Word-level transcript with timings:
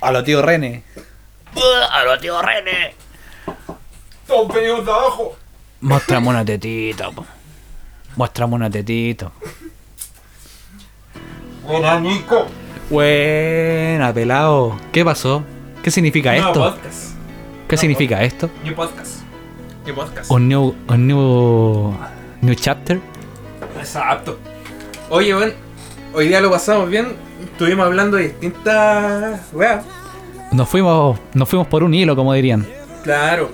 A 0.00 0.10
lo 0.12 0.24
tío 0.24 0.42
René. 0.42 0.82
A 1.90 2.04
lo 2.04 2.18
tío 2.18 2.40
René. 2.42 2.94
Todos 4.26 4.52
venimos 4.54 4.84
de 4.84 4.90
abajo. 4.92 5.36
Mostramos 5.80 6.30
una 6.32 6.44
tetita, 6.44 7.10
po. 7.10 7.26
Mostramos 8.16 8.56
una 8.56 8.70
tetita. 8.70 9.30
Buena, 11.62 12.00
Nico. 12.00 12.46
Buena, 12.90 14.12
pelado. 14.12 14.76
¿Qué 14.92 15.04
pasó? 15.04 15.42
¿Qué 15.82 15.90
significa 15.90 16.36
esto? 16.36 16.52
podcast. 16.54 17.14
¿Qué 17.68 17.76
significa 17.76 18.22
esto? 18.22 18.50
New 18.62 18.74
podcast. 18.74 19.22
New 19.84 19.94
podcast. 19.94 20.30
¿Un 20.30 20.48
new, 20.48 20.74
un 20.88 21.06
new, 21.06 21.94
new 22.40 22.54
chapter? 22.54 23.00
Exacto. 23.78 24.38
Oye, 25.10 25.34
bueno, 25.34 25.52
hoy 26.14 26.28
día 26.28 26.40
lo 26.40 26.50
pasamos 26.50 26.88
bien. 26.88 27.08
Estuvimos 27.44 27.86
hablando 27.86 28.16
de 28.16 28.24
distintas 28.28 29.40
weas. 29.52 29.84
Nos 30.52 30.68
fuimos, 30.68 31.18
nos 31.34 31.48
fuimos 31.48 31.66
por 31.68 31.82
un 31.82 31.94
hilo, 31.94 32.14
como 32.16 32.32
dirían. 32.32 32.66
Claro. 33.02 33.50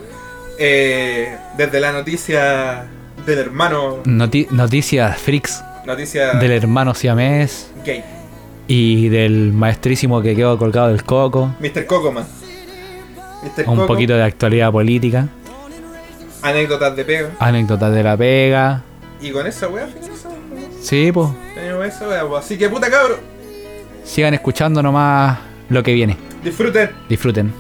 Eh, 0.58 1.36
desde 1.56 1.80
la 1.80 1.92
noticia 1.92 2.86
del 3.26 3.38
hermano. 3.38 3.98
Noti- 4.04 4.46
noticias 4.50 5.18
freaks 5.18 5.62
Noticia 5.86 6.34
del 6.34 6.50
hermano 6.52 6.94
siamés 6.94 7.70
gay. 7.84 8.04
y 8.68 9.08
del 9.08 9.52
maestrísimo 9.52 10.20
que 10.20 10.36
quedó 10.36 10.58
colgado 10.58 10.88
del 10.88 11.02
coco. 11.04 11.54
Mr. 11.60 11.86
Cocoman. 11.86 12.24
Mr. 13.42 13.66
Un 13.68 13.76
Coco, 13.76 13.86
poquito 13.86 14.14
de 14.14 14.22
actualidad 14.22 14.70
política. 14.70 15.28
Anécdotas 16.42 16.94
de 16.96 17.04
pega. 17.04 17.30
Anécdotas 17.38 17.92
de 17.94 18.02
la 18.02 18.16
pega. 18.16 18.82
Y 19.22 19.30
con 19.30 19.46
esa 19.46 19.68
wea 19.68 19.86
finalizamos. 19.86 20.38
Sí, 20.82 21.10
pues. 21.12 21.28
Tenemos 21.80 21.96
esa 21.96 22.08
wea, 22.08 22.26
pues. 22.28 22.44
Así 22.44 22.58
que 22.58 22.68
puta 22.68 22.90
cabro. 22.90 23.18
Sigan 24.04 24.34
escuchando 24.34 24.82
nomás 24.82 25.38
lo 25.70 25.82
que 25.82 25.94
viene. 25.94 26.16
Disfruten. 26.44 26.90
Disfruten. 27.08 27.52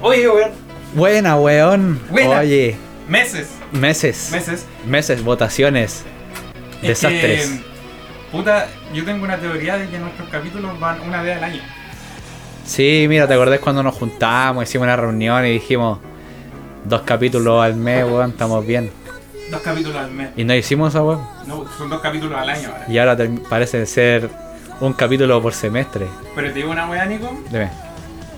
Oye, 0.00 0.28
weón. 0.28 0.50
Buena, 0.94 1.36
weón. 1.36 2.00
Buena. 2.10 2.38
Oye, 2.40 2.76
Meses. 3.08 3.48
meses. 3.72 4.30
Meses. 4.30 4.66
Meses, 4.86 5.24
votaciones. 5.24 6.04
Es 6.82 6.88
Desastres. 6.88 7.48
que, 7.48 7.60
puta, 8.30 8.68
yo 8.94 9.04
tengo 9.04 9.24
una 9.24 9.38
teoría 9.38 9.76
de 9.76 9.88
que 9.88 9.98
nuestros 9.98 10.28
capítulos 10.28 10.78
van 10.78 11.00
una 11.00 11.22
vez 11.22 11.36
al 11.38 11.44
año. 11.44 11.62
Sí, 12.64 13.06
mira, 13.08 13.26
¿te 13.26 13.34
acordás 13.34 13.58
cuando 13.58 13.82
nos 13.82 13.94
juntamos, 13.96 14.62
hicimos 14.62 14.84
una 14.84 14.94
reunión 14.94 15.44
y 15.46 15.52
dijimos 15.52 15.98
dos 16.84 17.02
capítulos 17.02 17.64
al 17.64 17.74
mes, 17.74 18.04
weón, 18.04 18.30
estamos 18.30 18.64
bien? 18.64 18.90
Dos 19.50 19.60
capítulos 19.62 19.96
al 19.96 20.10
mes. 20.10 20.30
Y 20.36 20.44
no 20.44 20.54
hicimos 20.54 20.90
eso, 20.94 21.04
weón. 21.04 21.26
No, 21.46 21.64
son 21.76 21.88
dos 21.88 22.00
capítulos 22.00 22.38
al 22.38 22.50
año 22.50 22.68
ahora. 22.70 22.84
Y 22.88 22.98
ahora 22.98 23.16
parece 23.48 23.84
ser 23.86 24.28
un 24.80 24.92
capítulo 24.92 25.40
por 25.40 25.54
semestre. 25.54 26.06
Pero 26.34 26.48
te 26.48 26.54
digo 26.54 26.70
una 26.70 26.88
wea, 26.88 27.04
Nico. 27.06 27.30
Dime. 27.50 27.70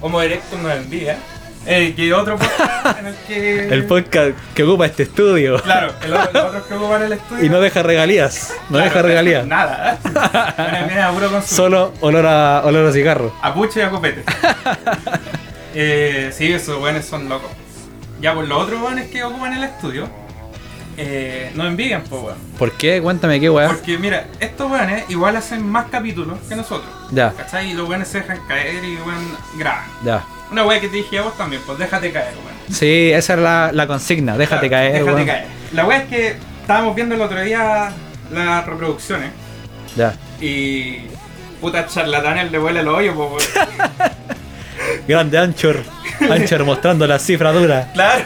Homo 0.01 0.23
Erectus 0.23 0.59
nos 0.61 0.73
envía. 0.73 1.19
Eh, 1.67 1.93
que 1.95 2.15
otro 2.15 2.39
podcast 2.39 2.99
en 3.01 3.07
el 3.09 3.15
que. 3.29 3.69
El 3.75 3.85
podcast 3.85 4.31
que 4.55 4.63
ocupa 4.63 4.87
este 4.87 5.03
estudio. 5.03 5.61
Claro, 5.63 5.93
el 6.03 6.15
otro, 6.15 6.33
los 6.33 6.45
otros 6.47 6.63
que 6.67 6.75
ocupan 6.75 7.03
el 7.03 7.13
estudio. 7.13 7.45
Y 7.45 7.49
no 7.51 7.61
deja 7.61 7.83
regalías. 7.83 8.55
No 8.71 8.79
Claro, 8.79 8.85
deja 8.85 9.03
regalías. 9.03 9.47
Nada. 9.47 9.99
Viene- 10.57 10.87
viene 10.87 11.03
a 11.03 11.11
puro 11.11 11.31
consumo. 11.31 11.43
Solo 11.57 11.93
olor 12.01 12.25
a, 12.27 12.63
olor 12.65 12.87
a 12.89 12.93
cigarro. 12.93 13.35
A 13.43 13.53
pucho 13.53 13.79
y 13.79 13.83
a 13.83 13.91
copete. 13.91 14.25
eh, 15.75 16.31
sí, 16.33 16.51
esos 16.53 16.81
weones 16.81 17.05
son 17.05 17.29
locos. 17.29 17.51
Ya, 18.23 18.35
pues 18.35 18.49
los 18.49 18.63
otros 18.63 18.81
weones 18.81 19.11
que 19.11 19.23
ocupan 19.23 19.53
el 19.53 19.65
estudio. 19.65 20.09
Eh, 21.03 21.51
no 21.55 21.67
envidian, 21.67 22.03
pues 22.03 22.23
weón. 22.23 22.37
¿Por 22.59 22.73
qué? 22.73 23.01
Cuéntame 23.01 23.41
qué 23.41 23.49
weá. 23.49 23.69
Porque 23.69 23.97
mira, 23.97 24.27
estos 24.39 24.71
weones 24.71 25.05
igual 25.09 25.35
hacen 25.37 25.67
más 25.67 25.87
capítulos 25.91 26.39
que 26.49 26.55
nosotros. 26.57 26.91
Ya, 27.11 27.33
¿Cachai? 27.33 27.71
Y 27.71 27.73
los 27.75 27.89
weones 27.89 28.07
se 28.09 28.21
dejan 28.21 28.39
caer 28.47 28.85
y 28.85 28.97
weón 28.97 29.37
graban. 29.57 29.85
ya. 30.05 30.25
Una 30.53 30.65
wea 30.65 30.81
que 30.81 30.89
te 30.89 30.97
dije 30.97 31.19
a 31.19 31.23
vos 31.23 31.37
también, 31.39 31.63
pues 31.65 31.79
déjate 31.79 32.11
caer, 32.13 32.35
weón. 32.35 32.75
Sí, 32.77 33.11
esa 33.13 33.35
es 33.35 33.39
la, 33.41 33.71
la 33.73 33.87
consigna. 33.87 34.37
Déjate 34.37 34.69
Claro, 34.69 34.83
caer, 34.83 34.93
Déjate 34.93 35.13
weón. 35.15 35.27
caer. 35.27 35.47
La 35.73 35.85
wea 35.87 35.99
es 35.99 36.09
que 36.09 36.37
estábamos 36.61 36.95
viendo 36.95 37.15
el 37.15 37.21
otro 37.23 37.41
día 37.41 37.93
las 38.33 38.67
reproducciones 38.67 39.31
Ya. 39.97 40.15
y. 40.41 41.07
Puta 41.61 41.87
charlatanes 41.87 42.51
le 42.51 42.59
huele 42.59 42.81
el 42.81 42.89
hoyo, 42.89 43.15
pues 43.15 43.49
weón. 43.57 43.71
Grande 45.09 45.39
Anchor. 45.39 45.83
Anchor 46.31 46.65
mostrando 46.65 47.07
la 47.07 47.19
cifra 47.19 47.53
dura. 47.53 47.91
Claro. 47.95 48.25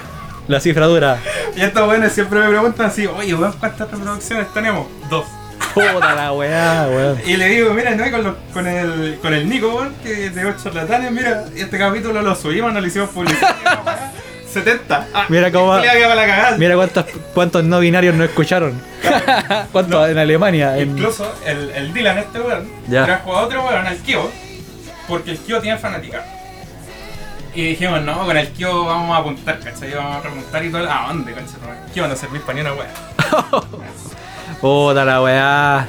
La 0.49 0.61
cifra 0.61 0.87
dura. 0.87 1.19
Y 1.57 1.63
estos 1.63 1.89
weones 1.89 2.13
siempre 2.13 2.41
me 2.41 2.49
preguntan 2.49 2.87
así, 2.87 3.07
oye 3.07 3.35
weón, 3.35 3.53
¿cuántas 3.59 3.91
reproducciones 3.91 4.53
tenemos? 4.53 4.87
Dos. 5.09 5.25
Puta 5.73 6.15
la 6.15 6.33
weá, 6.33 6.87
weón. 6.89 7.19
Y 7.27 7.37
le 7.37 7.49
digo, 7.49 7.73
mira, 7.75 7.93
no, 7.95 8.11
con, 8.11 8.23
los- 8.23 8.35
con 8.53 8.67
el 8.67 9.19
con 9.23 9.33
el 9.35 9.49
Nico, 9.49 9.69
weón, 9.75 9.95
que 10.03 10.31
de 10.31 10.45
ocho 10.47 10.59
charlatanes, 10.65 11.11
mira, 11.13 11.45
este 11.57 11.79
capítulo 11.79 12.21
lo 12.23 12.35
subimos, 12.35 12.73
no 12.73 12.81
le 12.81 12.89
hicimos 12.89 13.09
publicidad. 13.11 13.57
una 13.63 13.81
weá, 13.83 14.13
70. 14.53 15.09
Ah, 15.15 15.25
Mira 15.29 15.51
cómo. 15.51 15.75
Mira 16.59 16.77
cuántos, 16.77 17.05
cuántos 17.35 17.65
no 17.65 17.81
binarios 17.81 18.15
no 18.15 18.23
escucharon. 18.25 18.81
¿Cuántos 19.73 20.09
en 20.11 20.19
Alemania? 20.19 20.77
En... 20.79 20.91
Incluso 20.91 21.33
el, 21.45 21.71
el 21.71 21.93
Dylan, 21.93 22.19
este 22.19 22.41
weón, 22.41 22.69
Ya. 22.89 23.05
trajo 23.05 23.37
a 23.37 23.43
otro 23.43 23.65
weón 23.67 23.87
al 23.87 23.97
Kio, 23.99 24.31
porque 25.09 25.33
el 25.33 25.39
Kio 25.39 25.61
tiene 25.61 25.79
fanática. 25.79 26.25
Y 27.55 27.69
dijimos, 27.69 28.03
no, 28.03 28.25
con 28.27 28.37
el 28.37 28.49
Kio 28.51 28.85
vamos 28.85 29.17
a 29.17 29.21
apuntar, 29.21 29.61
¿cachai? 29.61 29.95
Vamos 29.95 30.17
a 30.17 30.21
remontar 30.21 30.65
y 30.65 30.71
todo. 30.71 30.91
¿A 30.91 31.07
dónde, 31.09 31.33
concha? 31.33 31.55
Kio 31.93 32.09
no 32.09 32.17
servís 32.17 32.43
para 32.43 32.55
ni 32.55 32.61
una 32.63 32.73
weá. 32.73 32.89
Puta 34.61 35.05
la 35.05 35.23
weá. 35.23 35.87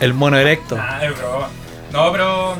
El 0.00 0.14
mono 0.14 0.36
erecto. 0.36 0.76
Ah, 0.80 0.98
es 1.04 1.16
broma. 1.16 1.48
No, 1.92 2.10
pero. 2.10 2.56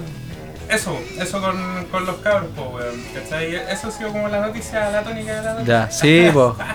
Eso, 0.68 0.98
eso 1.18 1.40
con, 1.40 1.84
con 1.90 2.06
los 2.06 2.16
cabros, 2.16 2.50
pues, 2.54 2.68
weón. 2.68 3.04
¿Cachai? 3.12 3.56
Eso 3.56 3.88
ha 3.88 3.90
sido 3.90 4.12
como 4.12 4.28
la 4.28 4.40
noticia, 4.40 4.90
la 4.90 5.02
tónica 5.02 5.34
de 5.34 5.42
la 5.42 5.52
noticia. 5.54 5.86
Ya, 5.86 5.90
sí, 5.90 6.30
po. 6.32 6.56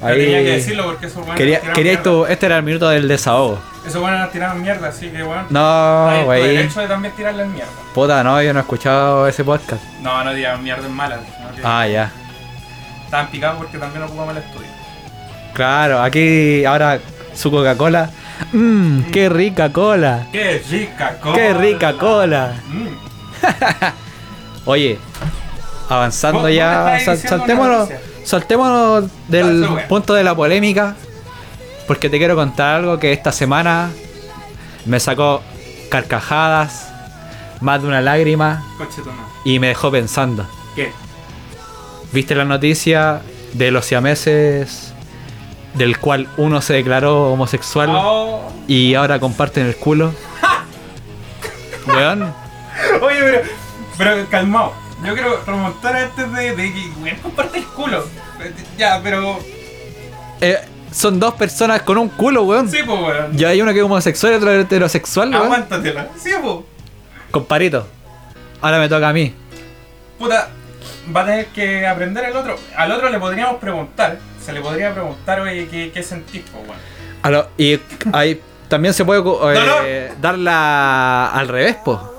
Tenía 0.00 0.42
que 0.42 0.50
decirlo 0.52 0.84
porque 0.84 1.06
esos 1.06 1.26
weones 1.26 1.60
Quería, 1.74 2.02
tu, 2.02 2.26
este 2.26 2.46
era 2.46 2.58
el 2.58 2.62
minuto 2.62 2.88
del 2.88 3.08
desahogo. 3.08 3.58
Esos 3.86 4.02
weones 4.02 4.20
nos 4.20 4.30
tiraron 4.32 4.60
mierda, 4.60 4.88
así 4.88 5.08
que 5.08 5.22
weón. 5.22 5.46
No, 5.50 6.10
tu 6.22 6.28
wey. 6.28 6.56
derecho 6.56 6.80
de 6.80 6.88
también 6.88 7.14
tirarles 7.14 7.46
mierda. 7.48 7.70
Puta, 7.94 8.22
no, 8.24 8.42
yo 8.42 8.52
no 8.52 8.58
he 8.58 8.62
escuchado 8.62 9.26
ese 9.28 9.44
podcast. 9.44 9.82
No, 10.02 10.24
no 10.24 10.34
digan 10.34 10.62
mierda 10.62 10.86
es 10.86 10.92
mala. 10.92 11.16
no 11.16 11.22
Ah, 11.64 11.86
ya. 11.86 12.12
Estaban 13.04 13.28
picados 13.28 13.58
porque 13.58 13.78
también 13.78 14.02
ocupamos 14.02 14.36
el 14.36 14.42
estudio. 14.42 14.68
Claro, 15.54 16.02
aquí 16.02 16.64
ahora 16.64 16.98
su 17.34 17.50
Coca-Cola. 17.50 18.10
Mmm, 18.52 19.04
qué 19.10 19.28
rica 19.28 19.72
cola. 19.72 20.26
¡Qué 20.30 20.62
rica 20.68 21.16
cola! 21.20 21.34
Qué 21.36 21.54
rica 21.54 21.92
cola. 21.94 22.52
Mm. 22.68 22.88
Oye, 24.66 24.98
avanzando 25.88 26.48
ya, 26.48 26.98
saltémonos. 27.00 27.88
Saltémonos 28.26 29.04
del 29.28 29.66
punto 29.88 30.12
de 30.14 30.24
la 30.24 30.34
polémica, 30.34 30.96
porque 31.86 32.10
te 32.10 32.18
quiero 32.18 32.34
contar 32.36 32.74
algo 32.76 32.98
que 32.98 33.12
esta 33.12 33.32
semana 33.32 33.90
me 34.84 35.00
sacó 35.00 35.42
carcajadas, 35.88 36.92
más 37.60 37.80
de 37.80 37.88
una 37.88 38.00
lágrima 38.02 38.62
y 39.44 39.58
me 39.60 39.68
dejó 39.68 39.90
pensando. 39.90 40.46
¿Qué? 40.74 40.92
¿Viste 42.12 42.34
la 42.34 42.44
noticia 42.44 43.22
de 43.54 43.70
los 43.70 43.86
siameses 43.86 44.92
del 45.74 45.98
cual 45.98 46.28
uno 46.36 46.60
se 46.60 46.74
declaró 46.74 47.32
homosexual 47.32 47.90
Oh. 47.92 48.52
y 48.66 48.94
ahora 48.94 49.18
comparten 49.20 49.66
el 49.66 49.76
culo? 49.76 50.12
Weón, 51.86 52.34
Oye, 53.02 53.20
pero, 53.20 53.42
pero 53.96 54.26
calmado. 54.28 54.72
Yo 55.04 55.14
quiero 55.14 55.40
remontar 55.46 55.96
antes 55.96 56.32
de, 56.32 56.56
de 56.56 56.72
que 56.72 56.88
weón 57.02 57.16
comparte 57.18 57.58
el 57.58 57.64
culo. 57.66 58.04
Ya, 58.78 59.00
pero. 59.02 59.38
eh, 60.40 60.58
son 60.92 61.20
dos 61.20 61.34
personas 61.34 61.82
con 61.82 61.98
un 61.98 62.08
culo, 62.08 62.44
weón. 62.44 62.70
Sí, 62.70 62.78
pues, 62.84 62.98
weón. 63.00 63.38
Y 63.38 63.44
hay 63.44 63.60
uno 63.60 63.72
que 63.72 63.78
es 63.80 63.84
homosexual 63.84 64.32
y 64.32 64.36
otro 64.36 64.52
heterosexual, 64.52 65.30
weón. 65.30 65.44
Aguántatela. 65.44 66.08
Sí, 66.18 66.30
pues. 66.42 66.56
Comparito. 67.30 67.86
Ahora 68.62 68.78
me 68.78 68.88
toca 68.88 69.08
a 69.08 69.12
mí. 69.12 69.34
Puta, 70.18 70.48
va 71.14 71.20
a 71.20 71.26
tener 71.26 71.46
que 71.48 71.86
aprender 71.86 72.24
el 72.24 72.36
otro. 72.36 72.56
Al 72.76 72.90
otro 72.92 73.10
le 73.10 73.18
podríamos 73.18 73.56
preguntar. 73.56 74.18
Se 74.42 74.52
le 74.52 74.60
podría 74.60 74.92
preguntar, 74.94 75.40
oye, 75.40 75.68
¿qué, 75.68 75.90
qué 75.92 76.02
sentís, 76.02 76.42
pues, 76.50 76.64
weón? 76.66 76.78
A 77.22 77.30
lo- 77.30 77.48
y 77.58 77.78
ahí 78.12 78.40
también 78.68 78.94
se 78.94 79.04
puede 79.04 79.20
eh, 79.20 80.10
No, 80.14 80.20
darla 80.22 81.28
al 81.32 81.48
revés, 81.48 81.76
po. 81.84 82.14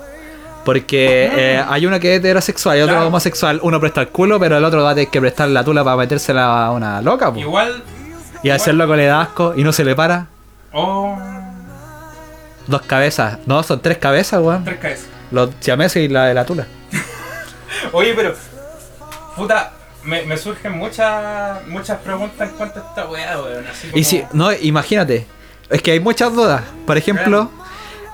Porque 0.68 1.30
eh, 1.34 1.64
hay 1.66 1.86
uno 1.86 1.98
que 1.98 2.12
es 2.12 2.18
heterosexual 2.20 2.76
y 2.76 2.82
otro 2.82 2.96
Claro. 2.96 3.08
homosexual. 3.08 3.58
Uno 3.62 3.80
presta 3.80 4.02
el 4.02 4.08
culo, 4.08 4.38
pero 4.38 4.58
el 4.58 4.64
otro 4.64 4.82
va 4.84 4.90
a 4.90 4.94
tener 4.94 5.08
que 5.08 5.18
prestar 5.18 5.48
la 5.48 5.64
tula 5.64 5.82
para 5.82 5.96
metérsela 5.96 6.66
a 6.66 6.72
una 6.72 7.00
loca, 7.00 7.32
po. 7.32 7.40
Igual. 7.40 7.82
Y 8.42 8.50
a 8.50 8.56
ese 8.56 8.74
loco 8.74 8.94
le 8.94 9.06
da 9.06 9.22
asco 9.22 9.54
y 9.56 9.64
no 9.64 9.72
se 9.72 9.82
le 9.82 9.94
para. 9.94 10.26
Oh. 10.74 11.16
Dos 12.66 12.82
cabezas. 12.82 13.38
No, 13.46 13.62
son 13.62 13.80
tres 13.80 13.96
cabezas, 13.96 14.42
weón. 14.42 14.62
Tres 14.62 14.76
cabezas. 14.78 15.06
Los 15.30 15.48
siameses 15.58 16.04
y 16.04 16.08
la 16.08 16.26
de 16.26 16.34
la 16.34 16.44
tula. 16.44 16.66
Oye, 17.92 18.12
pero. 18.14 18.34
Puta, 19.36 19.72
me, 20.04 20.26
me 20.26 20.36
surgen 20.36 20.72
muchas 20.72 21.66
muchas 21.66 21.98
preguntas 22.00 22.46
en 22.46 22.54
cuanto 22.56 22.80
a 22.80 22.82
esta 22.90 23.06
weá, 23.08 23.40
weón. 23.40 23.64
Como... 23.64 23.96
Y 23.96 24.04
si, 24.04 24.22
no, 24.34 24.52
imagínate. 24.52 25.26
Es 25.70 25.80
que 25.80 25.92
hay 25.92 26.00
muchas 26.00 26.30
dudas. 26.34 26.60
Por 26.86 26.98
ejemplo, 26.98 27.50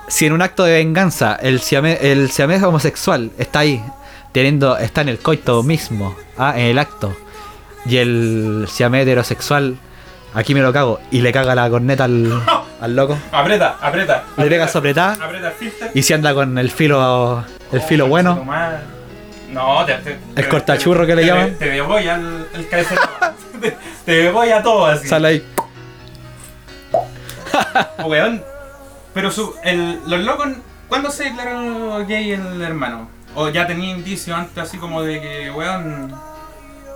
si 0.07 0.25
en 0.25 0.33
un 0.33 0.41
acto 0.41 0.63
de 0.63 0.73
venganza 0.73 1.35
el 1.41 1.59
siamés, 1.59 1.99
el 2.01 2.29
siamés 2.31 2.61
homosexual 2.63 3.31
está 3.37 3.59
ahí, 3.59 3.83
teniendo, 4.31 4.77
está 4.77 5.01
en 5.01 5.09
el 5.09 5.19
coito 5.19 5.63
mismo, 5.63 6.15
ah, 6.37 6.53
en 6.55 6.65
el 6.67 6.79
acto, 6.79 7.15
y 7.85 7.97
el 7.97 8.67
siamés 8.69 9.03
heterosexual, 9.03 9.77
aquí 10.33 10.53
me 10.53 10.61
lo 10.61 10.71
cago, 10.73 10.99
y 11.11 11.21
le 11.21 11.31
caga 11.31 11.55
la 11.55 11.69
corneta 11.69 12.03
al, 12.05 12.41
al 12.81 12.95
loco, 12.95 13.17
Aprieta, 13.31 13.77
aprieta. 13.81 14.23
le 14.37 14.45
pega 14.47 14.67
sopletada, 14.67 15.13
Aprieta 15.23 15.47
el 15.49 15.53
filter. 15.53 15.91
y 15.93 16.01
si 16.03 16.13
anda 16.13 16.33
con 16.33 16.57
el 16.57 16.69
filo, 16.71 17.43
el 17.71 17.81
filo 17.81 18.05
Oh, 18.05 18.09
bueno. 18.09 18.39
No, 19.51 19.85
te, 19.85 19.93
te- 19.99 20.19
te- 20.35 20.49
cortachurro 20.49 21.05
que 21.05 21.15
le 21.15 21.25
llaman. 21.25 21.55
Te 21.57 21.79
voy 21.81 22.07
al 22.09 22.45
el 22.53 22.67
te 24.05 24.29
voy 24.29 24.49
a 24.49 24.61
todo 24.61 24.85
así. 24.87 25.07
sale 25.07 25.27
ahí. 25.29 25.43
Oh, 27.99 28.07
weón. 28.07 28.43
Pero 29.15 29.31
su, 29.31 29.55
el, 29.63 29.99
los 30.05 30.19
locos, 30.19 30.49
¿cuándo 30.87 31.09
se 31.09 31.23
declaró 31.23 32.05
gay 32.05 32.33
el 32.33 32.61
hermano? 32.61 33.09
O 33.33 33.49
ya 33.49 33.65
tenía 33.65 33.89
indicios 33.91 34.37
antes 34.37 34.57
así 34.63 34.77
como 34.77 35.01
de 35.01 35.19
que, 35.21 35.49
weón... 35.51 36.13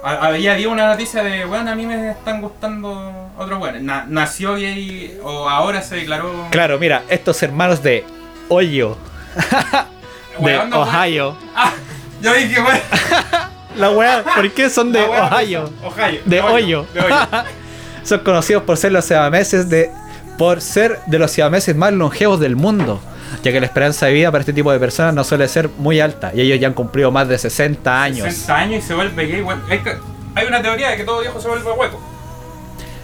ha- 0.04 0.28
Había 0.28 0.70
una 0.70 0.88
noticia 0.88 1.24
de, 1.24 1.46
weón, 1.46 1.68
a 1.68 1.74
mí 1.76 1.86
me 1.88 2.12
están 2.12 2.42
gustando 2.42 3.32
otros 3.38 3.60
weones. 3.60 3.82
Na- 3.82 4.06
nació 4.08 4.54
gay 4.56 5.18
o 5.24 5.50
ahora 5.50 5.82
se 5.82 5.96
declaró... 5.96 6.48
Claro, 6.52 6.78
mira, 6.78 7.04
estos 7.10 7.42
hermanos 7.42 7.82
de 7.82 8.06
Ohio, 8.50 8.98
de 10.38 10.44
Weón, 10.44 10.70
no, 10.70 10.78
weón. 10.82 10.90
Ohio. 10.96 11.38
Ah, 11.56 11.74
yo 12.22 12.34
dije, 12.34 12.62
weón. 12.62 12.80
La 13.76 13.92
weá, 13.92 14.24
¿por 14.24 14.52
qué 14.52 14.70
son 14.70 14.92
de 14.92 15.02
Ohio? 15.02 15.70
Ohio. 15.86 16.22
De 16.26 16.42
hoyo. 16.42 16.86
Son 18.04 18.20
conocidos 18.22 18.64
por 18.64 18.76
ser 18.78 18.92
los 18.92 19.06
siameses 19.06 19.70
de 19.70 19.92
por 20.40 20.62
ser 20.62 21.00
de 21.06 21.20
los 21.20 21.30
siameses 21.30 21.76
más 21.76 21.94
longevos 21.94 22.40
del 22.40 22.56
mundo, 22.56 23.00
ya 23.44 23.52
que 23.52 23.60
la 23.60 23.68
esperanza 23.68 24.08
de 24.08 24.14
vida 24.14 24.32
para 24.32 24.40
este 24.42 24.54
tipo 24.54 24.72
de 24.72 24.80
personas 24.80 25.14
no 25.14 25.24
suele 25.24 25.48
ser 25.48 25.70
muy 25.78 26.00
alta 26.00 26.32
y 26.34 26.42
ellos 26.42 26.60
ya 26.60 26.68
han 26.68 26.74
cumplido 26.74 27.12
más 27.12 27.28
de 27.28 27.38
60 27.38 28.02
años. 28.02 28.24
60 28.34 28.56
años 28.56 28.84
y 28.84 28.88
se 28.88 28.96
vuelve 28.96 29.28
gay. 29.28 29.46
Hay, 29.70 29.80
que- 29.80 29.98
hay 30.36 30.48
una 30.48 30.62
teoría 30.62 30.90
de 30.90 30.98
que 30.98 31.04
todo 31.04 31.20
viejo 31.20 31.40
se 31.40 31.48
vuelve 31.50 31.70
hueco. 31.72 32.00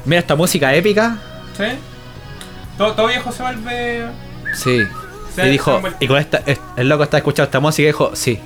Mira 0.05 0.19
esta 0.19 0.35
música 0.35 0.73
épica. 0.73 1.17
¿Sí? 1.57 1.65
Todo, 2.77 2.93
todo 2.93 3.07
viejo 3.07 3.31
se 3.31 3.43
vuelve... 3.43 4.05
Sí. 4.53 4.81
Se- 5.35 5.45
Y 5.47 5.49
dijo, 5.51 5.81
y 5.99 6.07
con 6.07 6.17
esta, 6.17 6.41
es- 6.45 6.59
el 6.77 6.87
loco 6.89 7.03
está 7.03 7.17
escuchando 7.17 7.43
esta 7.45 7.59
música 7.59 7.83
y 7.83 7.87
dijo, 7.87 8.15
sí, 8.15 8.39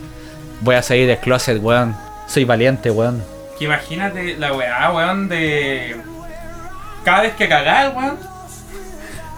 voy 0.62 0.76
a 0.76 0.82
salir 0.84 1.06
del 1.08 1.20
closet, 1.20 1.62
weón. 1.62 1.96
Soy 2.28 2.44
valiente, 2.46 2.90
weón. 2.92 3.24
Que 3.60 3.66
imagínate 3.66 4.36
la 4.38 4.52
weá, 4.54 4.92
weón, 4.92 5.30
de. 5.30 5.96
Cada 7.04 7.22
vez 7.22 7.34
que 7.36 7.48
cagás, 7.48 7.94
weón. 7.96 8.18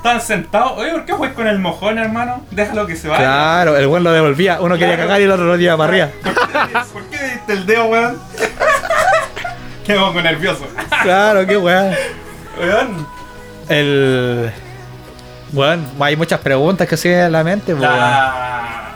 Están 0.01 0.19
sentados. 0.21 0.73
Oye, 0.77 0.91
¿por 0.91 1.05
qué 1.05 1.13
juegas 1.13 1.35
con 1.35 1.47
el 1.47 1.59
mojón, 1.59 1.99
hermano? 1.99 2.43
Déjalo 2.49 2.87
que 2.87 2.95
se 2.95 3.07
vaya. 3.07 3.21
Claro, 3.23 3.77
el 3.77 3.85
weón 3.85 4.03
lo 4.03 4.11
devolvía. 4.11 4.59
Uno 4.59 4.75
quería 4.75 4.95
Claro. 4.95 5.07
cagar 5.09 5.21
y 5.21 5.25
el 5.25 5.31
otro 5.31 5.45
lo 5.45 5.57
tiraba 5.57 5.77
para 5.77 5.89
arriba. 5.91 6.09
¿Por 6.23 6.33
qué, 6.33 6.79
¿Por 6.93 7.03
qué 7.05 7.23
diste 7.23 7.53
el 7.53 7.65
dedo, 7.67 7.85
weón? 7.85 8.19
Qué 9.85 9.95
poco 9.95 10.21
nervioso. 10.21 10.67
Claro, 11.03 11.45
qué 11.45 11.57
weón. 11.57 11.93
Weón. 12.59 13.07
El. 13.69 14.51
Bueno, 15.51 15.83
hay 15.99 16.15
muchas 16.15 16.39
preguntas 16.39 16.87
que 16.87 16.97
siguen 16.97 17.19
en 17.21 17.31
la 17.31 17.43
mente, 17.43 17.73
weón. 17.73 17.83
La... 17.99 18.95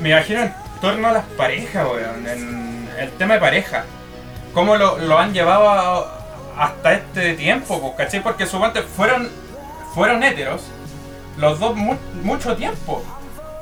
Me 0.00 0.10
imagino 0.10 0.40
en 0.42 0.54
torno 0.80 1.08
a 1.08 1.12
las 1.12 1.24
parejas, 1.36 1.84
weón. 1.86 2.26
En 2.28 2.88
el 2.98 3.10
tema 3.12 3.34
de 3.34 3.40
pareja. 3.40 3.84
¿Cómo 4.52 4.76
lo, 4.76 4.98
lo 4.98 5.18
han 5.18 5.32
llevado 5.32 5.68
a- 5.70 6.64
hasta 6.64 6.92
este 6.92 7.34
tiempo, 7.34 7.94
¿cachai? 7.96 8.22
Porque 8.22 8.46
suponte 8.46 8.82
fueron, 8.82 9.28
fueron 9.94 10.22
héteros 10.22 10.62
los 11.38 11.58
dos 11.58 11.74
mu- 11.76 11.96
mucho 12.22 12.56
tiempo. 12.56 13.02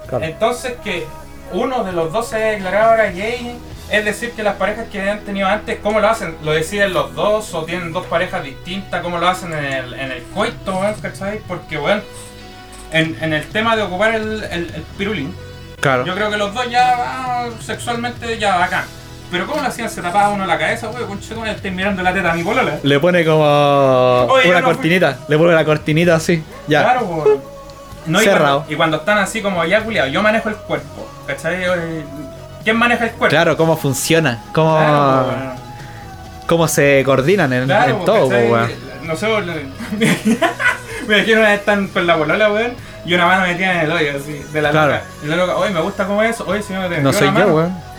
Claro. 0.08 0.24
Entonces 0.24 0.74
que 0.84 1.06
uno 1.52 1.84
de 1.84 1.92
los 1.92 2.12
dos 2.12 2.28
se 2.28 2.38
declarado 2.38 2.90
ahora 2.90 3.06
gay, 3.10 3.56
es 3.90 4.04
decir 4.04 4.32
que 4.32 4.42
las 4.42 4.56
parejas 4.56 4.88
que 4.90 5.00
han 5.08 5.20
tenido 5.20 5.46
antes, 5.48 5.78
¿cómo 5.82 6.00
lo 6.00 6.08
hacen? 6.08 6.36
¿Lo 6.42 6.52
deciden 6.52 6.92
los 6.94 7.14
dos 7.14 7.52
o 7.54 7.64
tienen 7.64 7.92
dos 7.92 8.06
parejas 8.06 8.42
distintas? 8.42 9.02
¿Cómo 9.02 9.18
lo 9.18 9.28
hacen 9.28 9.52
en 9.52 9.64
el, 9.64 9.94
en 9.94 10.12
el 10.12 10.22
coito, 10.34 10.78
weón? 10.78 10.94
¿Cachai? 11.00 11.40
Porque, 11.46 11.78
weón, 11.78 12.02
en, 12.92 13.16
en 13.20 13.32
el 13.32 13.46
tema 13.48 13.76
de 13.76 13.82
ocupar 13.82 14.14
el, 14.14 14.42
el, 14.44 14.74
el 14.74 14.82
pirulín, 14.98 15.34
Claro. 15.80 16.04
yo 16.06 16.14
creo 16.14 16.30
que 16.30 16.36
los 16.36 16.54
dos 16.54 16.70
ya 16.70 16.94
ah, 16.96 17.48
sexualmente 17.60 18.38
ya 18.38 18.62
acá. 18.62 18.84
Pero 19.32 19.46
¿cómo 19.46 19.62
lo 19.62 19.66
hacían? 19.68 19.88
Se 19.90 20.00
tapaba 20.02 20.28
uno 20.28 20.46
la 20.46 20.58
cabeza, 20.58 20.88
weón, 20.90 21.08
conchetumare, 21.08 21.52
estoy 21.52 21.70
mirando 21.72 22.02
la 22.02 22.12
teta 22.14 22.30
a 22.32 22.34
mi 22.34 22.44
polola. 22.44 22.78
Le 22.82 23.00
pone 23.00 23.24
como 23.24 23.42
Oye, 24.30 24.44
yo 24.44 24.50
una 24.50 24.60
no 24.60 24.66
fui- 24.66 24.74
cortinita. 24.74 25.16
Le 25.26 25.38
pone 25.38 25.54
la 25.54 25.64
cortinita 25.64 26.14
así. 26.14 26.44
Ya. 26.68 26.82
Claro, 26.82 27.00
weón. 27.06 27.40
No, 28.06 28.20
y 28.20 28.24
Cerrado. 28.24 28.56
cuando, 28.58 28.72
y 28.72 28.76
cuando 28.76 28.96
están 28.98 29.18
así 29.18 29.40
como 29.42 29.64
ya 29.64 29.82
culiados, 29.82 30.12
yo 30.12 30.22
manejo 30.22 30.48
el 30.50 30.56
cuerpo, 30.56 31.08
¿cachai? 31.26 31.64
Eh, 31.64 32.04
¿Quién 32.64 32.76
maneja 32.76 33.04
el 33.04 33.10
cuerpo? 33.12 33.30
Claro, 33.30 33.56
cómo 33.56 33.76
funciona. 33.76 34.42
Cómo, 34.52 34.76
Claro, 34.76 35.26
cómo 36.46 36.68
se 36.68 37.02
coordinan 37.04 37.52
en, 37.52 37.64
Claro, 37.64 37.98
en 38.00 38.04
todo, 38.04 38.28
¿cachai? 38.28 38.50
weón. 38.50 38.70
No 39.04 39.16
sé, 39.16 39.26
me 41.08 41.16
imagino 41.16 41.40
una 41.40 41.48
vez 41.50 41.60
están 41.60 41.88
con 41.88 42.06
la 42.06 42.16
polola, 42.16 42.52
weón, 42.52 42.72
y 43.04 43.14
una 43.14 43.26
mano 43.26 43.46
metida 43.46 43.72
en 43.72 43.80
el 43.80 43.92
hoyo, 43.92 44.10
así, 44.20 44.44
de 44.52 44.62
la 44.62 44.70
Claro. 44.70 44.92
loca. 44.92 45.04
Y 45.22 45.26
la 45.26 45.36
loca, 45.36 45.56
oye, 45.56 45.70
me 45.70 45.80
gusta 45.80 46.06
cómo 46.06 46.22
es 46.22 46.34
eso, 46.34 46.44
oye, 46.46 46.62
si 46.62 46.72
no 46.72 46.88
te 46.88 47.00
No 47.00 47.12
soy 47.12 47.28
la 47.28 47.32
yo, 47.32 47.38
mano". 47.40 47.54
weón. 47.54 47.91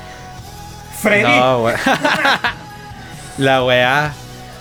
Freddy. 1.03 1.23
No, 1.39 1.65
la 3.37 3.63
weá. 3.63 4.13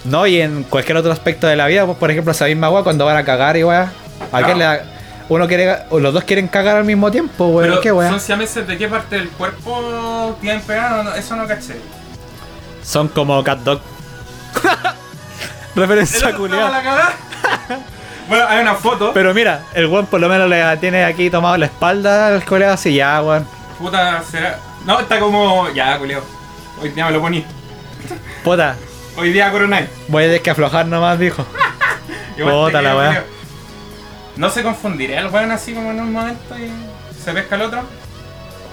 No, 0.05 0.27
y 0.27 0.41
en 0.41 0.65
cualquier 0.65 0.97
otro 0.97 1.13
aspecto 1.13 1.47
de 1.47 1.57
la 1.57 1.67
vida, 1.69 1.87
pues 1.87 1.97
por 1.99 2.11
ejemplo, 2.11 2.33
esa 2.33 2.47
misma 2.47 2.69
weá 2.71 2.83
cuando 2.83 3.05
van 3.05 3.17
a 3.17 3.25
cagar 3.25 3.57
y 3.57 3.65
weá. 3.65 3.93
¿A 4.33 4.43
quién 4.43 4.59
le 4.59 4.65
da- 4.65 4.83
Uno 5.29 5.47
quiere. 5.47 5.77
O 5.91 6.01
los 6.01 6.13
dos 6.13 6.25
quieren 6.25 6.49
cagar 6.49 6.77
al 6.77 6.85
mismo 6.85 7.11
tiempo, 7.11 7.47
weón. 7.47 7.69
Pero 7.71 7.81
¿Qué 7.81 7.93
weá? 7.93 8.11
son 8.11 8.21
siameses 8.21 8.67
de 8.67 8.77
qué 8.77 8.89
parte 8.89 9.17
del 9.17 9.29
cuerpo 9.31 10.37
tienen 10.41 10.61
pegado, 10.63 11.05
No, 11.05 11.15
eso 11.15 11.37
no 11.37 11.47
caché. 11.47 11.77
Son 12.83 13.09
como 13.09 13.43
cat 13.45 13.61
dog. 13.61 13.81
¿El 15.75 15.81
Referencia 15.83 16.33
cagada? 16.33 17.13
bueno, 18.29 18.45
hay 18.49 18.61
una 18.61 18.75
foto. 18.75 19.13
Pero 19.15 19.33
mira, 19.33 19.63
el 19.75 19.87
weón 19.87 20.07
por 20.07 20.21
lo 20.21 20.29
menos 20.29 20.49
le 20.49 20.77
tiene 20.79 21.05
aquí 21.05 21.31
tomado 21.31 21.57
la 21.57 21.67
espalda 21.67 22.27
al 22.29 22.45
colega 22.45 22.75
así, 22.75 22.95
ya, 22.95 23.23
weón. 23.23 23.47
Puta, 23.79 24.23
será. 24.31 24.59
No, 24.87 25.01
está 25.01 25.19
como. 25.21 25.71
Ya, 25.71 25.99
culeo. 25.99 26.23
Hoy 26.81 26.89
día 26.91 27.07
me 27.07 27.13
lo 27.13 27.21
poní. 27.21 27.45
Puta, 28.43 28.77
Hoy 29.17 29.33
día 29.33 29.51
coronáis. 29.53 29.89
voy 30.09 30.25
a 30.25 30.27
tener 30.27 30.43
que 30.43 30.51
aflojar 30.51 30.87
nomás, 30.87 31.19
dijo. 31.19 31.45
Puta 32.39 32.83
la 32.83 32.97
weá. 32.97 33.25
No 34.37 34.49
se 34.51 34.63
confundiría 34.63 35.21
el 35.21 35.27
weón 35.29 35.51
así 35.51 35.73
como 35.75 35.91
en 35.91 36.01
un 36.01 36.13
momento 36.13 36.57
y 36.59 36.71
se 37.23 37.33
pesca 37.33 37.55
el 37.57 37.63
otro. 37.63 37.83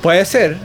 Puede 0.02 0.26
ser. 0.26 0.58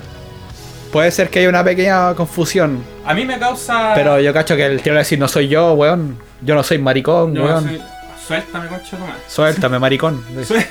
Puede 0.92 1.10
ser 1.10 1.28
que 1.28 1.40
haya 1.40 1.48
una 1.48 1.64
pequeña 1.64 2.14
confusión. 2.14 2.84
A 3.04 3.12
mí 3.14 3.24
me 3.26 3.38
causa. 3.38 3.92
Pero 3.96 4.20
yo 4.20 4.32
cacho 4.32 4.54
que 4.54 4.64
el 4.64 4.80
tío 4.80 4.92
va 4.92 4.98
a 5.00 5.02
decir, 5.02 5.18
no 5.18 5.26
soy 5.26 5.48
yo, 5.48 5.72
weón. 5.74 6.16
Yo 6.40 6.54
no 6.54 6.62
soy 6.62 6.78
maricón, 6.78 7.34
Yo 7.34 7.40
no 7.40 7.46
weón. 7.46 7.64
soy- 7.64 7.82
Suéltame, 8.26 8.68
concha 8.68 8.90
tu 8.96 8.98
madre. 8.98 9.14
Suéltame, 9.28 9.78
maricón. 9.80 10.24
Suel- 10.46 10.66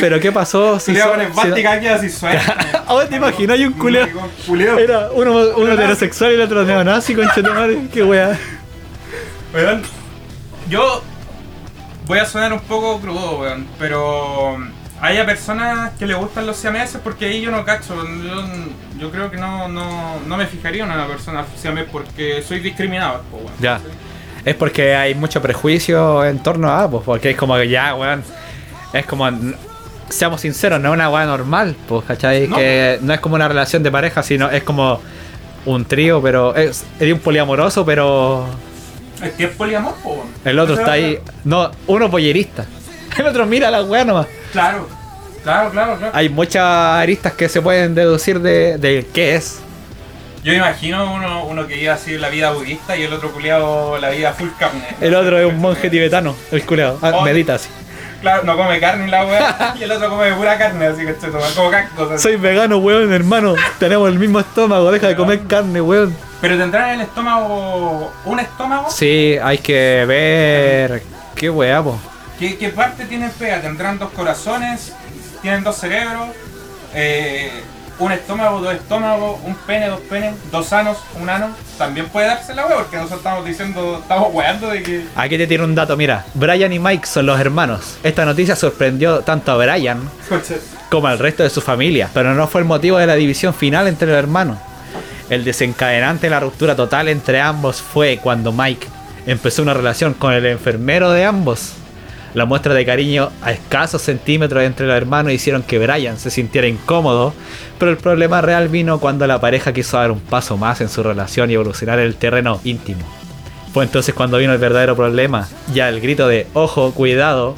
Pero 0.00 0.20
¿qué 0.20 0.30
pasó? 0.32 0.78
Si 0.80 0.92
Culeo 0.92 1.04
so- 1.04 1.10
con 1.10 1.20
si 1.20 1.24
no- 1.26 1.30
esvástica 1.30 1.72
aquí 1.72 1.86
así, 1.86 2.10
suéltame. 2.10 2.62
Oh, 2.86 3.02
¿te 3.04 3.16
imaginas? 3.16 3.58
Hay 3.58 3.64
un 3.66 3.72
culeo. 3.72 4.78
Era 4.78 5.08
uno, 5.12 5.32
uno 5.56 5.72
heterosexual 5.72 6.32
y 6.32 6.34
el 6.34 6.40
otro 6.42 6.64
neonazi, 6.64 7.14
concha 7.14 7.34
tu 7.42 7.52
madre. 7.52 7.78
Qué 7.92 8.02
weá. 8.02 8.38
Weón, 9.54 9.82
yo 10.68 11.02
voy 12.06 12.18
a 12.18 12.24
sonar 12.26 12.52
un 12.52 12.60
poco 12.60 13.00
crudo, 13.00 13.38
weón, 13.40 13.66
pero 13.78 14.58
hay 15.00 15.18
a 15.18 15.26
personas 15.26 15.92
que 15.98 16.06
le 16.06 16.14
gustan 16.14 16.46
los 16.46 16.56
siameses 16.56 17.00
porque 17.02 17.26
ahí 17.26 17.40
yo 17.40 17.50
no 17.50 17.64
cacho. 17.64 17.94
Yo, 17.96 18.44
yo 18.98 19.10
creo 19.10 19.30
que 19.30 19.36
no, 19.36 19.68
no, 19.68 20.18
no 20.26 20.36
me 20.36 20.46
fijaría 20.46 20.84
en 20.84 20.90
una 20.90 21.06
persona 21.06 21.44
siamés 21.60 21.86
porque 21.90 22.42
soy 22.46 22.60
discriminado, 22.60 23.22
weón. 23.32 23.46
Ya. 23.60 23.80
Es 24.44 24.54
porque 24.54 24.94
hay 24.94 25.14
mucho 25.14 25.42
prejuicio 25.42 26.24
en 26.24 26.42
torno 26.42 26.70
a, 26.70 26.88
pues, 26.90 27.02
porque 27.04 27.30
es 27.30 27.36
como 27.36 27.56
que 27.56 27.68
ya, 27.68 27.94
weón. 27.94 28.22
Es 28.92 29.04
como. 29.06 29.28
Seamos 30.08 30.40
sinceros, 30.40 30.80
no 30.80 30.88
es 30.88 30.94
una 30.94 31.10
weá 31.10 31.26
normal, 31.26 31.76
pues, 31.88 32.04
¿cachai? 32.06 32.48
No. 32.48 32.56
Que 32.56 32.98
no 33.02 33.12
es 33.12 33.20
como 33.20 33.34
una 33.34 33.46
relación 33.48 33.82
de 33.82 33.90
pareja, 33.90 34.22
sino 34.22 34.50
es 34.50 34.62
como 34.62 35.00
un 35.66 35.84
trío, 35.84 36.22
pero 36.22 36.54
es, 36.56 36.84
es 36.98 37.12
un 37.12 37.18
poliamoroso, 37.20 37.84
pero 37.84 38.46
Es 39.22 39.32
que 39.32 39.44
es 39.44 39.50
poliamor, 39.50 39.94
po, 40.02 40.24
el 40.44 40.58
otro 40.58 40.74
está 40.76 40.92
ahí. 40.92 41.18
No, 41.44 41.70
uno 41.86 42.10
pollerista. 42.10 42.64
El 43.18 43.26
otro 43.26 43.46
mira 43.46 43.70
la 43.70 43.82
weá 43.82 44.04
nomás. 44.04 44.26
Claro, 44.52 44.88
claro, 45.42 45.70
claro, 45.70 45.96
claro. 45.98 46.12
Hay 46.14 46.28
muchas 46.28 46.62
aristas 46.64 47.32
que 47.32 47.48
se 47.48 47.60
pueden 47.60 47.94
deducir 47.94 48.38
de, 48.40 48.78
de 48.78 49.06
qué 49.12 49.34
es. 49.34 49.58
Yo 50.44 50.52
imagino 50.52 51.12
uno, 51.14 51.44
uno 51.46 51.66
que 51.66 51.82
iba 51.82 51.94
así 51.94 52.16
la 52.16 52.28
vida 52.28 52.52
budista 52.52 52.96
y 52.96 53.02
el 53.02 53.12
otro 53.12 53.32
culiado 53.32 53.98
la 53.98 54.10
vida 54.10 54.32
full 54.34 54.50
carne. 54.58 54.84
El 55.00 55.14
otro 55.16 55.36
es 55.38 55.46
un 55.46 55.58
monje 55.58 55.90
tibetano, 55.90 56.36
el 56.52 56.64
culeado. 56.64 56.98
Ah, 57.02 57.10
Oh. 57.14 57.22
medita 57.22 57.56
así. 57.56 57.68
Claro, 58.20 58.42
no 58.42 58.56
come 58.56 58.80
carne 58.80 59.06
la 59.08 59.24
weá 59.24 59.74
y 59.78 59.82
el 59.84 59.92
otro 59.92 60.10
come 60.10 60.32
pura 60.32 60.58
carne, 60.58 60.86
así 60.86 61.02
que 61.04 61.10
estoy 61.10 61.30
tomando 61.30 61.54
como 61.54 61.70
cactus. 61.70 62.10
así. 62.10 62.22
Soy 62.22 62.36
vegano, 62.36 62.78
weón, 62.78 63.12
hermano. 63.12 63.54
Tenemos 63.78 64.08
el 64.08 64.18
mismo 64.18 64.40
estómago, 64.40 64.90
deja 64.90 65.06
de 65.08 65.16
comer 65.16 65.46
carne, 65.46 65.80
weón. 65.80 66.16
Pero 66.40 66.56
tendrán 66.56 66.88
en 66.90 66.94
el 66.96 67.00
estómago 67.02 68.12
un 68.24 68.40
estómago. 68.40 68.90
Sí, 68.90 69.36
hay 69.42 69.58
que 69.58 70.04
ver 70.06 71.02
Qué 71.34 71.48
weá, 71.48 71.80
po. 71.82 71.98
¿Qué, 72.38 72.56
qué 72.58 72.68
parte 72.70 73.04
tienen 73.04 73.30
pega? 73.30 73.60
¿Tendrán 73.60 73.98
dos 73.98 74.10
corazones? 74.10 74.92
¿Tienen 75.40 75.62
dos 75.62 75.76
cerebros? 75.76 76.28
Eh, 76.94 77.62
¿Un 78.00 78.12
estómago, 78.12 78.60
dos 78.60 78.74
estómagos? 78.74 79.40
¿Un 79.44 79.54
pene, 79.66 79.88
dos 79.88 80.00
penes? 80.02 80.34
¿Dos 80.52 80.72
anos, 80.72 80.98
un 81.20 81.28
ano? 81.28 81.50
También 81.76 82.06
puede 82.08 82.28
darse 82.28 82.54
la 82.54 82.64
wea 82.64 82.76
porque 82.76 82.96
nosotros 82.96 83.18
estamos 83.18 83.44
diciendo, 83.44 83.98
estamos 84.00 84.32
weando 84.32 84.68
de 84.68 84.82
que... 84.84 85.04
Aquí 85.16 85.36
te 85.36 85.48
tiene 85.48 85.64
un 85.64 85.74
dato, 85.74 85.96
mira. 85.96 86.24
Brian 86.34 86.72
y 86.72 86.78
Mike 86.78 87.06
son 87.06 87.26
los 87.26 87.40
hermanos. 87.40 87.98
Esta 88.04 88.24
noticia 88.24 88.54
sorprendió 88.54 89.20
tanto 89.22 89.50
a 89.50 89.56
Brian 89.56 90.00
como 90.90 91.08
al 91.08 91.18
resto 91.18 91.42
de 91.42 91.50
su 91.50 91.60
familia, 91.60 92.08
pero 92.14 92.34
no 92.34 92.46
fue 92.46 92.60
el 92.60 92.68
motivo 92.68 92.98
de 92.98 93.06
la 93.06 93.16
división 93.16 93.52
final 93.52 93.88
entre 93.88 94.06
los 94.06 94.16
hermanos. 94.16 94.58
El 95.28 95.44
desencadenante 95.44 96.26
de 96.26 96.30
la 96.30 96.40
ruptura 96.40 96.76
total 96.76 97.08
entre 97.08 97.40
ambos 97.40 97.82
fue 97.82 98.20
cuando 98.22 98.52
Mike 98.52 98.86
empezó 99.26 99.62
una 99.62 99.74
relación 99.74 100.14
con 100.14 100.32
el 100.32 100.46
enfermero 100.46 101.10
de 101.10 101.24
ambos. 101.24 101.72
La 102.34 102.44
muestra 102.44 102.74
de 102.74 102.84
cariño 102.84 103.30
a 103.42 103.52
escasos 103.52 104.02
centímetros 104.02 104.62
entre 104.62 104.86
los 104.86 104.96
hermanos 104.96 105.32
hicieron 105.32 105.62
que 105.62 105.78
Brian 105.78 106.18
se 106.18 106.30
sintiera 106.30 106.68
incómodo, 106.68 107.32
pero 107.78 107.90
el 107.90 107.96
problema 107.96 108.40
real 108.40 108.68
vino 108.68 109.00
cuando 109.00 109.26
la 109.26 109.40
pareja 109.40 109.72
quiso 109.72 109.96
dar 109.96 110.10
un 110.10 110.20
paso 110.20 110.56
más 110.56 110.80
en 110.80 110.88
su 110.88 111.02
relación 111.02 111.50
y 111.50 111.54
evolucionar 111.54 111.98
el 111.98 112.16
terreno 112.16 112.60
íntimo. 112.64 113.00
Fue 113.72 113.84
entonces 113.84 114.14
cuando 114.14 114.38
vino 114.38 114.52
el 114.52 114.58
verdadero 114.58 114.96
problema. 114.96 115.48
Ya 115.72 115.88
el 115.88 116.00
grito 116.00 116.28
de 116.28 116.46
ojo, 116.52 116.92
cuidado, 116.92 117.54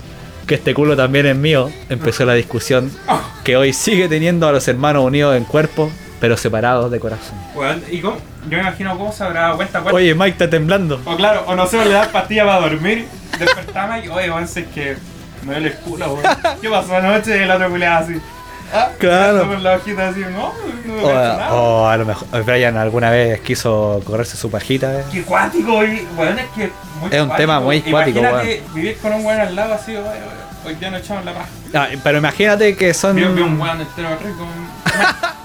que 0.46 0.56
este 0.56 0.74
culo 0.74 0.96
también 0.96 1.26
es 1.26 1.36
mío, 1.36 1.70
empezó 1.88 2.24
la 2.24 2.34
discusión 2.34 2.90
que 3.44 3.56
hoy 3.56 3.72
sigue 3.72 4.08
teniendo 4.08 4.48
a 4.48 4.52
los 4.52 4.66
hermanos 4.68 5.04
unidos 5.04 5.36
en 5.36 5.44
cuerpo, 5.44 5.90
pero 6.20 6.36
separados 6.36 6.90
de 6.90 7.00
corazón. 7.00 7.36
Weón, 7.54 7.82
¿y 7.90 8.00
cómo? 8.00 8.16
Yo 8.48 8.56
me 8.56 8.60
imagino 8.60 8.96
cómo 8.98 9.12
se 9.12 9.24
habrá 9.24 9.40
dado 9.42 9.56
cuenta. 9.56 9.80
cuál- 9.80 9.94
Oye, 9.94 10.14
Mike 10.14 10.30
está 10.30 10.50
temblando. 10.50 11.00
O 11.04 11.16
claro, 11.16 11.44
o 11.46 11.54
no 11.54 11.66
sé, 11.66 11.78
o 11.78 11.84
le 11.84 11.90
das 11.90 12.08
pastillas 12.08 12.46
para 12.46 12.60
dormir, 12.60 13.06
despertaba 13.38 13.98
y, 13.98 14.08
oye, 14.08 14.30
weón, 14.30 14.46
sé 14.46 14.66
que 14.66 14.96
me 15.44 15.52
duele 15.54 15.68
el 15.68 15.74
culo, 15.76 16.14
weón. 16.14 16.36
¿Qué 16.60 16.68
pasó 16.68 16.96
anoche? 16.96 17.42
El 17.42 17.50
otro 17.50 17.70
culeado 17.70 18.04
así. 18.04 18.20
Ah, 18.72 18.88
Claro. 18.98 19.48
Con 19.48 19.62
la 19.64 19.72
hojita 19.74 20.10
así, 20.10 20.20
no, 20.20 20.52
no 20.86 20.94
me 20.94 21.02
O, 21.02 21.12
nada. 21.12 21.92
a 21.92 21.96
lo 21.96 22.04
mejor 22.06 22.44
Brian 22.44 22.76
alguna 22.76 23.10
vez 23.10 23.40
quiso 23.40 24.00
correrse 24.04 24.36
su 24.36 24.48
pajita. 24.48 25.00
eh. 25.00 25.04
Qué 25.10 25.22
cuático, 25.22 25.82
y, 25.84 26.06
weón, 26.16 26.38
es 26.38 26.46
que 26.54 26.70
muy 27.00 27.08
Es 27.10 27.20
un 27.20 27.34
tema 27.34 27.58
muy 27.58 27.80
cuático, 27.82 28.20
Imagínate 28.20 28.62
vivir 28.74 28.96
con 28.98 29.12
un 29.14 29.26
weón 29.26 29.40
al 29.40 29.56
lado 29.56 29.74
así, 29.74 29.96
hoy 30.64 30.74
día 30.76 30.90
no 30.90 30.98
echamos 30.98 31.24
la 31.24 31.32
paja. 31.34 31.48
Ah, 31.74 31.88
pero 32.04 32.18
imagínate 32.18 32.76
que 32.76 32.94
son. 32.94 33.16
Vi, 33.16 33.24
vi 33.24 33.40
un 33.42 33.60
weón 33.60 33.80
entero 33.80 34.10
rico. 34.22 34.46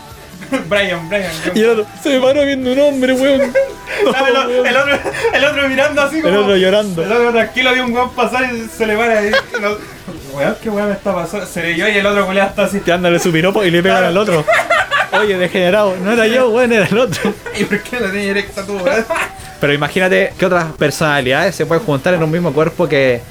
Brian, 0.69 1.07
Brian. 1.09 1.31
Y 1.53 1.59
el 1.59 1.69
otro, 1.69 1.87
se 2.01 2.09
me 2.09 2.19
paró 2.25 2.45
viendo 2.45 2.71
un 2.71 2.79
hombre, 2.79 3.13
weón. 3.13 3.53
No, 4.03 4.27
el, 4.27 4.35
otro, 4.75 4.99
el 5.33 5.45
otro 5.45 5.69
mirando 5.69 6.01
así 6.01 6.21
como. 6.21 6.33
El 6.33 6.39
otro 6.41 6.57
llorando. 6.57 7.03
El 7.03 7.11
otro 7.11 7.31
tranquilo 7.31 7.73
vio 7.73 7.85
un 7.85 7.93
weón 7.93 8.09
pasar 8.11 8.51
y 8.53 8.67
se 8.67 8.85
le 8.85 8.97
para 8.97 9.19
ahí. 9.19 9.31
No, 9.61 9.77
weón, 10.33 10.55
qué 10.61 10.69
weón 10.69 10.89
me 10.89 10.93
está 10.95 11.13
pasando. 11.13 11.45
Se 11.45 11.61
le 11.61 11.75
yo 11.75 11.87
y 11.87 11.97
el 11.97 12.05
otro 12.05 12.25
culiado 12.25 12.49
está 12.49 12.63
así. 12.63 12.79
Tirándole 12.79 13.19
su 13.19 13.31
piropo 13.31 13.63
y 13.63 13.71
le 13.71 13.81
pegan 13.81 14.03
al 14.03 14.17
otro. 14.17 14.43
Oye, 15.13 15.37
degenerado. 15.37 15.95
No 15.97 16.11
era 16.11 16.27
yo, 16.27 16.49
weón, 16.49 16.73
era 16.73 16.85
el 16.87 16.97
otro. 16.97 17.33
¿Y 17.59 17.63
por 17.63 17.79
qué 17.81 17.99
la 17.99 18.11
tenía 18.11 18.31
erecta 18.31 18.65
tú, 18.65 18.75
weón? 18.77 19.05
Pero 19.61 19.73
imagínate 19.73 20.33
que 20.37 20.45
otras 20.45 20.65
personalidades 20.73 21.55
se 21.55 21.65
pueden 21.65 21.83
juntar 21.85 22.15
en 22.15 22.23
un 22.23 22.31
mismo 22.31 22.51
cuerpo 22.53 22.89
que 22.89 23.21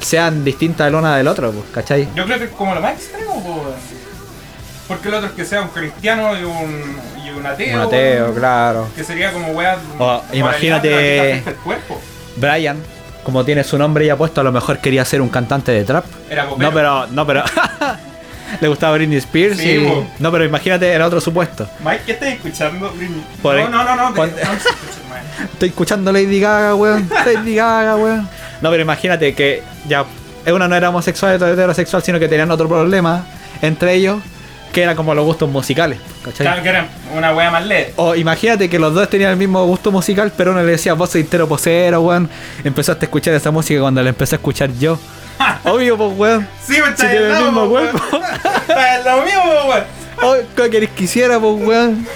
sean 0.00 0.44
distintas 0.44 0.90
la 0.90 0.98
una 0.98 1.16
del 1.16 1.28
otro, 1.28 1.52
pues, 1.52 1.66
¿cachai? 1.72 2.08
Yo 2.14 2.24
creo 2.24 2.38
que 2.38 2.44
es 2.44 2.50
como 2.50 2.74
lo 2.74 2.80
más 2.80 2.94
extremo, 2.94 3.34
weón. 3.34 4.01
Porque 4.92 5.08
el 5.08 5.14
otro 5.14 5.28
es 5.28 5.34
que 5.34 5.44
sea 5.44 5.62
un 5.62 5.68
cristiano 5.68 6.38
y 6.38 6.44
un, 6.44 6.96
y 7.24 7.30
un 7.30 7.46
ateo. 7.46 7.76
Un 7.80 7.86
ateo, 7.86 8.34
claro. 8.34 8.88
Que 8.94 9.04
sería 9.04 9.32
como 9.32 9.48
weón. 9.52 9.78
O, 9.98 10.22
imagínate- 10.32 11.38
El 11.46 11.54
cuerpo. 11.56 12.00
Brian, 12.36 12.78
como 13.24 13.44
tiene 13.44 13.62
su 13.64 13.78
nombre 13.78 14.06
ya 14.06 14.16
puesto, 14.16 14.40
a 14.40 14.44
lo 14.44 14.52
mejor 14.52 14.78
quería 14.78 15.04
ser 15.04 15.20
un 15.20 15.28
cantante 15.28 15.72
de 15.72 15.84
trap. 15.84 16.04
Era. 16.30 16.46
No, 16.56 16.72
pero, 16.72 17.06
no, 17.08 17.26
pero. 17.26 17.42
Le 18.60 18.68
gustaba 18.68 18.94
Britney 18.96 19.16
Spears 19.16 19.56
Sí, 19.56 19.70
y. 19.76 19.86
po. 19.88 20.06
No, 20.18 20.30
pero 20.30 20.44
imagínate 20.44 20.92
el 20.94 21.00
otro 21.00 21.20
supuesto. 21.22 21.66
Mike, 21.82 22.02
¿qué 22.04 22.12
estás 22.12 22.28
escuchando? 22.34 22.90
Britney? 22.92 23.24
Por 23.40 23.54
no, 23.56 23.68
no, 23.70 23.84
no, 23.84 23.96
no, 23.96 24.10
no. 24.10 24.24
Estoy 25.52 25.68
escuchando 25.70 26.12
Lady 26.12 26.38
Gaga, 26.38 26.74
weón. 26.74 27.08
Lady 27.24 27.54
Gaga, 27.54 27.96
weón. 27.96 28.28
No, 28.60 28.70
pero 28.70 28.82
imagínate 28.82 29.34
que 29.34 29.62
ya 29.88 30.04
uno 30.46 30.68
no 30.68 30.76
era 30.76 30.90
homosexual, 30.90 31.34
otro 31.36 31.46
era 31.46 31.54
heterosexual, 31.54 32.02
sino 32.02 32.18
que 32.18 32.28
tenían 32.28 32.50
otro 32.50 32.68
problema 32.68 33.24
entre 33.62 33.94
ellos, 33.94 34.18
que 34.72 34.82
era 34.82 34.96
como 34.96 35.14
los 35.14 35.24
gustos 35.24 35.48
musicales. 35.48 35.98
¿cachai? 36.24 36.46
Claro 36.46 36.62
que 36.62 36.68
era 36.70 36.88
una 37.14 37.34
wea 37.34 37.50
más 37.50 37.66
leve. 37.66 37.92
O 37.96 38.14
imagínate 38.14 38.68
que 38.68 38.78
los 38.78 38.94
dos 38.94 39.08
tenían 39.08 39.30
el 39.30 39.36
mismo 39.36 39.64
gusto 39.66 39.92
musical, 39.92 40.32
pero 40.36 40.52
uno 40.52 40.62
le 40.62 40.72
decía, 40.72 40.94
vos 40.94 41.10
sois 41.10 41.24
entero 41.24 41.46
posero, 41.46 42.00
weón. 42.00 42.28
Empezaste 42.64 43.04
a 43.04 43.06
escuchar 43.06 43.34
esa 43.34 43.50
música 43.50 43.80
cuando 43.80 44.02
la 44.02 44.08
empecé 44.08 44.34
a 44.34 44.38
escuchar 44.38 44.70
yo. 44.72 44.98
Obvio, 45.64 45.96
pues, 45.96 46.18
weón. 46.18 46.48
Sí, 46.64 46.78
me 46.80 46.96
Si 46.96 47.06
tiene 47.06 47.28
el 47.38 47.44
mismo 47.44 47.68
cuerpo. 47.68 47.98
Lo 49.04 49.22
mismo, 49.22 49.42
weón. 49.68 49.84
Oh, 50.24 50.36
¿Qué 50.54 50.70
querés 50.70 50.90
que 50.90 51.04
hiciera, 51.04 51.40
pues, 51.40 51.66
weón? 51.66 52.06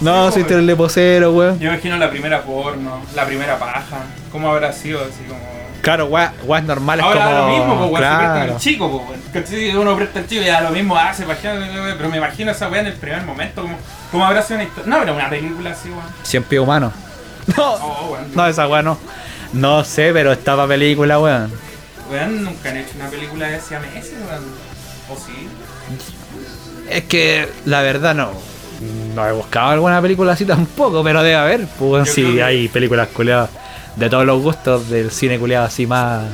No, 0.00 0.28
Sí, 0.28 0.34
soy 0.34 0.42
po, 0.44 0.48
terrible 0.50 0.76
posero, 0.76 1.32
weón. 1.32 1.58
Yo 1.58 1.68
imagino 1.68 1.96
la 1.96 2.10
primera 2.10 2.42
porno, 2.42 3.02
la 3.14 3.24
primera 3.26 3.58
paja. 3.58 4.04
¿Cómo 4.30 4.52
habrá 4.52 4.72
sido? 4.72 5.00
Así 5.00 5.24
como. 5.26 5.55
Claro, 5.86 6.06
weón 6.06 6.66
normales 6.66 7.04
Ahora 7.04 7.20
como... 7.24 7.30
da 7.36 7.40
lo 7.42 7.48
mismo, 7.48 7.66
pues, 7.78 7.78
weón. 7.78 7.94
Se 7.94 7.98
presta 8.18 8.34
claro. 8.34 8.52
el 8.52 8.58
chico, 8.58 8.90
pues, 8.90 9.08
weón. 9.08 9.22
¿Cachai? 9.32 9.76
Uno 9.76 9.96
presta 9.96 10.18
el 10.18 10.26
chico 10.26 10.42
y 10.42 10.46
da 10.46 10.60
lo 10.62 10.70
mismo 10.70 10.96
hace, 10.98 11.22
paja, 11.24 11.54
pero 11.96 12.08
me 12.08 12.16
imagino 12.16 12.50
esa 12.50 12.68
weá 12.68 12.80
en 12.80 12.86
el 12.88 12.92
primer 12.94 13.22
momento. 13.22 13.62
Como, 13.62 13.76
¿Cómo 14.10 14.26
habrá 14.26 14.42
sido 14.42 14.56
una 14.56 14.64
historia? 14.64 14.90
No, 14.90 14.98
pero 15.00 15.14
una 15.14 15.30
película 15.30 15.70
así, 15.70 15.88
weón. 15.90 16.02
Cien 16.24 16.42
pies 16.42 16.60
humano. 16.60 16.92
No, 17.56 17.74
Oh, 17.74 18.08
weón. 18.12 18.34
no, 18.34 18.46
esa 18.48 18.66
weón 18.66 18.84
no. 18.86 18.98
No 19.52 19.84
sé, 19.84 20.10
pero 20.12 20.32
estaba 20.32 20.66
película, 20.66 21.20
weón. 21.20 21.52
Weón, 22.10 22.42
nunca 22.42 22.70
han 22.70 22.78
hecho 22.78 22.90
una 22.96 23.08
película 23.08 23.46
de 23.46 23.60
siameses, 23.60 24.14
weón. 24.28 24.44
¿O 25.08 25.14
sí? 25.16 25.48
Es 26.90 27.04
que 27.04 27.48
la 27.64 27.82
verdad 27.82 28.14
no. 28.14 28.30
No 29.14 29.26
he 29.26 29.32
buscado 29.32 29.70
alguna 29.70 30.02
película 30.02 30.32
así 30.32 30.44
tampoco, 30.44 31.02
pero 31.02 31.22
debe 31.22 31.36
haber. 31.36 31.66
Pues 31.78 32.08
Yo 32.08 32.12
sí, 32.12 32.34
que- 32.34 32.42
hay 32.42 32.68
películas 32.68 33.08
culiadas 33.08 33.50
de 33.96 34.10
todos 34.10 34.24
los 34.26 34.42
gustos 34.42 34.88
del 34.88 35.10
cine 35.10 35.38
culiado 35.38 35.66
así 35.66 35.86
más. 35.86 36.24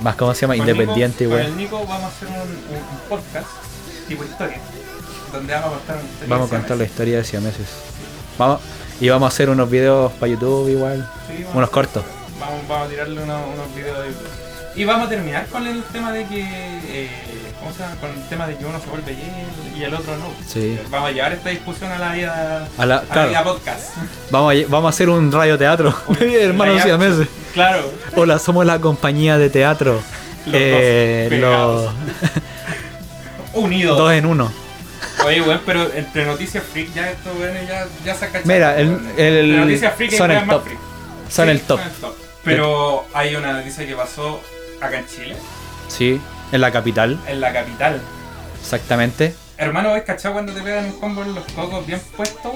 Más, 0.00 0.14
¿cómo 0.16 0.32
se 0.34 0.42
llama? 0.42 0.56
Con 0.56 0.68
Independiente, 0.68 1.24
Nico, 1.24 1.36
Con 1.36 1.44
el 1.46 1.56
Nico 1.56 1.78
vamos 1.86 2.02
a 2.04 2.06
hacer 2.08 2.28
un, 2.28 2.36
un- 2.76 3.08
podcast 3.08 3.46
tipo 4.06 4.24
historia. 4.24 4.58
Donde 5.32 5.52
vamos 5.54 5.68
a 5.68 5.76
contar 5.76 5.96
una 5.96 6.04
historia. 6.08 6.28
Vamos 6.28 6.52
a 6.52 6.56
contar 6.56 6.76
la 6.76 6.84
historia 6.84 7.16
de 7.18 7.24
siameses. 7.24 7.66
Vamos, 8.38 8.60
y 9.00 9.08
vamos 9.08 9.26
a 9.26 9.34
hacer 9.34 9.50
unos 9.50 9.68
videos 9.68 10.12
para 10.12 10.30
YouTube 10.32 10.68
igual. 10.68 11.08
Sí, 11.26 11.44
Unos 11.52 11.70
cortos. 11.70 12.04
Vamos, 12.40 12.60
vamos 12.68 12.86
a 12.86 12.90
tirarle 12.90 13.22
unos, 13.22 13.40
unos 13.54 13.74
videos 13.74 13.98
de 14.02 14.08
YouTube. 14.08 14.28
Y 14.76 14.84
vamos 14.84 15.06
a 15.06 15.10
terminar 15.10 15.46
con 15.48 15.66
el 15.66 15.82
tema 15.84 16.12
de 16.12 16.26
que. 16.26 16.40
eh, 16.42 17.10
¿Cómo 17.60 17.72
se 17.72 17.78
llama? 17.80 17.96
Con 18.00 18.10
el 18.10 18.28
tema 18.28 18.46
de 18.46 18.56
que 18.56 18.64
uno 18.64 18.80
se 18.80 18.86
vuelve 18.88 19.16
y 19.76 19.82
el 19.82 19.94
otro 19.94 20.16
no. 20.16 20.26
Sí. 20.46 20.78
Vamos 20.90 21.08
a 21.10 21.12
llevar 21.12 21.32
esta 21.32 21.50
discusión 21.50 21.90
a 21.92 21.98
la 21.98 22.12
vida. 22.12 22.68
A 22.78 22.86
la- 22.86 22.96
a 22.96 23.00
claro. 23.02 23.28
vida 23.30 23.44
podcast. 23.44 23.96
Vamos 24.30 24.54
a, 24.54 24.56
vamos 24.68 24.86
a 24.86 24.88
hacer 24.90 25.08
un 25.08 25.30
radioteatro. 25.32 25.94
Hermanos 26.20 26.76
La- 26.76 26.82
siameses. 26.82 27.28
Claro. 27.52 27.92
Hola, 28.16 28.38
somos 28.38 28.64
la 28.66 28.78
compañía 28.80 29.38
de 29.38 29.50
teatro. 29.50 30.00
Los 30.46 30.54
Eh, 30.54 31.28
dos 31.30 31.40
los 31.40 31.92
Unidos. 33.64 33.98
dos 33.98 34.12
en 34.12 34.26
uno. 34.26 34.52
Oye, 35.26 35.42
weón, 35.42 35.60
pero 35.66 35.92
entre 35.92 36.24
noticias 36.26 36.62
freak 36.72 36.94
ya 36.94 37.10
estos 37.10 37.36
weones 37.38 37.66
ya, 37.68 37.86
ya 38.04 38.14
se 38.14 38.26
cachan. 38.26 38.42
Mira, 38.46 38.78
el- 38.78 38.98
el- 39.16 39.60
noticias 39.60 39.94
freak 39.94 40.12
son 40.12 40.30
el 40.30 40.46
top. 40.46 40.64
freak. 40.64 40.78
Son 41.28 41.44
Sí, 41.46 41.50
el 41.50 41.60
top. 41.62 41.80
Pero 42.44 43.04
hay 43.12 43.34
una 43.34 43.52
noticia 43.52 43.84
que 43.86 43.94
pasó 43.94 44.40
acá 44.80 44.98
en 45.00 45.06
Chile, 45.06 45.36
Sí, 45.88 46.20
en 46.52 46.60
la 46.60 46.70
capital, 46.70 47.18
en 47.26 47.40
la 47.40 47.52
capital. 47.52 48.00
exactamente. 48.60 49.34
Hermano, 49.56 49.92
¿ves 49.92 50.04
cachado 50.04 50.34
cuando 50.34 50.52
te 50.52 50.60
pegan 50.62 50.84
un 50.86 50.92
combo 51.00 51.22
en 51.22 51.34
los 51.34 51.44
cocos 51.52 51.84
bien 51.86 52.00
puesto? 52.16 52.54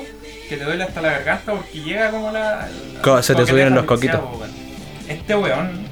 Que 0.49 0.57
te 0.57 0.65
duele 0.65 0.85
hasta 0.85 1.01
la 1.01 1.11
garganta 1.13 1.53
porque 1.53 1.81
llega 1.81 2.11
como 2.11 2.31
la. 2.31 2.69
la- 3.05 3.23
se 3.23 3.35
te 3.35 3.45
subieron 3.47 3.75
los 3.75 3.85
coquitos. 3.85 4.21
Este 5.09 5.35
weón. 5.35 5.91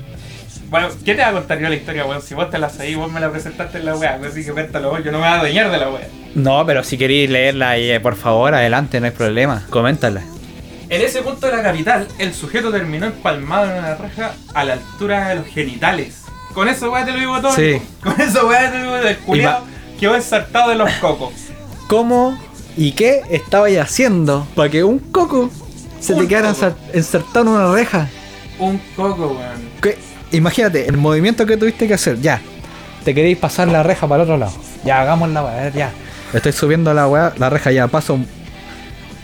Bueno, 0.69 0.89
¿qué 1.05 1.17
te 1.17 1.23
va 1.23 1.29
a 1.29 1.33
contar 1.33 1.59
yo 1.59 1.69
la 1.69 1.75
historia, 1.75 2.05
weón? 2.05 2.23
Si 2.23 2.33
vos 2.35 2.49
te 2.49 2.59
la 2.59 2.71
sabís, 2.71 2.97
vos 2.97 3.11
me 3.11 3.19
la 3.19 3.29
presentaste 3.31 3.79
en 3.79 3.87
la 3.87 3.97
weá, 3.97 4.21
así 4.25 4.45
que 4.45 4.53
cuéntalo 4.53 4.91
vos, 4.91 5.03
yo 5.05 5.11
no 5.11 5.19
me 5.19 5.25
voy 5.25 5.33
a 5.35 5.39
adueñar 5.41 5.69
de 5.71 5.79
la 5.79 5.91
weá. 5.91 6.07
No, 6.37 6.65
pero 6.65 6.85
si 6.85 6.97
queréis 6.97 7.29
leerla, 7.29 7.77
eh, 7.77 7.99
por 7.99 8.15
favor, 8.15 8.55
adelante, 8.55 9.01
no 9.01 9.07
hay 9.07 9.13
problema. 9.13 9.67
Coméntala. 9.69 10.23
En 10.89 11.03
ese 11.03 11.23
punto 11.23 11.47
de 11.49 11.57
la 11.57 11.63
capital, 11.65 12.07
el 12.21 12.33
sujeto 12.35 12.71
terminó 12.71 13.07
empalmado 13.07 13.65
en 13.73 13.79
una 13.79 13.97
reja 13.97 14.33
a 14.55 14.63
la 14.65 14.75
altura 14.75 15.31
de 15.31 15.35
los 15.37 15.47
genitales. 15.49 16.20
Con 16.55 16.69
eso, 16.69 16.91
weá, 16.91 17.05
te 17.05 17.13
lo 17.13 17.19
digo 17.19 17.41
todo. 17.41 17.55
Sí. 17.55 17.81
Con 18.03 18.21
eso, 18.21 18.47
weá, 18.49 18.71
te 18.71 18.79
lo 18.79 18.85
digo 18.85 18.97
todo. 18.99 19.09
El 19.09 19.19
culiao 19.19 19.61
quedó 19.99 20.15
ensartado 20.17 20.71
de 20.71 20.77
los 20.77 20.91
cocos. 20.95 21.33
¿Cómo 21.89 22.39
y 22.77 22.93
qué 22.93 23.23
estabais 23.31 23.79
haciendo 23.79 24.47
para 24.55 24.69
que 24.71 24.83
un 24.85 24.99
coco 24.99 25.51
se 26.01 26.15
Un 26.15 26.21
te 26.21 26.29
quedara 26.29 26.53
coco. 26.53 26.67
ensar- 26.67 26.77
ensartado 26.95 27.41
en 27.43 27.49
una 27.49 27.73
reja? 27.73 28.09
Un 28.59 28.79
coco, 28.97 29.37
weón. 29.39 29.95
Imagínate, 30.33 30.87
el 30.89 30.97
movimiento 30.97 31.45
que 31.47 31.57
tuviste 31.57 31.89
que 31.89 31.95
hacer, 31.95 32.21
ya. 32.21 32.41
Te 33.05 33.15
queréis 33.15 33.37
pasar 33.39 33.67
la 33.69 33.83
reja 33.83 34.07
para 34.07 34.23
el 34.23 34.29
otro 34.29 34.37
lado. 34.39 34.53
Ya, 34.85 35.01
hagamos 35.03 35.29
la 35.31 35.43
weá, 35.45 35.69
ya. 35.71 35.91
Estoy 36.33 36.53
subiendo 36.53 36.95
la 36.95 37.09
weá, 37.09 37.33
la 37.37 37.51
reja 37.51 37.73
ya, 37.73 37.89
paso. 37.89 38.19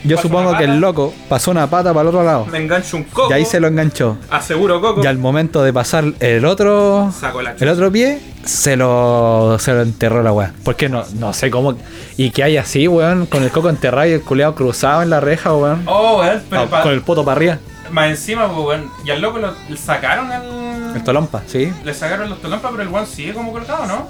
Yo 0.04 0.16
Paso 0.16 0.28
supongo 0.28 0.56
que 0.56 0.64
el 0.64 0.78
loco 0.80 1.12
pasó 1.28 1.50
una 1.50 1.68
pata 1.68 1.92
para 1.92 2.02
el 2.02 2.08
otro 2.08 2.22
lado. 2.24 2.46
Me 2.46 2.58
engancho 2.58 2.96
un 2.96 3.04
coco. 3.04 3.30
Y 3.30 3.32
ahí 3.32 3.44
se 3.44 3.58
lo 3.58 3.66
enganchó. 3.68 4.16
Aseguro 4.30 4.80
coco. 4.80 5.02
Y 5.02 5.06
al 5.06 5.18
momento 5.18 5.62
de 5.64 5.72
pasar 5.72 6.04
el 6.20 6.44
otro. 6.44 7.10
Saco 7.18 7.42
la 7.42 7.54
El 7.58 7.68
otro 7.68 7.90
pie 7.90 8.20
se 8.44 8.76
lo, 8.76 9.56
se 9.58 9.72
lo 9.72 9.82
enterró 9.82 10.22
la 10.22 10.32
weá. 10.32 10.52
Porque 10.64 10.88
no, 10.88 11.02
no 11.18 11.32
sé 11.32 11.50
cómo. 11.50 11.76
Y 12.16 12.30
que 12.30 12.44
hay 12.44 12.56
así, 12.56 12.86
weón, 12.86 13.26
con 13.26 13.42
el 13.42 13.50
coco 13.50 13.68
enterrado 13.68 14.06
y 14.06 14.12
el 14.12 14.22
culeado 14.22 14.54
cruzado 14.54 15.02
en 15.02 15.10
la 15.10 15.18
reja, 15.20 15.52
weón. 15.54 15.82
Oh, 15.86 16.20
weón, 16.20 16.42
pero 16.48 16.62
Ah, 16.62 16.66
pa- 16.66 16.82
con 16.82 16.92
el 16.92 17.02
poto 17.02 17.24
para 17.24 17.36
arriba. 17.36 17.58
más 17.90 18.08
encima, 18.10 18.46
pues, 18.52 18.64
weón. 18.66 18.90
Y 19.04 19.10
al 19.10 19.20
loco 19.20 19.38
lo, 19.38 19.52
le 19.68 19.76
sacaron 19.76 20.30
el. 20.30 20.96
El 20.96 21.02
tolompa, 21.04 21.42
sí. 21.46 21.72
Le 21.84 21.92
sacaron 21.94 22.30
los 22.30 22.40
tolompas, 22.40 22.70
pero 22.70 22.82
el 22.84 22.88
weón 22.88 23.06
sigue 23.06 23.34
como 23.34 23.50
colgado, 23.52 23.86
¿no? 23.86 24.06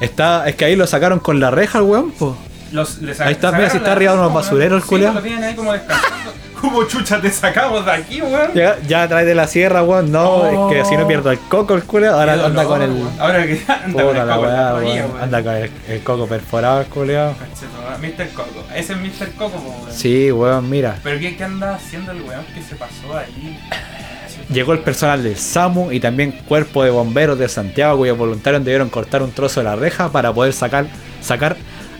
Está, 0.00 0.48
es 0.48 0.54
que 0.56 0.66
ahí 0.66 0.76
lo 0.76 0.86
sacaron 0.86 1.18
con 1.18 1.40
la 1.40 1.50
reja 1.50 1.78
el 1.78 1.84
weón, 1.84 2.10
po. 2.12 2.36
Los, 2.72 2.98
Ahí 3.20 3.32
está, 3.32 3.52
mira, 3.52 3.70
si 3.70 3.78
está 3.78 3.92
arriba 3.92 4.12
de 4.12 4.18
unos 4.18 4.34
basureros 4.34 4.76
el 4.76 4.82
sí, 4.82 4.88
culiao. 4.88 5.14
lo 5.14 5.22
tienen 5.22 5.42
ahí 5.44 5.54
como 5.54 5.72
descansando. 5.72 6.32
¿Cómo 6.60 6.82
chucha 6.88 7.20
te 7.20 7.30
sacamos 7.30 7.84
de 7.86 7.92
aquí, 7.92 8.20
weón? 8.20 8.52
Ya, 8.52 8.76
ya 8.86 9.06
trae 9.06 9.24
de 9.24 9.34
la 9.36 9.46
sierra, 9.46 9.84
weón. 9.84 10.10
No, 10.10 10.28
Oh. 10.38 10.70
es 10.72 10.76
que 10.82 10.84
si 10.88 10.96
no 10.96 11.06
pierdo 11.06 11.30
el 11.30 11.38
coco 11.38 11.74
el 11.74 11.84
culeado. 11.84 12.18
Ahora 12.18 12.34
Qué 12.34 12.42
anda 12.42 12.64
dolor, 12.64 12.66
con 12.66 12.82
el. 12.82 12.90
weón. 12.90 13.12
Ahora 13.20 13.46
que 13.46 13.62
anda 13.68 14.02
con 14.02 14.16
el 14.16 14.26
coco 14.26 14.40
weá, 14.40 14.74
weón. 14.74 14.84
weón. 15.12 15.22
Anda 15.22 15.42
con 15.44 15.54
el, 15.54 15.70
el 15.88 16.02
coco 16.02 16.26
perforado 16.26 16.80
el. 16.80 16.86
Conchetumare, 16.88 17.98
Mr. 18.08 18.28
Coco. 18.34 18.64
Ese 18.74 18.92
es 18.94 18.98
Mr. 18.98 19.30
Coco, 19.38 19.56
weón. 19.58 19.92
Sí, 19.92 20.32
weón, 20.32 20.68
mira. 20.68 20.96
Pero 21.04 21.20
¿qué, 21.20 21.36
qué 21.36 21.44
anda 21.44 21.76
haciendo 21.76 22.10
el 22.10 22.22
weón 22.22 22.44
que 22.52 22.60
se 22.62 22.74
pasó 22.74 23.16
ahí? 23.16 23.58
Llegó 24.52 24.72
el 24.72 24.80
personal 24.80 25.22
del 25.22 25.36
SAMU 25.36 25.92
y 25.92 26.00
también 26.00 26.32
cuerpo 26.32 26.82
de 26.82 26.90
bomberos 26.90 27.38
de 27.38 27.48
Santiago 27.48 27.98
cuyos 27.98 28.16
voluntarios 28.18 28.64
debieron 28.64 28.88
cortar 28.88 29.22
un 29.22 29.30
trozo 29.30 29.60
de 29.60 29.64
la 29.64 29.76
reja 29.76 30.10
para 30.10 30.32
poder 30.32 30.52
sacar, 30.52 30.86
sacar 31.20 31.56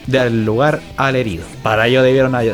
del 0.07 0.45
lugar 0.45 0.79
al 0.97 1.15
herido. 1.15 1.45
Para 1.63 1.87
ello 1.87 2.01
debieron 2.03 2.35
ay- 2.35 2.51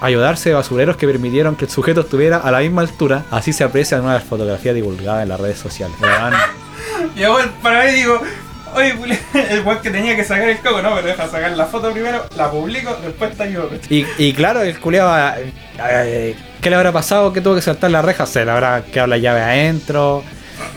ayudarse 0.00 0.52
basureros 0.52 0.96
que 0.96 1.06
permitieron 1.06 1.56
que 1.56 1.64
el 1.66 1.70
sujeto 1.70 2.02
estuviera 2.02 2.38
a 2.38 2.50
la 2.50 2.60
misma 2.60 2.82
altura. 2.82 3.24
Así 3.30 3.52
se 3.52 3.64
aprecia 3.64 3.98
en 3.98 4.04
una 4.04 4.20
fotografía 4.20 4.72
divulgada 4.72 5.22
en 5.22 5.28
las 5.30 5.40
redes 5.40 5.58
sociales. 5.58 5.96
Weón. 6.00 6.34
Llegó 7.16 7.38
el 7.40 7.48
paramédico. 7.50 8.20
Oye, 8.74 8.94
culi- 8.96 9.18
el 9.50 9.60
weón 9.64 9.80
que 9.80 9.90
tenía 9.90 10.14
que 10.14 10.24
sacar 10.24 10.48
el 10.48 10.58
coco, 10.58 10.82
no, 10.82 10.94
pero 10.94 11.06
deja 11.08 11.26
sacar 11.28 11.52
la 11.52 11.64
foto 11.66 11.90
primero, 11.90 12.22
la 12.36 12.50
publico, 12.50 12.94
después 13.02 13.34
te 13.36 13.44
ayudo. 13.44 13.70
Y, 13.88 14.04
y 14.18 14.32
claro, 14.34 14.60
el 14.62 14.78
culiado, 14.78 15.34
¿qué 16.60 16.70
le 16.70 16.76
habrá 16.76 16.92
pasado? 16.92 17.32
Que 17.32 17.40
tuvo 17.40 17.54
que 17.54 17.62
saltar 17.62 17.90
la 17.90 18.02
reja, 18.02 18.26
se 18.26 18.44
le 18.44 18.50
habrá 18.50 18.82
quedado 18.82 19.06
la 19.08 19.16
llave 19.18 19.40
adentro, 19.40 20.22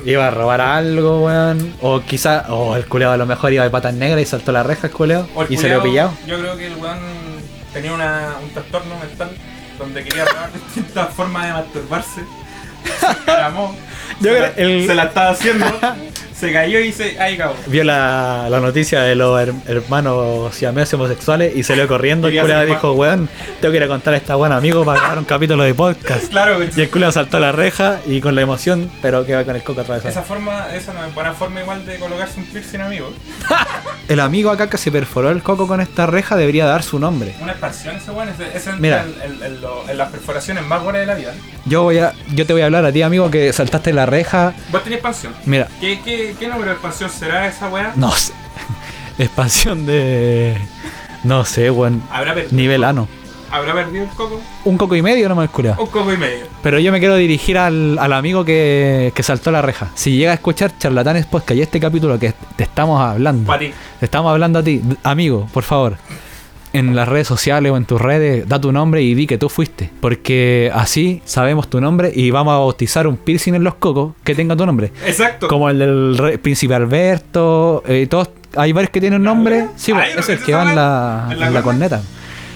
iba 0.06 0.28
a 0.28 0.32
robar 0.32 0.62
algo, 0.62 1.26
weón. 1.26 1.74
O 1.82 2.02
quizá, 2.02 2.46
o 2.50 2.76
el 2.76 2.86
culiado 2.86 3.14
a 3.14 3.18
lo 3.18 3.26
mejor 3.26 3.52
iba 3.54 3.64
de 3.64 3.70
patas 3.70 3.94
negras 3.94 4.22
y 4.22 4.26
saltó 4.26 4.52
la 4.52 4.64
reja 4.64 4.88
el 4.88 4.94
culiado 4.94 5.28
O 5.36 5.44
el 5.44 5.52
y 5.52 5.56
se 5.58 5.64
culiao, 5.64 5.84
pillado. 5.84 6.14
Yo 6.28 6.40
creo 6.40 6.58
que 6.58 6.68
el 6.68 6.76
weón 6.76 7.00
tenía 7.74 7.94
una, 7.94 8.36
un 8.44 8.50
trastorno 8.52 8.96
mental 9.00 9.32
donde 9.80 10.04
quería 10.04 10.26
probar 10.26 10.52
distintas 10.54 11.10
formas 11.14 11.46
de 11.48 11.54
masturbarse. 11.54 12.22
Se 13.00 13.06
encaramó, 13.08 13.76
Yo 14.20 14.32
se, 14.32 14.38
creo 14.38 14.42
la, 14.42 14.48
el- 14.58 14.88
se 14.88 14.96
la 14.96 15.04
estaba 15.04 15.30
haciendo, 15.30 15.66
se 16.42 16.52
cayó 16.52 16.80
y 16.80 16.92
se. 16.92 17.18
¡Ay, 17.20 17.38
cabrón! 17.38 17.58
Vio 17.68 17.84
la, 17.84 18.48
la 18.50 18.60
noticia 18.60 19.02
de 19.04 19.16
los 19.16 19.40
her- 19.40 19.54
hermanos 19.68 20.54
siameses 20.54 20.94
homosexuales 20.96 21.56
y 21.56 21.64
salió 21.64 21.88
corriendo. 21.88 22.28
El 22.28 22.34
ser 22.46 22.66
dijo, 22.68 22.92
weón, 22.94 23.30
tengo 23.62 23.72
que 23.72 23.78
ir 23.78 23.84
a 23.84 23.88
contar 23.88 24.14
a 24.14 24.18
esta 24.18 24.36
buena 24.36 24.58
amigo 24.58 24.84
para 24.84 25.00
grabar 25.00 25.18
un 25.20 25.26
capítulo 25.26 25.64
de 25.64 25.74
podcast. 25.74 26.26
Claro, 26.32 26.60
Y 26.64 26.82
el 26.82 26.90
culiado 26.90 27.12
saltó 27.12 27.40
la 27.40 27.52
reja 27.52 28.00
y 28.08 28.20
con 28.22 28.36
la 28.36 28.42
emoción, 28.42 28.90
pero 29.02 29.26
que 29.26 29.36
va 29.36 29.44
con 29.44 29.56
el 29.56 29.64
coco 29.64 29.82
atravesado. 29.82 30.10
esa 30.10 30.24
forma, 30.24 30.68
esa 30.74 30.94
no 30.94 31.06
es 31.06 31.14
buena 31.14 31.34
forma 31.34 31.62
igual 31.62 31.86
de 31.86 31.96
colocarse 31.98 32.40
un 32.40 32.46
piercing 32.48 32.80
amigo. 32.82 33.12
El 34.08 34.20
amigo 34.20 34.50
acá 34.50 34.70
que 34.70 34.78
se 34.78 34.92
perforó 34.92 35.30
el 35.30 35.42
coco 35.42 35.68
con 35.68 35.80
esta 35.80 36.06
reja 36.06 36.36
debería 36.36 36.66
dar 36.66 36.84
su 36.84 37.00
nombre. 37.00 37.34
Una 37.42 37.52
expansión 37.54 37.96
ese 37.96 38.12
weón, 38.12 38.28
ese, 38.30 38.58
ese 38.58 38.72
Mira. 38.74 39.06
lo- 39.62 39.88
en 39.90 39.98
las 39.98 40.10
perforaciones 40.10 40.66
más 40.66 40.84
buenas 40.84 41.02
de 41.02 41.06
la 41.06 41.16
vida. 41.16 41.34
Yo 41.66 41.84
voy 41.84 42.00
a, 42.00 42.14
yo 42.34 42.46
te 42.46 42.52
voy 42.54 42.62
a 42.62 42.66
hablar 42.66 42.84
a 42.86 42.92
ti, 42.92 43.02
amigo, 43.04 43.30
que 43.32 43.54
saltaste 43.54 43.94
la 43.94 44.06
reja. 44.06 44.54
Vos 44.72 44.84
tenés 44.84 44.98
expansión. 44.98 45.34
Mira, 45.46 45.68
¿Qué, 45.80 46.00
qué, 46.04 46.31
qué 46.34 46.48
número 46.48 46.66
de 46.68 46.72
expansión 46.74 47.10
será 47.10 47.48
esa 47.48 47.68
weá? 47.70 47.94
no 47.96 48.12
sé. 48.12 48.34
Expansión 49.18 49.86
de. 49.86 50.58
No 51.24 51.46
sé, 51.46 51.70
weón. 51.70 52.02
¿Habrá 52.12 52.34
perdido, 52.34 52.56
Nivel 52.56 52.84
ano. 52.84 53.08
¿Habrá 53.52 53.74
perdido 53.74 54.06
el 54.06 54.10
coco? 54.12 54.42
Un 54.64 54.78
coco 54.78 54.96
y 54.96 55.02
medio 55.02 55.28
nomás, 55.28 55.50
culiado. 55.50 55.82
Un 55.84 55.90
coco 55.90 56.12
y 56.14 56.18
medio. 56.18 56.46
Pero 56.64 56.80
yo 56.80 56.92
me 56.92 57.00
quiero 57.00 57.16
dirigir 57.18 57.58
al, 57.58 58.00
al 58.00 58.14
amigo 58.14 58.46
que, 58.46 59.12
que 59.14 59.24
saltó 59.24 59.52
la 59.52 59.62
reja. 59.62 59.90
Si 59.94 60.16
llega 60.16 60.32
a 60.32 60.36
escuchar 60.36 60.72
Charlatanes 60.78 61.26
Podcast 61.26 61.58
y 61.58 61.62
este 61.62 61.80
capítulo 61.80 62.18
que 62.18 62.34
te 62.56 62.64
estamos 62.64 63.00
hablando, 63.02 63.46
Para 63.46 63.60
ti. 63.60 63.74
te 64.00 64.06
estamos 64.06 64.32
hablando 64.32 64.60
a 64.60 64.64
ti, 64.64 64.82
amigo, 65.04 65.48
por 65.54 65.64
favor, 65.64 65.98
en 66.74 66.96
las 66.96 67.08
redes 67.08 67.28
sociales 67.28 67.72
o 67.72 67.78
en 67.78 67.86
tus 67.86 68.00
redes, 68.00 68.48
da 68.48 68.60
tu 68.62 68.72
nombre 68.72 69.02
y 69.02 69.14
di 69.14 69.28
que 69.28 69.38
tú 69.38 69.50
fuiste. 69.50 69.90
Porque 70.00 70.72
así 70.74 71.22
sabemos 71.26 71.70
tu 71.70 71.82
nombre 71.82 72.12
y 72.16 72.32
vamos 72.32 72.54
a 72.54 72.58
bautizar 72.60 73.08
un 73.08 73.18
piercing 73.18 73.54
en 73.56 73.64
los 73.64 73.76
cocos 73.76 74.14
que 74.24 74.36
tenga 74.36 74.56
tu 74.56 74.66
nombre. 74.66 74.92
Exacto. 75.06 75.48
Como 75.48 75.70
el 75.70 75.80
del 75.80 76.18
re- 76.18 76.38
Príncipe 76.38 76.74
Alberto, 76.74 77.84
eh, 77.88 78.08
todos, 78.10 78.30
hay 78.56 78.72
varios 78.72 78.90
que 78.92 79.02
tienen 79.02 79.22
nombre. 79.24 79.68
Sí, 79.76 79.92
Ah, 79.92 79.96
pues, 79.98 80.14
yo 80.14 80.20
es 80.22 80.30
el 80.30 80.40
que 80.46 80.54
va 80.54 80.70
en 80.70 80.76
la, 80.76 81.28
en 81.32 81.40
la 81.40 81.48
en 81.48 81.54
la 81.54 81.62
corneta. 81.62 82.02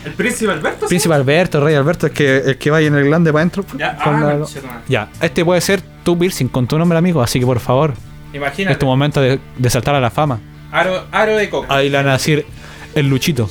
¿El 0.06 0.14
príncipe 0.14 0.52
Alberto? 0.52 0.86
Príncipe 0.88 1.14
Alberto, 1.16 1.60
Rey 1.64 1.74
Alberto, 1.76 2.06
es 2.08 2.14
que 2.14 2.38
el 2.38 2.58
que 2.58 2.70
va 2.70 2.78
ahí 2.78 2.86
en 2.86 2.96
el 2.96 3.06
glande 3.06 3.32
para 3.34 3.42
adentro. 3.42 3.64
pues, 3.64 3.78
Ya, 3.80 3.98
ah, 4.00 4.12
la- 4.12 4.46
ya, 4.88 5.10
este 5.20 5.44
puede 5.44 5.60
ser 5.62 5.82
tu 6.04 6.18
piercing 6.18 6.48
con 6.48 6.68
tu 6.68 6.78
nombre, 6.78 6.98
amigo, 6.98 7.22
así 7.24 7.40
que 7.40 7.46
por 7.46 7.60
favor, 7.60 7.94
Imagínate. 8.32 8.74
es 8.74 8.80
tu 8.80 8.86
momento 8.86 9.20
de, 9.20 9.40
de 9.58 9.70
saltar 9.70 9.96
a 9.96 10.00
la 10.00 10.12
fama. 10.12 10.40
Aro, 10.72 11.06
aro 11.12 11.36
de 11.36 11.50
coco. 11.50 11.66
Ahí 11.74 11.90
le 11.90 11.98
van 11.98 12.08
a 12.10 12.14
decir 12.14 12.46
el 12.94 13.10
Luchito, 13.10 13.50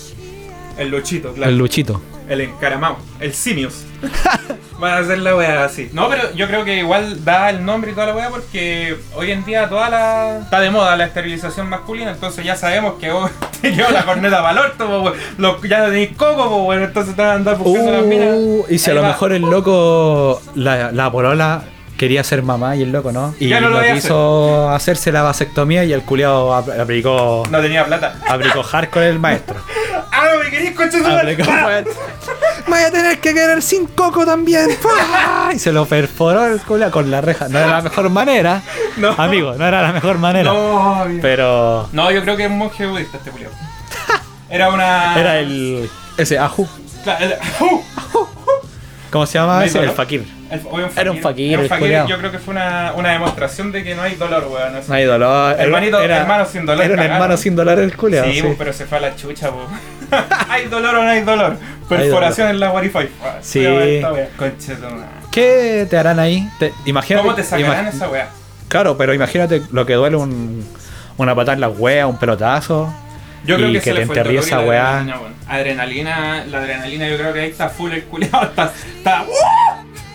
El 0.79 0.91
luchito, 0.91 1.33
claro. 1.33 1.51
el 1.51 1.59
Luchito. 1.59 2.01
El 2.29 2.41
encaramado. 2.41 2.97
El 3.21 3.35
simios. 3.35 3.85
Van 4.81 4.93
a 4.95 4.99
hacer 4.99 5.19
la 5.19 5.37
weá 5.37 5.65
así. 5.65 5.89
No, 5.93 6.09
pero 6.09 6.33
yo 6.35 6.47
creo 6.49 6.65
que 6.65 6.79
igual 6.79 7.25
da 7.25 7.51
el 7.51 7.65
nombre 7.65 7.93
y 7.93 7.95
toda 7.95 8.09
la 8.09 8.15
weá 8.17 8.29
porque 8.31 8.97
hoy 9.15 9.31
en 9.31 9.45
día 9.45 9.69
toda 9.69 9.89
la. 9.89 10.39
Está 10.43 10.61
de 10.61 10.71
moda 10.71 10.97
la 10.97 11.05
esterilización 11.05 11.69
masculina, 11.69 12.11
entonces 12.11 12.45
ya 12.45 12.57
sabemos 12.57 12.95
que 12.99 13.11
vos 13.13 13.31
te 13.61 13.73
quedó 13.75 13.91
la 13.91 14.05
corneta 14.05 14.39
para 14.43 14.51
el 14.53 14.59
orto, 14.71 14.87
po. 14.87 15.13
Los- 15.39 15.63
ya 15.63 15.79
no 15.81 15.85
tenéis 15.87 16.17
coco, 16.17 16.49
po, 16.49 16.65
weón, 16.65 16.83
entonces 16.83 17.15
te 17.15 17.23
van 17.23 17.31
a 17.31 17.35
andar 17.35 17.57
buscando 17.59 17.93
las 17.93 18.05
minas. 18.05 18.29
Uh, 18.33 18.65
y 18.69 18.79
si 18.79 18.91
a 18.91 18.95
lo 18.95 19.03
va. 19.03 19.09
mejor 19.09 19.33
el 19.33 19.43
loco, 19.43 20.43
la, 20.55 20.91
la 20.93 21.11
polola 21.13 21.63
quería 21.97 22.25
ser 22.25 22.43
mamá 22.43 22.77
y 22.77 22.83
el 22.83 22.93
loco 22.93 23.13
no. 23.13 23.35
Y 23.41 23.49
Ya 23.49 23.61
no 23.61 23.69
lo 23.71 23.81
quiso 23.83 24.69
hacerse 24.71 25.13
la 25.13 25.23
vasectomía 25.23 25.85
y 25.85 25.93
el 25.93 26.03
culiado 26.03 26.55
ap- 26.55 26.69
aplicó, 26.81 27.43
No 27.51 27.61
tenía 27.61 27.85
plata. 27.85 28.17
aplicó 28.29 28.63
hardcore 28.63 29.09
el 29.09 29.19
maestro. 29.19 29.57
¡Ah, 30.13 30.29
no 30.33 30.39
me 30.39 31.01
madre! 31.09 31.33
Aplicó, 31.33 31.51
¡Ah! 31.53 31.83
Voy 32.67 32.79
a 32.81 32.91
tener 32.91 33.19
que 33.21 33.35
querer 33.35 33.63
sin 33.63 33.87
coco 33.87 34.25
también. 34.25 34.69
Y 35.55 35.59
se 35.59 35.71
lo 35.73 35.85
perforó 35.87 36.47
el 36.47 36.61
culiao 36.61 36.91
con 36.91 37.11
la 37.11 37.21
reja. 37.21 37.49
No 37.49 37.59
era 37.59 37.69
la 37.69 37.83
mejor 37.83 38.09
manera. 38.11 38.63
No. 38.97 39.11
Amigo, 39.19 39.55
no 39.59 39.67
era 39.67 39.83
la 39.83 39.93
mejor 39.93 40.19
manera. 40.19 40.53
No, 40.53 41.05
bien. 41.07 41.21
Pero 41.21 41.89
No, 41.93 42.13
yo 42.13 42.23
creo 42.23 42.37
que 42.37 42.45
es 42.45 42.51
un 42.51 42.59
monje 42.59 42.87
budista 42.87 43.17
este 43.19 43.31
culiao. 43.33 43.51
Era 44.49 44.69
una. 44.71 45.19
era 45.19 45.39
el. 45.41 45.91
Ese 46.17 46.39
Aju. 46.39 46.69
Cla- 47.05 47.19
el-. 47.21 47.35
¿Cómo 49.15 49.27
se 49.27 49.39
llama 49.39 49.61
¿No 49.61 49.63
ese? 49.63 49.79
El? 49.79 49.91
Fakir. 49.91 50.27
El- 50.51 50.61
Era 50.97 51.13
un 51.13 51.21
fakir, 51.21 51.51
Era 51.53 51.59
un 51.59 51.63
el 51.63 51.69
fakir. 51.69 52.05
Yo 52.09 52.19
creo 52.19 52.33
que 52.33 52.41
fue 52.41 52.51
una, 52.53 52.93
una 52.97 53.13
demostración 53.13 53.71
de 53.71 53.85
que 53.85 53.95
no 53.95 54.03
hay 54.03 54.17
dolor, 54.17 54.49
weón. 54.51 54.73
No 54.89 54.93
hay 54.95 55.05
dolor. 55.05 55.55
Hermanito, 55.57 56.01
hermano 56.01 56.45
sin 56.47 56.67
dolor, 56.67 56.85
Era 56.85 56.95
un 56.95 56.97
cagaron. 56.97 57.15
hermano 57.23 57.37
sin 57.37 57.55
dolor 57.55 57.79
el 57.79 57.97
culiao. 57.97 58.25
Sí, 58.25 58.33
sí. 58.35 58.43
pues, 58.43 58.55
pero 58.59 58.73
se 58.73 58.87
fue 58.87 58.99
a 58.99 59.03
la 59.03 59.15
chucha, 59.15 59.51
po. 59.53 59.69
¿Hay 60.49 60.65
dolor 60.67 60.97
o 60.97 61.05
no 61.05 61.11
hay 61.11 61.21
dolor? 61.23 61.57
Perforación 61.89 62.49
en 62.49 62.59
la 62.59 62.73
Wi-Fi. 62.73 63.09
Ah, 63.23 63.37
Sí. 63.41 63.65
¿Qué 65.31 65.87
te 65.89 65.97
harán 65.97 66.19
ahí? 66.19 66.49
Te- 66.59 66.73
imagínate. 66.85 67.25
¿Cómo 67.25 67.37
te 67.37 67.45
sacarán 67.45 67.87
esa 67.87 68.09
weá? 68.09 68.29
Claro, 68.69 68.97
pero 68.97 69.15
imagínate 69.15 69.63
lo 69.71 69.87
que 69.87 69.95
duele 69.95 70.17
un, 70.17 70.67
una 71.19 71.35
patada 71.35 71.55
en 71.55 71.61
la 71.61 71.69
wea, 71.69 72.07
un 72.09 72.19
pelotazo. 72.19 72.93
Yo 73.47 73.57
creo 73.57 73.69
Y 73.69 73.73
que, 73.75 73.79
que 73.81 73.85
se 73.91 73.95
te 73.97 74.03
enterrí 74.03 74.37
esa 74.39 74.61
weá. 74.61 75.05
adrenalina, 75.49 76.45
la 76.47 76.59
adrenalina 76.59 77.09
yo 77.09 77.17
creo 77.19 77.33
que 77.33 77.41
ahí 77.41 77.51
está 77.51 77.69
full 77.69 77.93
el 77.93 78.05
culiao. 78.05 78.43
Está, 78.45 78.73
está, 78.97 79.25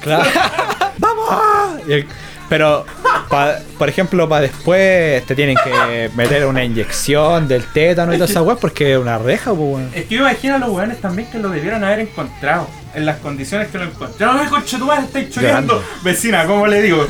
Claro. 0.01 0.29
¡Vamos! 0.97 1.81
El- 1.87 2.07
Pero, 2.49 2.83
pa- 3.29 3.59
por 3.77 3.89
ejemplo, 3.89 4.27
para 4.27 4.41
después 4.41 5.23
te 5.27 5.35
tienen 5.35 5.55
que 5.63 6.09
meter 6.15 6.47
una 6.47 6.63
inyección 6.63 7.47
del 7.47 7.63
tétano 7.65 8.11
y 8.13 8.17
toda 8.17 8.27
esa 8.27 8.41
weá 8.41 8.55
porque 8.55 8.93
es 8.93 8.97
una 8.97 9.19
reja, 9.19 9.51
pues, 9.51 9.59
weón. 9.61 9.91
Es 9.93 10.05
que 10.05 10.15
yo 10.15 10.21
imagino 10.21 10.55
a 10.55 10.57
los 10.57 10.69
weones 10.71 10.99
también 10.99 11.29
que 11.29 11.37
lo 11.37 11.49
debieron 11.49 11.83
haber 11.83 11.99
encontrado. 11.99 12.67
En 12.95 13.05
las 13.05 13.17
condiciones 13.17 13.67
que 13.67 13.77
lo 13.77 13.83
encontraron. 13.83 14.39
¡Ay, 14.39 14.47
conchetumare, 14.47 15.03
estáis 15.03 15.29
choreando! 15.29 15.83
Vecina, 16.03 16.45
¿cómo 16.47 16.65
le 16.65 16.81
digo? 16.81 17.05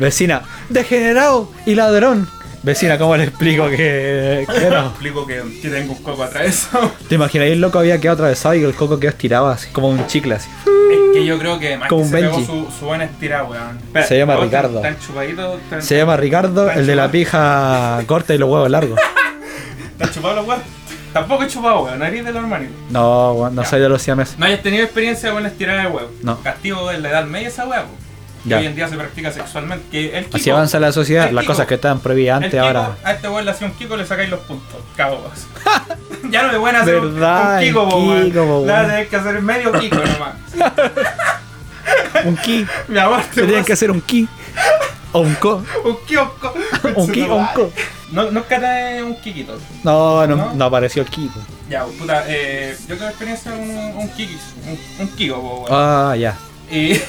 Vecina, 0.00 0.42
degenerado 0.68 1.52
y 1.66 1.74
ladrón. 1.76 2.28
Vecina, 2.62 2.98
¿cómo 2.98 3.16
le 3.16 3.24
explico 3.24 3.68
que, 3.68 4.44
que 4.52 4.70
no? 4.70 4.86
explico 4.88 5.26
que, 5.26 5.42
tengo 5.62 5.92
un 5.92 6.02
coco 6.02 6.24
atravesado. 6.24 6.90
¿Te 7.08 7.14
imaginas? 7.14 7.48
El 7.48 7.60
loco 7.60 7.78
había 7.78 8.00
quedado 8.00 8.14
atravesado 8.16 8.54
y 8.56 8.64
el 8.64 8.74
coco 8.74 8.98
quedó 8.98 9.10
estirado 9.10 9.48
así, 9.48 9.70
como 9.70 9.88
un 9.88 10.06
chicle 10.08 10.34
así. 10.34 10.48
Es 10.66 10.98
que 11.14 11.24
yo 11.24 11.38
creo 11.38 11.58
que 11.58 11.76
más 11.76 11.88
Como 11.88 12.02
que 12.02 12.06
un 12.06 12.10
se 12.12 12.20
pegó 12.20 12.40
su, 12.40 12.68
su 12.78 12.86
buena 12.86 13.04
estirada, 13.04 13.44
weón. 13.44 13.78
Espera, 13.78 14.06
Se 14.06 14.18
llama 14.18 14.34
¿todos 14.34 14.44
Ricardo. 14.46 14.82
Se 15.80 15.96
llama 15.96 16.16
Ricardo, 16.16 16.70
el 16.70 16.86
de 16.86 16.96
la 16.96 17.10
pija 17.10 18.02
corta 18.06 18.34
y 18.34 18.38
los 18.38 18.48
huevos 18.50 18.70
largos. 18.70 18.98
¿están 19.92 20.10
chupados 20.12 20.36
los 20.38 20.46
weón. 20.48 20.60
Tampoco 21.12 21.44
he 21.44 21.46
chupado, 21.46 21.84
weón. 21.84 21.98
No 21.98 22.04
eres 22.06 22.24
de 22.24 22.32
los 22.32 22.42
hermanitos. 22.42 22.76
No, 22.90 23.32
weón, 23.34 23.54
no 23.54 23.62
Ya. 23.62 23.68
soy 23.68 23.80
de 23.80 23.88
los 23.88 24.02
siameses. 24.02 24.38
No 24.38 24.46
hayas 24.46 24.62
tenido 24.62 24.82
experiencia 24.84 25.30
con 25.32 25.42
la 25.42 25.48
estirada 25.48 25.82
de 25.82 25.86
huevo. 25.88 26.10
No. 26.22 26.40
Castigo 26.42 26.90
en 26.90 27.02
la 27.02 27.10
edad 27.10 27.24
media 27.26 27.48
esa 27.48 27.66
huevo. 27.66 27.86
Que 28.48 28.54
Ya. 28.54 28.58
hoy 28.60 28.66
en 28.66 28.74
día 28.76 28.88
se 28.88 28.96
practica 28.96 29.30
sexualmente. 29.32 29.84
Que 29.90 30.18
el 30.18 30.26
Así 30.32 30.44
Kiko- 30.44 30.54
avanza 30.54 30.80
la 30.80 30.92
sociedad, 30.92 31.30
las 31.30 31.44
Kiko- 31.44 31.46
cosas 31.48 31.66
que 31.66 31.74
estaban 31.74 32.00
prohibidas 32.00 32.36
antes 32.36 32.50
Kiko, 32.52 32.62
ahora. 32.64 32.96
A 33.04 33.12
este 33.12 33.28
weón 33.28 33.44
le 33.44 33.50
hacía 33.50 33.66
un 33.66 33.74
Kiko 33.74 33.96
le 33.96 34.06
sacáis 34.06 34.30
los 34.30 34.40
puntos. 34.40 34.80
Cabos. 34.96 35.20
ya 36.30 36.42
no 36.42 36.52
le 36.52 36.58
pueden 36.58 36.76
hacer 36.76 36.96
un- 36.96 37.14
Verdad, 37.14 37.58
un 37.58 37.64
Kiko. 37.64 37.84
Kiko, 38.24 38.46
po, 38.46 38.60
Le 38.66 38.72
van 38.72 38.84
a 38.84 38.88
tener 38.88 39.08
que 39.08 39.16
hacer 39.16 39.42
medio 39.42 39.72
Kiko 39.72 39.96
nomás. 39.96 40.34
Un 42.24 42.36
ki. 42.36 42.66
Mi 42.88 42.98
amor, 42.98 43.22
Se 43.34 43.42
tenían 43.42 43.64
que 43.64 43.72
hacer 43.72 43.90
un 43.90 44.00
ki. 44.00 44.28
O 45.12 45.20
un 45.20 45.34
ko. 45.36 45.62
Un 45.84 45.96
kiosco. 46.06 46.52
Un 46.96 47.10
ki 47.12 47.22
o 47.22 47.36
un 47.36 47.46
ko. 47.54 47.72
No, 48.10 48.26
te 48.42 49.02
un 49.02 49.14
Kikito. 49.20 49.58
No, 49.84 50.26
no, 50.26 50.36
¿No? 50.36 50.54
no 50.54 50.64
apareció 50.64 51.02
el 51.02 51.08
ki. 51.08 51.30
po. 51.32 51.40
Ya, 51.68 51.84
puta, 51.84 52.24
eh, 52.26 52.76
yo 52.88 52.96
tengo 52.96 53.08
experiencia 53.10 53.52
un, 53.52 53.70
un 53.70 54.08
Kiki, 54.10 54.36
un, 54.66 54.78
un 55.06 55.08
Kiko, 55.16 55.38
weón. 55.38 55.66
Ah, 55.70 56.14
ya. 56.16 56.34
Y. 56.70 57.00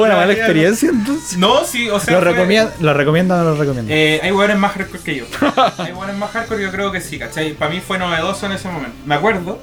Fue 0.00 0.08
una 0.08 0.16
mala 0.16 0.32
experiencia 0.32 0.88
entonces. 0.90 1.38
No, 1.38 1.64
sí, 1.64 1.88
o 1.88 1.98
sea. 2.00 2.14
¿Lo 2.14 2.20
fue- 2.20 2.32
recomienda, 2.32 2.72
¿Lo 2.80 2.94
recomienda 2.94 3.34
o 3.36 3.38
no 3.38 3.44
lo 3.50 3.56
recomienda? 3.56 3.92
Eh, 3.94 4.20
hay 4.22 4.32
hueones 4.32 4.58
más 4.58 4.72
hardcore 4.72 5.02
que 5.02 5.16
yo. 5.16 5.24
hay 5.78 5.92
hueones 5.92 6.16
más 6.16 6.30
hardcore, 6.30 6.62
yo 6.62 6.70
creo 6.70 6.90
que 6.92 7.00
sí, 7.00 7.18
¿cachai? 7.18 7.52
Para 7.54 7.70
mí 7.72 7.80
fue 7.80 7.98
novedoso 7.98 8.46
en 8.46 8.52
ese 8.52 8.68
momento. 8.68 8.96
Me 9.06 9.14
acuerdo. 9.14 9.58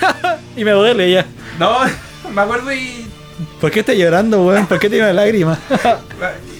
Y 0.56 0.64
me 0.64 0.72
duele 0.72 1.10
ya. 1.10 1.24
No, 1.58 1.78
me 2.34 2.40
acuerdo 2.42 2.72
y. 2.72 3.06
¿Por 3.60 3.70
qué 3.70 3.80
estás 3.80 3.94
llorando, 3.96 4.44
weón? 4.44 4.66
¿Por 4.66 4.78
qué 4.80 4.88
tiene 4.88 5.04
una 5.04 5.12
lágrima? 5.12 5.56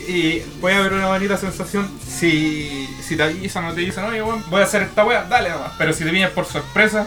Y 0.06 0.38
puede 0.60 0.76
haber 0.76 0.92
una 0.92 1.08
bonita 1.08 1.36
sensación 1.36 1.90
si, 2.06 2.88
si 3.02 3.16
te 3.16 3.24
avisan 3.24 3.64
o 3.66 3.74
te 3.74 3.80
dicen, 3.80 4.04
oye, 4.04 4.22
weón, 4.22 4.42
voy 4.48 4.60
a 4.60 4.64
hacer 4.64 4.82
esta 4.82 5.04
wea, 5.04 5.24
dale 5.24 5.50
nomás. 5.50 5.72
Pero 5.76 5.92
si 5.92 6.04
te 6.04 6.10
pillan 6.10 6.30
por 6.30 6.46
sorpresa, 6.46 7.06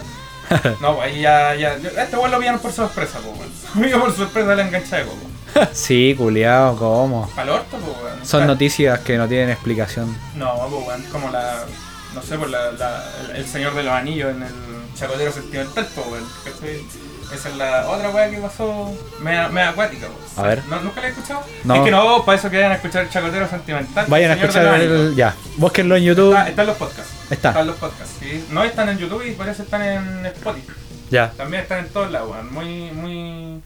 no, 0.80 0.96
pues 0.96 1.08
ahí 1.12 1.22
ya, 1.22 1.54
ya. 1.54 1.74
este 1.74 2.16
weón 2.16 2.30
lo 2.30 2.38
pillan 2.38 2.58
por 2.58 2.72
sorpresa, 2.72 3.18
pues 3.24 3.74
weón. 3.74 3.90
Yo 3.90 4.00
por 4.00 4.14
sorpresa 4.14 4.54
le 4.54 4.62
enganché 4.62 4.96
de 4.96 5.02
coco. 5.04 5.16
sí, 5.72 6.14
culiao, 6.16 6.76
¿cómo? 6.76 7.22
Orto, 7.36 7.76
pues 7.78 7.96
weón. 8.02 8.26
Son 8.26 8.40
Pa- 8.40 8.46
noticias 8.46 9.00
que 9.00 9.16
no 9.18 9.26
tienen 9.28 9.50
explicación. 9.50 10.16
No, 10.36 10.54
pues 10.70 10.86
weón, 10.86 11.02
como 11.12 11.30
la. 11.30 11.64
No 12.14 12.22
sé, 12.22 12.36
por 12.36 12.50
la, 12.50 12.72
la- 12.72 13.04
el, 13.30 13.36
el 13.36 13.46
Señor 13.46 13.74
de 13.74 13.82
los 13.82 13.92
Anillos 13.92 14.30
en 14.34 14.42
el 14.42 14.52
Chacotero 14.94 15.32
Sentimental, 15.32 15.86
pues 15.94 16.06
weón. 16.06 16.24
¿cachai? 16.44 16.80
Esa 17.34 17.48
es 17.48 17.56
la 17.56 17.88
otra 17.88 18.10
weá 18.10 18.28
que 18.30 18.36
pasó 18.36 18.92
media, 19.20 19.48
media 19.48 19.70
acuática, 19.70 20.06
weón. 20.06 20.18
A 20.36 20.42
ver. 20.48 20.62
¿No, 20.66 20.80
¿Nunca 20.80 21.00
la 21.00 21.06
he 21.06 21.10
escuchado? 21.10 21.42
No. 21.64 21.76
Es 21.76 21.82
que 21.82 21.90
no, 21.90 22.24
para 22.26 22.38
eso 22.38 22.50
que 22.50 22.56
vayan 22.56 22.72
a 22.72 22.74
escuchar 22.74 23.04
el 23.04 23.10
Chacotero 23.10 23.48
Sentimental. 23.48 24.04
Vayan 24.08 24.30
a 24.30 24.34
el 24.34 24.40
Señor 24.40 24.52
de 24.52 24.58
escuchar 24.58 24.64
los 24.64 24.74
Anillos. 24.92 25.10
el. 25.12 25.16
Ya, 25.16 25.34
búsquenlo 25.56 25.96
en 25.96 26.02
YouTube. 26.04 26.30
Está, 26.36 26.48
está 26.48 26.62
en 26.62 26.68
los 26.68 26.76
podcasts. 26.76 27.12
Está. 27.30 27.48
Están 27.48 27.66
los 27.66 27.76
podcasts, 27.76 28.14
sí. 28.20 28.46
No 28.50 28.62
están 28.64 28.88
en 28.90 28.98
YouTube 28.98 29.26
y 29.26 29.32
parece 29.32 29.62
están 29.62 29.82
en 29.82 30.26
Spotify. 30.26 30.72
Ya. 31.10 31.30
También 31.30 31.62
están 31.62 31.78
en 31.80 31.88
todos 31.88 32.10
lados, 32.10 32.30
weón. 32.30 32.52
Muy, 32.52 32.90
muy. 32.92 33.62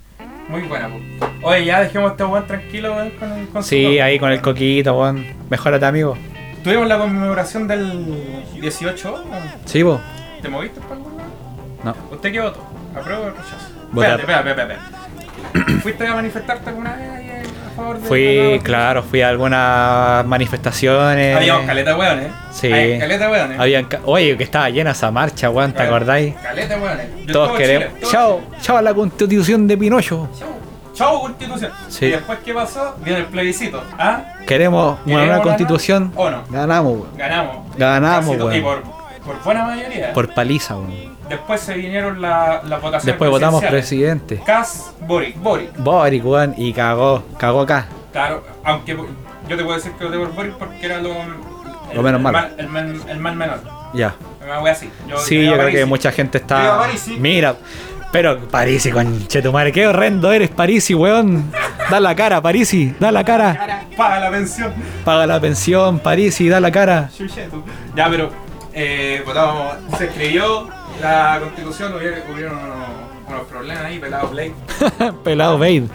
Muy 0.49 0.63
buena, 0.63 0.89
weón. 0.89 1.03
Oye, 1.43 1.65
ya 1.65 1.81
dejemos 1.81 2.11
a 2.11 2.13
este 2.13 2.25
weón 2.25 2.47
tranquilo, 2.47 2.95
weón, 2.95 3.11
con 3.11 3.33
el 3.33 3.49
con 3.49 3.63
Sí, 3.63 3.99
ahí 3.99 4.19
con 4.19 4.31
el 4.31 4.41
coquito, 4.41 4.99
weón. 4.99 5.27
Mejórate, 5.51 5.87
amigo. 5.87 6.17
Tuvimos 6.63 6.87
la 6.87 6.99
conmemoración 6.99 7.69
del 7.69 8.53
18, 8.61 9.13
weón. 9.13 9.27
Sí, 9.65 9.83
vos. 9.83 10.01
¿Te 10.43 10.49
moviste 10.49 10.81
para 10.81 10.95
algún 10.95 11.17
lado? 11.17 11.31
No. 11.85 11.95
¿Usted 12.15 12.33
qué 12.33 12.41
votó? 12.41 12.65
¿Apruebo 12.97 13.25
o 13.25 13.31
rechazo? 13.31 13.69
Votar. 13.93 14.21
Espérate, 14.21 14.51
espérate, 14.51 14.75
espérate, 14.75 15.53
espérate. 15.53 15.81
¿Fuiste 15.83 16.07
a 16.07 16.15
manifestarte 16.15 16.71
alguna 16.71 16.97
vez 16.97 17.11
ahí 17.11 17.36
favor 17.77 17.99
de 18.01 18.09
Fui, 18.09 18.57
la- 18.57 18.63
claro, 18.63 19.03
fui 19.03 19.23
a 19.23 19.29
algunas 19.29 20.27
manifestaciones. 20.27 21.37
Había 21.37 21.65
caleta 21.67 21.97
weón, 21.97 22.19
eh. 22.21 22.29
Sí. 22.53 22.73
Hay 22.73 22.99
caleta 22.99 23.31
weón, 23.31 23.53
eh. 23.53 23.57
Habían 23.59 23.85
ca- 23.85 24.01
Oye, 24.05 24.37
que 24.37 24.45
estaba 24.45 24.69
llena 24.71 24.91
esa 24.93 25.11
marcha, 25.11 25.51
weón, 25.51 25.73
¿te 25.73 25.83
acordáis? 25.83 26.35
Caleta 26.37 26.77
weón, 26.79 27.01
eh. 27.01 27.11
Yo 27.27 27.33
Todos 27.33 27.49
todo 27.49 27.59
queremos. 27.59 27.89
Chile, 27.89 28.01
todo 28.01 28.11
Chao, 28.11 28.41
Chile. 28.47 28.59
chao 28.63 28.77
a 28.79 28.83
la 28.83 28.95
constitución 28.95 29.67
de 29.69 29.77
Pinocho. 29.79 30.29
Chau. 30.39 30.49
Chau, 30.95 31.21
constitución. 31.21 31.71
Sí. 31.89 32.07
Y 32.07 32.11
después, 32.11 32.39
¿qué 32.45 32.55
pasó? 32.55 32.97
Viene 33.05 33.21
el 33.21 33.27
plebiscito. 33.27 33.83
¿Ah? 33.99 34.23
Queremos 34.47 34.93
una 34.93 35.05
¿Queremos 35.05 35.27
nueva 35.27 35.43
constitución. 35.43 36.13
¿O 36.17 36.31
no? 36.31 36.43
Ganamos, 36.49 36.93
weón. 36.93 37.17
Ganamos. 37.17 37.57
Ganamos, 37.77 38.39
to- 38.39 38.55
Y 38.57 38.61
weón. 38.61 38.81
por, 38.83 39.25
por 39.35 39.45
buena 39.45 39.65
mayoría. 39.65 40.13
Por 40.15 40.33
paliza, 40.33 40.77
weón. 40.77 41.16
Después 41.29 41.61
se 41.61 41.75
vinieron 41.75 42.21
la, 42.23 42.63
la 42.65 42.79
votación. 42.79 43.07
Después 43.07 43.31
votamos 43.31 43.65
presidente. 43.65 44.41
Cas 44.45 44.93
Boric. 45.01 45.37
Boric. 45.41 45.77
Boric, 45.79 46.25
weón, 46.25 46.55
y 46.57 46.73
cagó, 46.73 47.23
cagó 47.39 47.63
acá. 47.63 47.87
Claro, 48.13 48.45
aunque 48.65 48.93
yo 49.49 49.57
te 49.57 49.63
puedo 49.65 49.77
decir 49.77 49.93
que 49.93 50.05
voté 50.05 50.19
por 50.19 50.33
Boric 50.33 50.55
porque 50.55 50.87
era 50.87 50.99
lo, 51.01 51.13
Lo 51.95 52.03
menos 52.03 52.21
malo. 52.21 52.39
mal- 52.39 52.55
el, 52.59 52.69
mal- 52.69 53.01
el 53.09 53.19
mal 53.19 53.37
menor. 53.37 53.61
Ya. 53.95 54.15
Una 54.45 54.61
wea 54.61 54.73
así. 54.73 54.91
Yo, 55.09 55.19
Sí, 55.19 55.45
yo 55.45 55.55
creo 55.55 55.69
que 55.71 55.85
mucha 55.85 56.13
gente 56.13 56.39
está. 56.39 56.87
Mira, 57.19 57.57
pero 58.13 58.39
Parisi, 58.49 58.93
conchetumare, 58.93 59.73
qué 59.73 59.87
horrendo 59.89 60.31
eres, 60.33 60.51
Parisi, 60.51 60.95
weón. 60.95 61.51
Da 61.91 61.99
la 62.01 62.15
cara, 62.15 62.41
Parisi, 62.41 62.95
da 63.01 63.11
la 63.11 63.25
cara. 63.25 63.83
Paga 63.97 64.21
la 64.21 64.31
pensión. 64.31 64.73
Paga 65.05 65.27
la 65.27 65.41
pensión, 65.41 65.99
Parisi, 65.99 66.49
da 66.49 66.61
la 66.61 66.71
cara. 66.71 67.11
Ya, 67.97 68.09
pero 68.09 68.31
eh, 68.73 69.23
votamos, 69.27 69.75
se 69.99 70.05
escribió 70.07 70.69
la 71.01 71.39
constitución, 71.41 71.95
hubieron 71.95 72.59
unos, 72.59 72.89
unos 73.29 73.47
problemas 73.49 73.85
ahí, 73.85 73.99
pelado 73.99 74.29
Blade. 74.29 74.55
Pelado 75.25 75.59
Vader. 75.59 75.89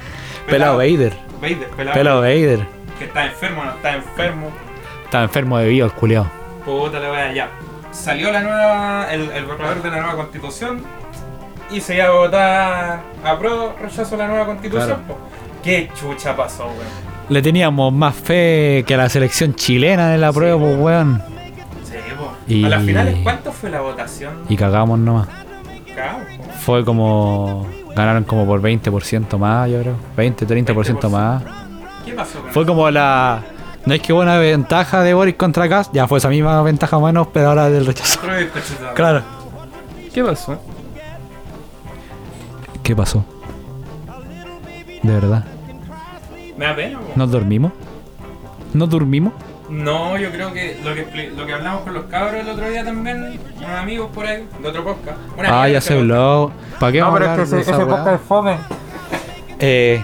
Pelado 0.47 0.77
Vader. 0.77 1.13
Vader, 1.41 1.67
pelado. 1.69 1.97
Pelado 1.97 2.21
Vader. 2.21 2.67
Que 2.99 3.05
está 3.05 3.25
enfermo, 3.25 3.63
no 3.63 3.71
está 3.71 3.95
enfermo. 3.95 4.47
Está 5.05 5.23
enfermo 5.23 5.57
de 5.57 5.67
vivo 5.67 5.85
el 5.85 5.93
culiao. 5.93 6.27
Puta 6.65 6.99
la 6.99 7.11
wea, 7.11 7.33
ya. 7.33 7.49
Salió 7.91 8.31
la 8.31 8.41
nueva, 8.41 9.07
el, 9.11 9.29
el 9.31 9.45
borrador 9.45 9.81
de 9.81 9.89
la 9.89 9.97
nueva 9.97 10.15
constitución 10.15 10.83
y 11.71 11.79
se 11.81 11.95
iba 11.95 12.05
a 12.05 12.11
votar 12.11 13.01
apruebo, 13.23 13.75
rechazo 13.81 14.17
la 14.17 14.27
nueva 14.27 14.45
constitución. 14.45 15.03
Claro. 15.05 15.19
¿Qué 15.63 15.89
chucha 15.95 16.35
pasó, 16.35 16.65
weón? 16.65 17.11
Le 17.29 17.41
teníamos 17.41 17.93
más 17.93 18.15
fe 18.15 18.83
que 18.85 18.95
a 18.95 18.97
la 18.97 19.09
selección 19.09 19.55
chilena 19.55 20.09
de 20.09 20.17
la 20.17 20.33
prueba, 20.33 20.59
pues, 20.59 20.77
weón. 20.77 21.23
Y- 22.53 22.65
A 22.65 22.69
las 22.69 22.83
finales, 22.83 23.17
¿cuánto 23.23 23.51
fue 23.51 23.69
la 23.69 23.81
votación? 23.81 24.33
Y 24.49 24.55
cagamos 24.57 24.99
nomás. 24.99 25.27
Cagamos. 25.95 26.25
Fue 26.61 26.83
como. 26.85 27.67
Ganaron 27.95 28.23
como 28.23 28.45
por 28.45 28.61
20% 28.61 29.37
más, 29.37 29.69
yo 29.69 29.79
creo. 29.81 29.95
20, 30.15 30.45
30% 30.47 31.09
más. 31.09 31.43
¿Qué 32.05 32.13
pasó 32.13 32.39
con 32.41 32.51
Fue 32.51 32.65
como 32.65 32.89
la. 32.89 33.41
No 33.85 33.93
es 33.93 34.01
que 34.01 34.13
hubo 34.13 34.21
una 34.21 34.37
ventaja 34.37 35.01
de 35.01 35.13
Boris 35.13 35.35
contra 35.35 35.67
Gas, 35.67 35.89
ya 35.91 36.07
fue 36.07 36.19
esa 36.19 36.29
misma 36.29 36.61
ventaja 36.61 36.99
menos, 36.99 37.27
pero 37.33 37.49
ahora 37.49 37.69
del 37.69 37.85
rechazo. 37.85 38.19
Claro. 38.95 39.23
¿Qué 40.13 40.23
pasó? 40.23 40.59
¿Qué 42.83 42.95
pasó? 42.95 43.25
De 45.01 45.13
verdad. 45.13 45.45
Me 46.57 46.65
da 46.65 46.75
pena. 46.75 46.99
¿Nos 47.15 47.31
dormimos? 47.31 47.71
¿Nos 48.73 48.89
dormimos? 48.89 49.33
No, 49.71 50.17
yo 50.17 50.29
creo 50.31 50.51
que 50.53 50.77
lo 50.83 50.93
que, 50.93 51.07
expli- 51.07 51.33
lo 51.33 51.45
que 51.45 51.53
hablamos 51.53 51.83
con 51.83 51.93
los 51.93 52.03
cabros 52.05 52.41
el 52.41 52.49
otro 52.49 52.69
día 52.69 52.83
también, 52.83 53.39
unos 53.57 53.69
amigos 53.69 54.09
por 54.13 54.25
ahí, 54.25 54.45
de 54.61 54.67
otro 54.67 54.83
podcast. 54.83 55.17
Una 55.37 55.61
Ah, 55.63 55.67
ya 55.69 55.79
se 55.79 55.93
este 55.93 55.99
habló. 55.99 56.51
¿Para 56.79 56.91
qué 56.91 56.99
No, 56.99 57.05
vamos 57.05 57.19
pero 57.19 57.31
a 57.31 57.33
es 57.33 57.37
que 57.37 57.41
hablar 57.41 57.55
de 57.55 57.61
ese, 57.61 57.71
esa 57.71 57.81
ese 57.81 57.85
podcast 57.89 58.21
es 58.21 58.27
fome. 58.27 58.57
Eh, 59.59 60.03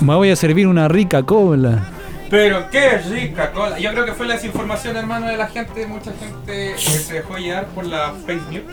me 0.00 0.14
voy 0.16 0.30
a 0.30 0.36
servir 0.36 0.66
una 0.66 0.88
rica 0.88 1.22
cola. 1.22 1.84
Pero 2.30 2.68
qué 2.70 2.98
rica 2.98 3.52
cola. 3.52 3.78
Yo 3.78 3.90
creo 3.92 4.04
que 4.04 4.12
fue 4.12 4.26
la 4.26 4.34
desinformación, 4.34 4.96
hermano, 4.96 5.26
de 5.28 5.36
la 5.36 5.46
gente. 5.46 5.86
Mucha 5.86 6.10
gente 6.12 6.72
eh, 6.72 6.78
se 6.78 7.14
dejó 7.14 7.36
llevar 7.38 7.66
por 7.68 7.86
la 7.86 8.12
fake 8.26 8.50
news. 8.50 8.64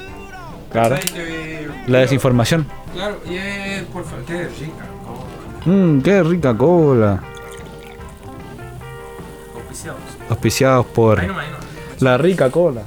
Claro. 0.72 0.96
Que- 1.14 1.68
La 1.88 2.00
desinformación. 2.00 2.66
Claro, 2.94 3.18
y 3.30 3.36
es 3.38 3.84
por 3.94 4.04
fa- 4.04 4.16
qué 4.28 4.44
rica 4.48 4.86
cola. 5.06 5.66
Mmm, 5.78 6.02
qué 6.02 6.24
rica 6.24 6.54
cola. 6.58 7.22
Auspiciados. 10.30 10.86
Por 10.88 11.20
Ahí 11.20 11.28
nomás, 11.28 11.46
ahí 11.46 11.52
nomás. 11.52 12.02
la 12.02 12.18
rica 12.18 12.50
cola. 12.50 12.82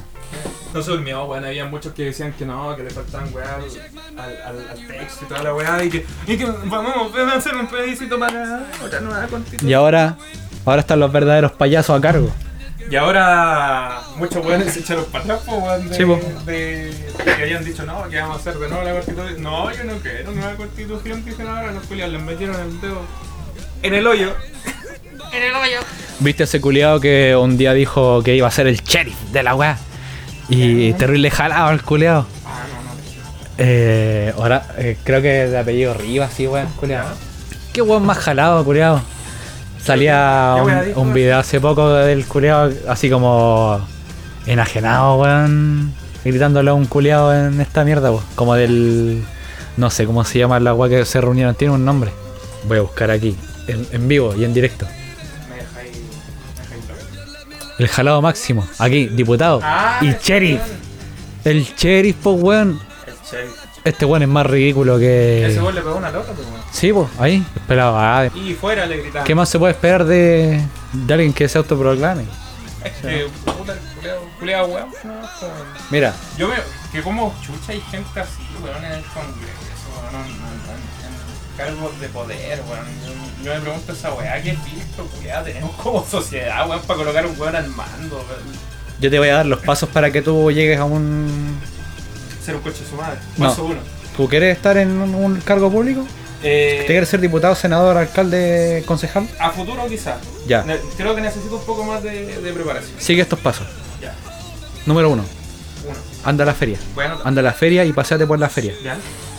No 0.74 0.82
se 0.82 0.90
durmió, 0.90 1.24
weón. 1.24 1.44
Había 1.44 1.64
muchos 1.64 1.92
que 1.94 2.04
decían 2.04 2.32
que 2.34 2.44
no, 2.44 2.76
que 2.76 2.82
le 2.84 2.90
faltaban 2.90 3.32
weá 3.32 3.56
al, 3.56 4.42
al, 4.42 4.86
texto 4.86 5.24
y 5.24 5.28
toda 5.28 5.42
la 5.42 5.54
weá. 5.54 5.82
Y 5.84 5.88
que, 5.90 6.06
y 6.26 6.36
que 6.36 6.44
vamos, 6.44 7.12
vamos 7.12 7.32
a 7.32 7.36
hacer 7.36 7.54
un 7.56 7.66
plebiscito 7.66 8.18
para 8.18 8.66
otra 8.84 9.00
nueva 9.00 9.26
constitución. 9.26 9.70
Y 9.70 9.74
ahora, 9.74 10.16
ahora 10.66 10.80
están 10.80 11.00
los 11.00 11.10
verdaderos 11.10 11.52
payasos 11.52 11.96
a 11.96 12.00
cargo. 12.00 12.30
Y 12.90 12.96
ahora 12.96 14.00
muchos 14.16 14.44
weones 14.44 14.72
se 14.74 14.80
echaron 14.80 15.04
para 15.06 15.24
atrás, 15.24 15.40
weón, 15.46 15.88
de, 15.88 15.94
Sí, 15.96 16.04
po. 16.04 16.18
de- 16.44 16.92
de 16.92 17.24
que 17.24 17.42
habían 17.42 17.64
dicho, 17.64 17.84
no, 17.84 18.08
que 18.08 18.18
vamos 18.18 18.36
a 18.36 18.40
hacer 18.40 18.58
de 18.58 18.68
nuevo 18.68 18.84
la 18.84 18.92
constitución. 18.92 19.42
No, 19.42 19.72
yo 19.72 19.84
no 19.84 19.92
quiero 19.98 20.32
nueva 20.32 20.54
constitución, 20.54 21.24
dicen 21.24 21.46
ahora. 21.48 21.72
Los 21.72 21.84
culiados 21.84 22.12
les 22.14 22.22
metieron 22.22 22.56
el 22.60 22.80
dedo 22.80 23.00
en 23.82 23.94
el 23.94 24.06
hoyo. 24.06 24.34
En 25.32 25.42
el 25.42 25.54
hoyo. 25.54 25.78
¿Viste 26.20 26.44
ese 26.44 26.60
culiado 26.60 27.00
que 27.00 27.36
un 27.36 27.56
día 27.56 27.72
dijo 27.72 28.22
que 28.22 28.34
iba 28.34 28.48
a 28.48 28.50
ser 28.50 28.66
el 28.66 28.76
sheriff 28.82 29.16
de 29.32 29.42
la 29.42 29.54
weá? 29.54 29.78
Y 30.48 30.92
terrible 30.94 31.30
jalado 31.30 31.70
el 31.72 31.82
culiado. 31.82 32.26
Ah, 32.46 32.64
no, 32.72 32.94
no. 32.94 33.00
Eh, 33.58 34.32
ahora, 34.36 34.66
eh, 34.78 34.96
creo 35.04 35.20
que 35.20 35.46
de 35.46 35.58
apellido 35.58 35.94
Rivas, 35.94 36.32
sí, 36.34 36.46
weón, 36.46 36.68
culiado. 36.76 37.08
Qué 37.72 37.82
weón 37.82 38.06
más 38.06 38.18
jalado, 38.18 38.64
culiado. 38.64 39.02
Salía 39.82 40.54
¿Qué 40.56 40.60
un, 40.62 40.66
weá 40.66 40.84
un 40.96 41.14
video 41.14 41.38
hace 41.38 41.60
poco 41.60 41.88
del 41.92 42.24
culiado 42.26 42.72
así 42.88 43.10
como 43.10 43.80
enajenado, 44.46 45.16
weón. 45.18 45.92
gritándole 46.24 46.70
a 46.70 46.74
un 46.74 46.86
culiado 46.86 47.34
en 47.34 47.60
esta 47.60 47.84
mierda, 47.84 48.10
po. 48.10 48.22
Como 48.34 48.54
del. 48.54 49.22
No 49.76 49.90
sé 49.90 50.06
cómo 50.06 50.24
se 50.24 50.38
llama 50.38 50.58
la 50.58 50.70
agua 50.70 50.88
que 50.88 51.04
se 51.04 51.20
reunieron. 51.20 51.54
Tiene 51.54 51.74
un 51.74 51.84
nombre. 51.84 52.10
Voy 52.64 52.78
a 52.78 52.82
buscar 52.82 53.10
aquí. 53.10 53.36
En, 53.68 53.86
en 53.92 54.08
vivo 54.08 54.34
y 54.34 54.44
en 54.44 54.54
directo. 54.54 54.86
El 57.78 57.88
jalado 57.88 58.20
máximo. 58.22 58.66
Aquí, 58.78 59.06
diputado. 59.06 59.60
Ah, 59.62 59.98
y 60.02 60.12
sheriff. 60.22 60.60
El 61.44 61.64
sheriff, 61.64 62.16
po, 62.16 62.32
weón. 62.32 62.80
El 63.06 63.14
sheriff. 63.30 63.54
Este 63.84 64.04
weón 64.04 64.22
es 64.22 64.28
más 64.28 64.44
ridículo 64.46 64.98
que. 64.98 65.46
Ese 65.46 65.60
weón 65.60 65.74
le 65.74 65.80
pegó 65.82 65.96
una 65.96 66.10
loca, 66.10 66.32
weón. 66.32 66.60
Sí, 66.72 66.92
pues, 66.92 67.08
ahí. 67.18 67.44
Esperaba. 67.54 68.20
ah, 68.20 68.26
Y 68.34 68.54
fuera 68.54 68.84
le 68.86 68.98
gritaban. 68.98 69.24
¿Qué 69.26 69.34
más 69.34 69.48
se 69.48 69.58
puede 69.58 69.72
esperar 69.72 70.04
de, 70.04 70.60
de 70.92 71.14
alguien 71.14 71.32
que 71.32 71.48
se 71.48 71.58
autoproclame? 71.58 72.24
Es 72.84 72.92
que, 73.02 73.26
puta, 73.44 73.74
culeado, 74.38 74.66
weón. 74.66 74.88
No, 75.04 75.12
Mira, 75.90 76.14
Yo 76.36 76.48
veo 76.48 76.62
que 76.92 77.02
como 77.02 77.34
chucha 77.44 77.72
hay 77.72 77.80
gente 77.90 78.20
así, 78.20 78.42
weón, 78.62 78.84
en 78.84 78.92
el 78.92 79.02
Congreso, 79.04 80.12
weón, 80.12 80.26
en 80.26 80.47
cargos 81.58 82.00
de 82.00 82.08
poder, 82.08 82.62
weón. 82.70 82.86
Yo, 83.04 83.44
yo 83.44 83.54
me 83.54 83.60
pregunto 83.60 83.92
esa 83.92 84.14
weá, 84.14 84.40
¿qué 84.42 84.56
filtro, 84.56 85.04
culiado, 85.08 85.44
tenemos 85.44 85.72
como 85.76 86.06
sociedad, 86.06 86.66
weón, 86.68 86.80
para 86.82 86.96
colocar 86.98 87.26
un 87.26 87.38
weón 87.38 87.56
al 87.56 87.68
mando, 87.68 88.16
weón? 88.16 88.56
yo 89.00 89.10
te 89.10 89.18
voy 89.18 89.28
a 89.28 89.34
dar 89.36 89.46
los 89.46 89.60
pasos 89.60 89.88
para 89.90 90.10
que 90.10 90.22
tú 90.22 90.50
llegues 90.50 90.78
a 90.78 90.84
un. 90.84 91.58
Ser 92.44 92.56
un 92.56 92.62
coche 92.62 92.80
de 92.82 92.88
su 92.88 92.96
madre. 92.96 93.18
No. 93.36 93.48
Paso 93.48 93.64
uno. 93.66 93.80
¿Tú 94.16 94.28
quieres 94.28 94.56
estar 94.56 94.76
en 94.78 94.90
un, 94.90 95.14
un 95.14 95.40
cargo 95.42 95.70
público? 95.70 96.04
Eh, 96.42 96.78
¿Te 96.82 96.86
quieres 96.86 97.08
ser 97.08 97.20
diputado, 97.20 97.54
senador, 97.54 97.96
alcalde, 97.96 98.82
concejal? 98.86 99.28
a 99.38 99.50
futuro 99.50 99.86
quizás. 99.88 100.16
Ya. 100.46 100.62
Ne- 100.64 100.78
Creo 100.96 101.14
que 101.14 101.20
necesito 101.20 101.56
un 101.56 101.64
poco 101.64 101.84
más 101.84 102.02
de, 102.02 102.40
de 102.40 102.52
preparación. 102.52 102.92
Sigue 102.98 103.22
estos 103.22 103.38
pasos. 103.40 103.66
Ya. 104.00 104.14
Número 104.86 105.10
uno, 105.10 105.24
Uno. 105.86 105.96
anda 106.24 106.44
a 106.44 106.46
la 106.46 106.54
feria. 106.54 106.78
Voy 106.94 107.04
a 107.04 107.08
anotar. 107.08 107.28
Anda 107.28 107.40
a 107.40 107.44
la 107.44 107.52
feria 107.52 107.84
y 107.84 107.92
paseate 107.92 108.26
por 108.26 108.38
la 108.38 108.48
feria. 108.48 108.72
Ya. 108.82 108.96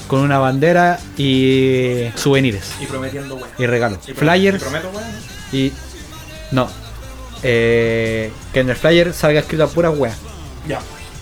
Con 0.10 0.20
una 0.20 0.38
bandera 0.40 1.00
y 1.18 2.10
souvenirs 2.16 2.74
Y 2.82 2.86
prometiendo 2.88 3.36
weón. 3.36 3.48
y 3.58 3.66
regalos. 3.68 4.00
Y 4.10 4.14
Flyers 4.14 4.58
Y 4.58 4.60
prometo 4.60 4.90
weón. 4.90 5.08
y. 5.54 5.72
No. 6.52 6.68
Eh, 7.44 8.34
que 8.52 8.60
en 8.60 8.70
el 8.70 8.76
flyer 8.76 9.14
salga 9.14 9.40
escrito 9.40 9.64
a 9.64 9.68
pura 9.68 9.90
wea. 9.92 10.14
Ya. 10.68 10.80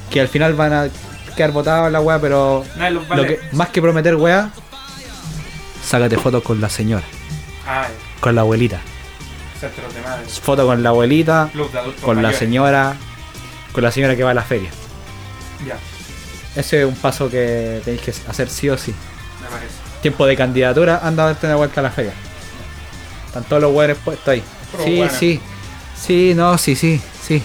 Que 0.09 0.19
al 0.21 0.27
final 0.29 0.53
van 0.55 0.73
a 0.73 0.87
quedar 1.35 1.51
botados 1.51 1.91
la 1.91 1.99
wea, 2.01 2.19
pero 2.19 2.65
Nadie 2.77 2.91
los 2.91 3.03
Lo 3.03 3.09
vale. 3.09 3.27
que, 3.37 3.55
más 3.55 3.69
que 3.69 3.81
prometer 3.81 4.15
weá, 4.15 4.49
sácate 5.85 6.17
fotos 6.17 6.41
con 6.43 6.59
la 6.61 6.69
señora, 6.69 7.03
Ah, 7.67 7.87
con 8.19 8.33
la 8.35 8.41
abuelita. 8.41 8.79
centros 9.59 9.93
de 9.93 10.01
madre. 10.01 10.23
Foto 10.27 10.65
con 10.65 10.81
la 10.81 10.89
abuelita, 10.89 11.49
Club 11.51 11.71
de 11.71 11.79
adultos 11.79 12.03
con 12.03 12.21
la 12.23 12.31
señora, 12.33 12.95
con 13.73 13.83
la 13.83 13.91
señora 13.91 14.15
que 14.15 14.23
va 14.23 14.31
a 14.31 14.33
la 14.33 14.43
feria. 14.43 14.69
Ya, 15.67 15.77
Ese 16.57 16.81
es 16.81 16.85
un 16.87 16.95
paso 16.95 17.29
que 17.29 17.81
tenéis 17.85 18.01
que 18.01 18.13
hacer 18.29 18.49
sí 18.49 18.69
o 18.69 18.77
sí. 18.77 18.93
me 19.41 19.47
parece. 19.47 19.73
Tiempo 20.01 20.25
de 20.25 20.35
candidatura, 20.35 20.99
anda 21.03 21.23
a 21.23 21.25
darte 21.27 21.47
una 21.47 21.55
vuelta 21.55 21.79
a 21.81 21.83
la 21.83 21.91
feria. 21.91 22.13
Están 23.27 23.43
todos 23.43 23.61
los 23.61 23.73
weones 23.73 23.97
puestos 24.03 24.27
ahí. 24.27 24.43
Sí, 24.83 25.03
sí. 25.19 25.41
Sí, 25.99 26.33
no, 26.35 26.57
sí, 26.57 26.75
sí, 26.75 27.01
sí. 27.25 27.41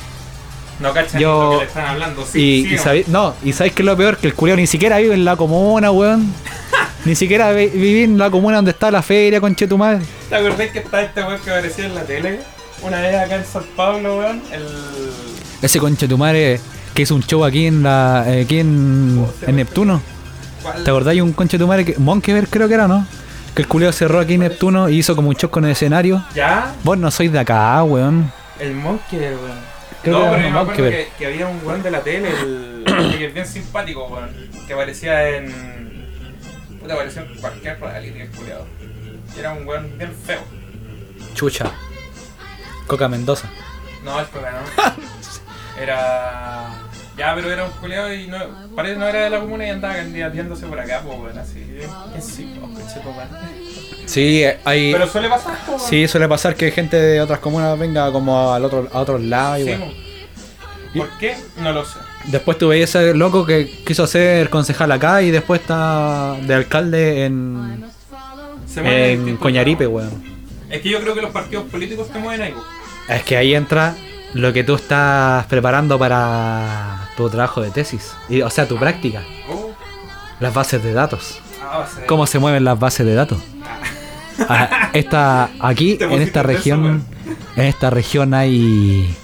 No 0.80 0.92
cachan 0.92 1.20
Yo- 1.20 1.44
lo 1.52 1.58
que 1.58 1.64
le 1.64 1.68
están 1.68 1.86
hablando. 1.86 2.26
Sí, 2.26 2.38
y, 2.40 2.62
sí, 2.68 2.72
y 2.74 2.76
no. 2.76 2.82
sabéis, 2.82 3.08
no, 3.08 3.34
y 3.44 3.52
sabéis 3.52 3.74
que 3.74 3.82
es 3.82 3.86
lo 3.86 3.96
peor, 3.96 4.16
que 4.18 4.26
el 4.26 4.34
culiao 4.34 4.56
ni 4.56 4.66
siquiera 4.66 4.98
vive 4.98 5.14
en 5.14 5.24
la 5.24 5.36
comuna, 5.36 5.90
weón. 5.90 6.32
ni 7.04 7.14
siquiera 7.14 7.52
vi- 7.52 8.02
en 8.04 8.18
la 8.18 8.30
comuna 8.30 8.56
donde 8.56 8.70
está 8.72 8.90
la 8.90 9.02
feria, 9.02 9.40
conche 9.40 9.66
tu 9.66 9.78
madre. 9.78 10.04
¿Te 10.28 10.36
acordás 10.36 10.70
que 10.70 10.78
está 10.80 11.02
este 11.02 11.22
weón 11.22 11.40
que 11.40 11.50
aparecía 11.50 11.86
en 11.86 11.94
la 11.94 12.02
tele? 12.04 12.40
Una 12.82 13.00
vez 13.00 13.14
acá 13.16 13.36
en 13.36 13.44
San 13.46 13.64
Pablo, 13.76 14.18
weón. 14.18 14.42
El. 14.52 14.66
Ese 15.62 15.78
conche 15.78 16.08
tu 16.08 16.18
madre 16.18 16.60
que 16.94 17.02
hizo 17.02 17.14
un 17.14 17.22
show 17.22 17.44
aquí 17.44 17.66
en 17.66 17.82
la 17.82 18.24
eh, 18.26 18.42
aquí 18.42 18.58
en, 18.58 19.26
en 19.46 19.56
Neptuno. 19.56 20.02
¿Cuál? 20.62 20.84
¿Te 20.84 20.90
acordás 20.90 21.14
de 21.14 21.22
un 21.22 21.32
conche 21.32 21.58
tu 21.58 21.66
madre 21.66 21.84
que 21.84 21.98
Monkever 21.98 22.48
creo 22.48 22.68
que 22.68 22.74
era, 22.74 22.86
no? 22.86 23.06
Que 23.54 23.62
el 23.62 23.68
culeo 23.68 23.92
cerró 23.92 24.20
aquí 24.20 24.34
en 24.34 24.40
Neptuno 24.40 24.88
y 24.88 24.98
hizo 24.98 25.16
como 25.16 25.28
un 25.28 25.36
show 25.36 25.50
con 25.50 25.64
el 25.64 25.72
escenario. 25.72 26.24
¿Ya? 26.34 26.74
Vos 26.84 26.96
no 26.98 27.10
sois 27.10 27.32
de 27.32 27.38
acá, 27.38 27.82
weón. 27.84 28.32
El 28.58 28.74
Monkey, 28.74 29.18
weón. 29.18 29.72
Creo 30.02 30.18
no, 30.18 30.24
que 30.24 30.30
pero 30.30 30.42
yo 30.42 30.52
me 30.52 30.58
acuerdo 30.58 30.82
que, 30.82 31.08
que 31.18 31.26
había 31.26 31.46
un 31.48 31.60
weón 31.64 31.82
de 31.82 31.90
la 31.90 32.00
tele, 32.00 32.28
el, 32.28 32.84
que 33.18 33.26
es 33.26 33.34
bien 33.34 33.46
simpático, 33.46 34.06
weón. 34.06 34.30
Que 34.66 34.72
aparecía 34.72 35.36
en. 35.36 36.06
Puta, 36.80 36.94
aparecía 36.94 37.22
en 37.22 37.40
cualquier 37.40 37.80
reality, 37.80 38.20
el 38.20 38.30
culiado. 38.30 38.66
Y 39.34 39.38
era 39.40 39.52
un 39.52 39.66
weón 39.66 39.90
bien 39.98 40.12
feo. 40.26 40.40
Chucha. 41.34 41.72
Coca 42.86 43.08
Mendoza. 43.08 43.48
No, 44.04 44.18
el 44.18 44.26
coca, 44.26 44.50
no. 44.52 44.82
Era. 45.80 46.68
Ya, 47.16 47.34
pero 47.34 47.52
era 47.52 47.64
un 47.64 47.70
culiado 47.72 48.12
y 48.12 48.26
no, 48.26 48.38
parece 48.74 48.96
no 48.96 49.06
era 49.06 49.24
de 49.24 49.30
la 49.30 49.40
comuna 49.40 49.66
y 49.66 49.70
andaba 49.70 49.94
candidateándose 49.94 50.66
por 50.66 50.80
acá, 50.80 51.02
pues, 51.04 51.18
weón, 51.18 51.38
así. 51.38 51.62
Es 52.16 52.24
sí, 52.24 52.54
weón. 52.60 53.28
Sí, 54.06 54.44
hay 54.64 54.92
Pero 54.92 55.06
suele 55.06 55.28
pasar, 55.28 55.58
po, 55.66 55.72
weón. 55.72 55.88
Sí, 55.88 56.08
suele 56.08 56.28
pasar 56.28 56.54
que 56.56 56.70
gente 56.70 56.96
de 56.96 57.20
otras 57.20 57.38
comunas 57.38 57.78
venga 57.78 58.10
como 58.10 58.52
al 58.52 58.64
otro, 58.64 58.88
a 58.92 59.00
otros 59.00 59.20
lados 59.20 59.60
y 59.60 59.64
Sí, 59.64 59.70
weón. 59.70 59.80
po. 59.80 60.98
¿Por 60.98 61.18
qué? 61.18 61.36
No 61.58 61.72
lo 61.72 61.84
sé. 61.84 61.98
Después 62.24 62.58
tuve 62.58 62.82
ese 62.82 63.14
loco 63.14 63.44
que 63.46 63.66
quiso 63.84 64.06
ser 64.06 64.48
concejal 64.50 64.92
acá 64.92 65.22
y 65.22 65.30
después 65.30 65.60
está 65.60 66.36
de 66.42 66.54
alcalde 66.54 67.24
en, 67.24 67.84
Se 68.66 69.12
en 69.12 69.36
Coñaripe, 69.36 69.86
weón. 69.86 70.22
Es 70.70 70.80
que 70.80 70.88
yo 70.88 71.00
creo 71.00 71.14
que 71.14 71.22
los 71.22 71.30
partidos 71.30 71.64
políticos 71.64 72.08
te 72.10 72.18
mueven 72.18 72.42
ahí, 72.42 72.52
po. 72.52 72.62
Es 73.08 73.22
que 73.22 73.36
ahí 73.36 73.54
entra 73.54 73.94
lo 74.34 74.52
que 74.52 74.64
tú 74.64 74.74
estás 74.74 75.46
preparando 75.46 75.98
para 75.98 77.08
tu 77.16 77.28
trabajo 77.28 77.60
de 77.60 77.70
tesis, 77.70 78.14
y, 78.28 78.42
o 78.42 78.50
sea, 78.50 78.66
tu 78.66 78.78
práctica, 78.78 79.22
las 80.40 80.54
bases 80.54 80.82
de 80.82 80.92
datos. 80.92 81.40
¿Cómo 82.06 82.26
se 82.26 82.38
mueven 82.38 82.64
las 82.64 82.78
bases 82.78 83.06
de 83.06 83.14
datos? 83.14 83.38
Ah, 84.48 84.90
esta, 84.92 85.50
aquí, 85.60 85.98
en 86.00 86.22
esta 86.22 86.42
región, 86.42 87.04
en 87.56 87.64
esta 87.64 87.90
región 87.90 88.34
hay 88.34 89.16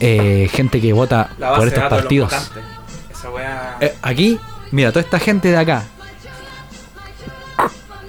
eh, 0.00 0.48
gente 0.52 0.80
que 0.80 0.92
vota 0.92 1.30
por 1.56 1.66
estos 1.66 1.84
partidos. 1.84 2.32
Eh, 3.80 3.94
aquí, 4.02 4.38
mira, 4.70 4.90
toda 4.92 5.00
esta 5.00 5.18
gente 5.18 5.50
de 5.50 5.56
acá, 5.56 5.84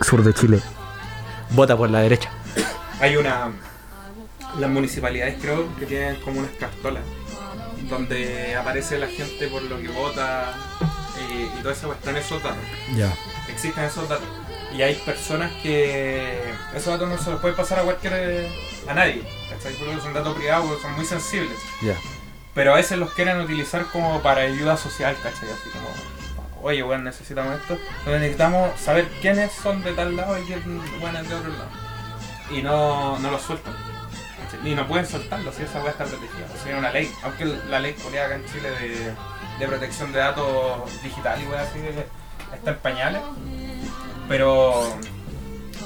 sur 0.01 0.23
de 0.23 0.33
Chile, 0.33 0.61
vota 1.51 1.75
por 1.75 1.89
la 1.89 1.99
derecha. 1.99 2.29
Hay 2.99 3.15
una. 3.15 3.51
Las 4.59 4.69
municipalidades 4.69 5.37
creo 5.41 5.73
que 5.77 5.85
tienen 5.85 6.15
como 6.17 6.39
unas 6.39 6.51
cartolas 6.51 7.03
donde 7.89 8.55
aparece 8.55 8.99
la 8.99 9.07
gente 9.07 9.47
por 9.47 9.63
lo 9.63 9.81
que 9.81 9.87
vota 9.87 10.53
y, 11.29 11.43
y 11.43 11.61
toda 11.61 11.73
esa 11.73 11.87
cuestión, 11.87 12.17
esos 12.17 12.43
datos. 12.43 12.63
Ya. 12.95 13.13
Existen 13.49 13.83
esos 13.83 14.07
datos. 14.07 14.27
Y 14.73 14.81
hay 14.81 14.95
personas 14.95 15.51
que 15.63 16.39
esos 16.75 16.93
datos 16.93 17.09
no 17.09 17.17
se 17.17 17.31
los 17.31 17.41
puede 17.41 17.55
pasar 17.55 17.79
a 17.79 17.83
cualquier. 17.83 18.47
a 18.87 18.93
nadie. 18.93 19.23
¿cachai? 19.49 19.73
Porque 19.73 19.99
son 20.01 20.13
datos 20.13 20.37
privados, 20.37 20.81
son 20.81 20.93
muy 20.93 21.05
sensibles. 21.05 21.57
Ya. 21.81 21.95
Pero 22.53 22.73
a 22.73 22.75
veces 22.75 22.97
los 22.97 23.11
quieren 23.13 23.39
utilizar 23.39 23.85
como 23.91 24.21
para 24.21 24.41
ayuda 24.41 24.77
social, 24.77 25.15
¿cachai? 25.21 25.49
Así 25.49 25.69
como, 25.71 25.89
oye, 26.61 26.83
bueno, 26.83 27.03
necesitamos 27.03 27.59
esto. 27.59 27.73
Entonces 27.99 28.21
necesitamos 28.21 28.79
saber 28.79 29.07
quiénes 29.21 29.51
son 29.51 29.83
de 29.83 29.93
tal 29.93 30.15
lado 30.15 30.37
y 30.37 30.43
quiénes 30.43 30.65
bueno, 30.99 31.23
de 31.23 31.35
otro 31.35 31.49
lado. 31.49 31.69
Y 32.51 32.61
no, 32.61 33.17
no 33.19 33.31
los 33.31 33.41
sueltan. 33.41 33.73
¿Cachai? 34.51 34.71
Y 34.71 34.75
no 34.75 34.87
pueden 34.87 35.05
soltarlo, 35.05 35.51
si 35.51 35.63
esa 35.63 35.79
weá 35.81 35.91
está 35.91 36.05
protegida. 36.05 36.45
O 36.53 36.63
sea, 36.63 36.73
hay 36.73 36.79
una 36.79 36.91
ley, 36.91 37.11
aunque 37.23 37.45
la 37.45 37.79
ley 37.79 37.93
coreana 37.93 38.25
acá 38.27 38.35
en 38.35 38.45
Chile 38.45 38.69
de, 38.71 39.13
de 39.59 39.67
protección 39.67 40.11
de 40.11 40.19
datos 40.19 41.01
digital 41.03 41.41
y 41.41 41.47
weá 41.47 41.61
así 41.61 41.79
que 41.79 42.05
está 42.55 42.71
en 42.71 42.77
pañales. 42.77 43.21
Pero 44.27 44.95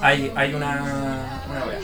hay, 0.02 0.32
hay 0.36 0.54
una, 0.54 0.82
una 1.50 1.66
weá. 1.66 1.80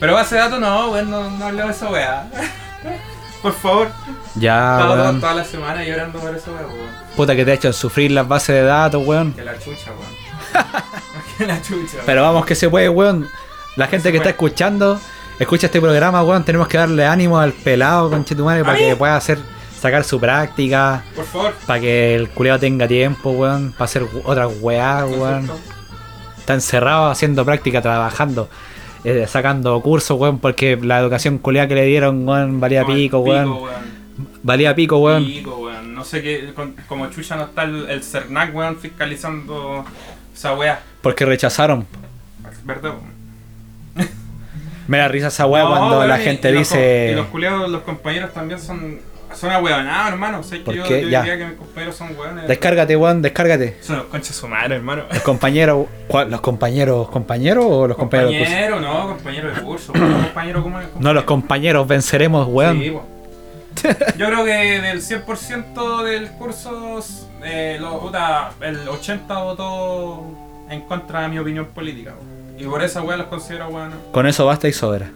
Pero 0.00 0.14
base 0.14 0.34
de 0.34 0.40
datos 0.42 0.60
no, 0.60 0.90
weón, 0.90 1.10
no, 1.10 1.30
no 1.30 1.52
de 1.52 1.70
esa 1.70 1.90
weá. 1.90 2.26
Por 3.42 3.52
favor. 3.52 3.88
Ya, 4.36 4.78
Estaba 4.78 4.96
toda, 4.96 5.20
toda 5.20 5.34
la 5.34 5.44
semana 5.44 5.84
llorando 5.84 6.18
por 6.18 6.34
eso, 6.34 6.50
weón. 6.50 6.72
Puta 7.14 7.36
que 7.36 7.44
te 7.44 7.50
ha 7.50 7.54
hecho 7.54 7.72
sufrir 7.74 8.10
las 8.10 8.26
bases 8.26 8.56
de 8.56 8.62
datos, 8.62 9.06
weón. 9.06 9.34
Que 9.34 9.44
la 9.44 9.58
chucha, 9.58 9.90
weón. 9.92 10.74
que 11.38 11.46
la 11.46 11.60
chucha, 11.60 11.96
weón. 11.96 12.06
Pero 12.06 12.22
vamos 12.22 12.46
que 12.46 12.54
se 12.54 12.70
puede, 12.70 12.88
weón. 12.88 13.28
La 13.76 13.86
gente 13.86 14.10
que 14.12 14.16
está 14.16 14.30
escuchando, 14.30 14.98
escucha 15.38 15.66
este 15.66 15.80
programa, 15.80 16.22
weón. 16.22 16.44
Tenemos 16.44 16.68
que 16.68 16.78
darle 16.78 17.04
ánimo 17.06 17.38
al 17.38 17.52
pelado, 17.52 18.10
conchetumare, 18.10 18.64
para 18.64 18.78
que 18.78 18.96
pueda 18.96 19.16
hacer, 19.16 19.38
sacar 19.80 20.04
su 20.04 20.18
práctica. 20.20 21.02
Por 21.14 21.24
favor. 21.24 21.54
Para 21.66 21.80
que 21.80 22.14
el 22.14 22.28
culeado 22.30 22.58
tenga 22.60 22.86
tiempo, 22.88 23.30
weón. 23.30 23.72
Para 23.72 23.84
hacer 23.84 24.04
otras 24.24 24.50
weá, 24.60 25.04
weón. 25.06 25.50
Está 26.38 26.54
encerrado 26.54 27.06
haciendo 27.10 27.44
práctica, 27.44 27.80
trabajando. 27.82 28.48
eh, 29.04 29.26
sacando 29.28 29.78
cursos, 29.82 30.18
weón, 30.18 30.38
porque 30.38 30.76
la 30.80 30.98
educación 31.00 31.36
culeada 31.38 31.68
que 31.68 31.74
le 31.74 31.84
dieron, 31.84 32.26
weón, 32.26 32.58
valía 32.60 32.86
pico, 32.86 33.18
weón. 33.18 33.58
Valía 34.42 34.74
pico, 34.74 34.98
weón. 34.98 35.24
Pico, 35.26 35.56
weón. 35.58 35.94
No 35.94 36.04
sé 36.04 36.22
qué, 36.22 36.52
con- 36.54 36.74
como 36.88 37.08
chucha 37.10 37.36
no 37.36 37.44
está 37.44 37.64
el, 37.64 37.88
el 37.90 38.02
CERNAC, 38.02 38.54
weón, 38.54 38.76
fiscalizando 38.78 39.84
esa 40.34 40.54
weá. 40.54 40.80
Porque 41.02 41.24
rechazaron. 41.24 41.86
¿Verdad, 42.64 42.92
weón? 42.92 43.13
Me 44.88 44.98
da 44.98 45.08
risa 45.08 45.28
esa 45.28 45.46
weá 45.46 45.62
No, 45.64 45.70
cuando 45.70 45.96
weón, 45.98 46.08
la 46.08 46.18
gente 46.18 46.48
y 46.50 46.52
los 46.52 46.58
dice. 46.60 47.06
co- 47.08 47.12
y 47.12 47.14
los 47.16 47.26
culiados, 47.28 47.70
los 47.70 47.82
compañeros 47.82 48.32
también 48.32 48.60
son 48.60 49.00
Son 49.34 49.50
ahueonados, 49.50 50.12
hermano. 50.12 50.42
Sé 50.44 50.58
que 50.58 50.64
¿Por 50.64 50.74
yo, 50.76 50.86
yo 50.86 50.94
diría 50.96 51.36
que 51.36 51.44
mis 51.46 51.56
compañeros 51.56 51.96
son 51.96 52.16
hueones. 52.16 52.46
Descárgate, 52.46 52.94
weón, 52.96 53.20
descárgate. 53.20 53.78
Son 53.80 53.96
los 53.96 54.06
conchas 54.06 54.36
su 54.36 54.46
madre, 54.46 54.76
hermano. 54.76 55.04
Los 55.12 55.22
compañeros, 55.24 55.86
¿cuál? 56.06 56.30
¿los 56.30 56.40
compañeros 56.40 57.08
compañeros 57.10 57.64
o 57.68 57.88
los 57.88 57.96
compañeros 57.96 58.30
del 58.32 58.38
curso? 58.40 58.52
Compañero, 58.54 58.80
no, 58.80 59.08
compañero 59.08 59.52
de 59.52 59.60
curso. 59.62 59.92
¿Cómo 59.92 60.06
compañero, 60.22 60.62
¿cómo 60.62 60.80
es? 60.80 60.86
No, 61.00 61.12
los 61.12 61.24
compañeros 61.24 61.88
venceremos, 61.88 62.46
weón. 62.48 62.78
Sí, 62.80 62.90
po. 62.90 63.04
Yo 64.16 64.26
creo 64.26 64.44
que 64.44 64.80
del 64.80 65.02
100% 65.02 66.02
del 66.04 66.28
curso, 66.32 67.00
eh, 67.42 67.76
lo, 67.80 67.98
puta, 67.98 68.52
el 68.60 68.88
80 68.88 69.34
votó 69.42 70.22
en 70.70 70.82
contra 70.82 71.22
de 71.22 71.28
mi 71.28 71.38
opinión 71.40 71.66
política. 71.74 72.12
po. 72.12 72.22
Y 72.58 72.64
por 72.64 72.82
esa 72.82 73.02
weá 73.02 73.16
los 73.16 73.26
considero 73.26 73.68
weón. 73.68 73.92
Con 74.12 74.26
eso 74.26 74.46
basta 74.46 74.68
y 74.68 74.72
sobra. 74.72 75.10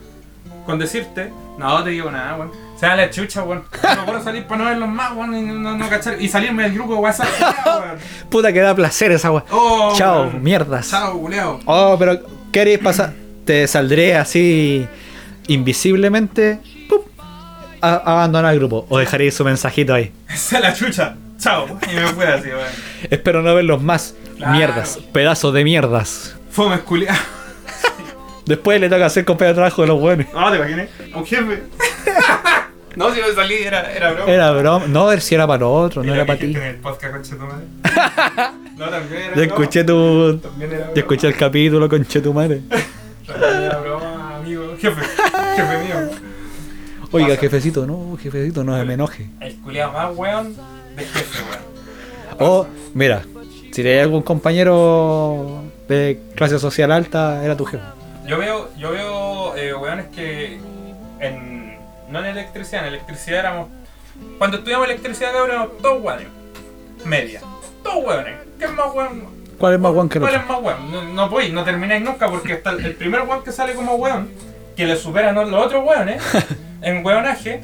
Con 0.66 0.78
decirte, 0.78 1.32
no 1.56 1.82
te 1.82 1.90
digo 1.90 2.10
nada, 2.10 2.36
weón. 2.36 2.52
Se 2.78 2.86
da 2.86 2.96
la 2.96 3.10
chucha, 3.10 3.42
weón. 3.42 3.64
No 3.96 4.06
puedo 4.06 4.22
salir 4.22 4.44
para 4.46 4.64
no 4.64 4.70
verlos 4.70 4.88
más, 4.88 5.12
weón, 5.16 5.36
y 5.36 5.42
no, 5.42 5.76
no 5.76 5.88
cachar. 5.88 6.20
Y 6.20 6.28
salirme 6.28 6.64
del 6.64 6.74
grupo 6.74 6.94
de 6.94 7.00
WhatsApp, 7.00 7.28
weón. 7.66 7.98
Puta 8.28 8.52
que 8.52 8.60
da 8.60 8.74
placer 8.74 9.12
esa 9.12 9.30
weón. 9.30 9.44
Oh, 9.50 9.92
Chao, 9.96 10.24
weón. 10.24 10.42
mierdas. 10.42 10.90
Chao, 10.90 11.18
culeo. 11.18 11.60
Oh, 11.64 11.96
pero 11.98 12.20
¿qué 12.52 12.60
haréis 12.60 12.78
pasar? 12.80 13.14
Te 13.44 13.66
saldré 13.66 14.16
así 14.16 14.86
invisiblemente 15.46 16.60
¡pum! 16.88 17.00
a, 17.80 17.94
abandonar 17.94 18.52
el 18.52 18.58
grupo. 18.58 18.86
O 18.88 18.98
dejaré 18.98 19.30
su 19.30 19.44
mensajito 19.44 19.94
ahí. 19.94 20.12
Esa 20.28 20.56
es 20.56 20.62
la 20.62 20.74
chucha. 20.74 21.16
Chao. 21.38 21.66
Y 21.90 21.94
me 21.94 22.06
fui 22.08 22.24
así, 22.24 22.48
weón. 22.48 22.68
Espero 23.10 23.42
no 23.42 23.54
verlos 23.54 23.82
más. 23.82 24.14
Claro. 24.36 24.52
Mierdas, 24.52 24.98
pedazos 25.12 25.52
de 25.54 25.64
mierdas. 25.64 26.37
Fome 26.58 26.80
culiao. 26.80 27.14
Después 28.44 28.80
le 28.80 28.88
toca 28.88 29.06
hacer 29.06 29.24
compañero 29.24 29.52
de 29.52 29.54
trabajo 29.54 29.82
de 29.82 29.88
los 29.88 30.00
buenos. 30.00 30.26
No, 30.34 30.50
te 30.50 30.56
imaginé. 30.56 30.88
Un 31.14 31.24
jefe. 31.24 31.62
no, 32.96 33.14
si 33.14 33.20
me 33.20 33.32
salí, 33.32 33.54
era, 33.62 33.92
era 33.92 34.10
broma. 34.10 34.32
Era 34.32 34.50
broma. 34.50 34.86
No, 34.88 35.06
a 35.06 35.10
ver 35.10 35.20
si 35.20 35.36
era 35.36 35.46
para 35.46 35.60
los 35.60 35.86
otros, 35.86 36.04
no 36.04 36.12
era 36.12 36.26
para 36.26 36.40
ti. 36.40 36.46
En 36.46 36.60
el 36.60 36.74
podcast, 36.78 37.14
concha 37.14 37.36
tu 37.36 37.44
madre. 37.44 37.64
no, 38.76 38.88
también 38.88 39.22
era 39.22 39.36
Ya 39.36 39.42
escuché 39.44 39.84
tu. 39.84 40.38
También 40.38 40.72
era 40.72 40.80
broma. 40.80 40.94
Ya 40.96 41.00
escuché 41.00 41.28
el 41.28 41.36
capítulo, 41.36 41.88
conche 41.88 42.20
tu 42.20 42.34
madre. 42.34 42.62
También 43.24 43.62
era 43.62 43.78
broma, 43.78 44.36
amigo. 44.38 44.74
Jefe. 44.80 45.00
Jefe 45.54 45.78
mío. 45.84 46.10
Oiga, 47.12 47.28
Pasa. 47.28 47.40
jefecito, 47.40 47.86
no, 47.86 48.18
jefecito, 48.20 48.64
no 48.64 48.76
se 48.76 48.84
me 48.84 48.94
enoje. 48.94 49.30
El 49.38 49.54
culiao 49.60 49.92
más 49.92 50.10
weón 50.12 50.56
de 50.96 51.04
jefe, 51.04 51.38
weón. 51.44 52.50
O, 52.50 52.66
mira, 52.94 53.22
si 53.70 53.86
hay 53.86 54.00
algún 54.00 54.22
compañero 54.22 55.67
de 55.88 56.20
clase 56.34 56.58
social 56.58 56.92
alta, 56.92 57.44
era 57.44 57.56
tu 57.56 57.64
jefe. 57.64 57.82
Yo 58.26 58.38
veo, 58.38 58.68
yo 58.76 58.90
veo 58.90 59.56
eh, 59.56 59.74
weones 59.74 60.06
que 60.08 60.58
en, 61.20 61.78
no 62.10 62.20
en 62.20 62.26
electricidad, 62.26 62.82
en 62.82 62.88
electricidad 62.88 63.40
éramos, 63.40 63.68
cuando 64.36 64.58
estudiamos 64.58 64.86
electricidad 64.86 65.32
cabrón, 65.32 65.50
éramos 65.50 65.78
todos 65.78 66.02
weones, 66.02 66.26
media, 67.04 67.40
todos 67.82 68.04
weones, 68.04 68.36
¿qué 68.58 68.66
es 68.66 68.72
más 68.72 68.94
weón? 68.94 69.38
¿Cuál 69.58 69.74
es 69.74 69.80
más 69.80 69.92
guan 69.92 70.08
que 70.08 70.18
el 70.18 70.22
¿Cuál 70.22 70.34
otro? 70.34 70.42
es 70.42 70.48
más 70.50 70.62
weón? 70.62 70.92
No, 70.92 71.04
no 71.04 71.30
podéis, 71.30 71.52
no 71.52 71.64
termináis 71.64 72.02
nunca 72.02 72.28
porque 72.28 72.52
está 72.52 72.70
el, 72.70 72.94
primer 72.94 73.22
weón 73.22 73.42
que 73.42 73.50
sale 73.50 73.74
como 73.74 73.94
weón, 73.94 74.30
que 74.76 74.86
le 74.86 74.96
superan 74.96 75.34
los 75.34 75.52
otros 75.52 75.84
weones, 75.84 76.22
en 76.82 77.04
weonaje, 77.04 77.62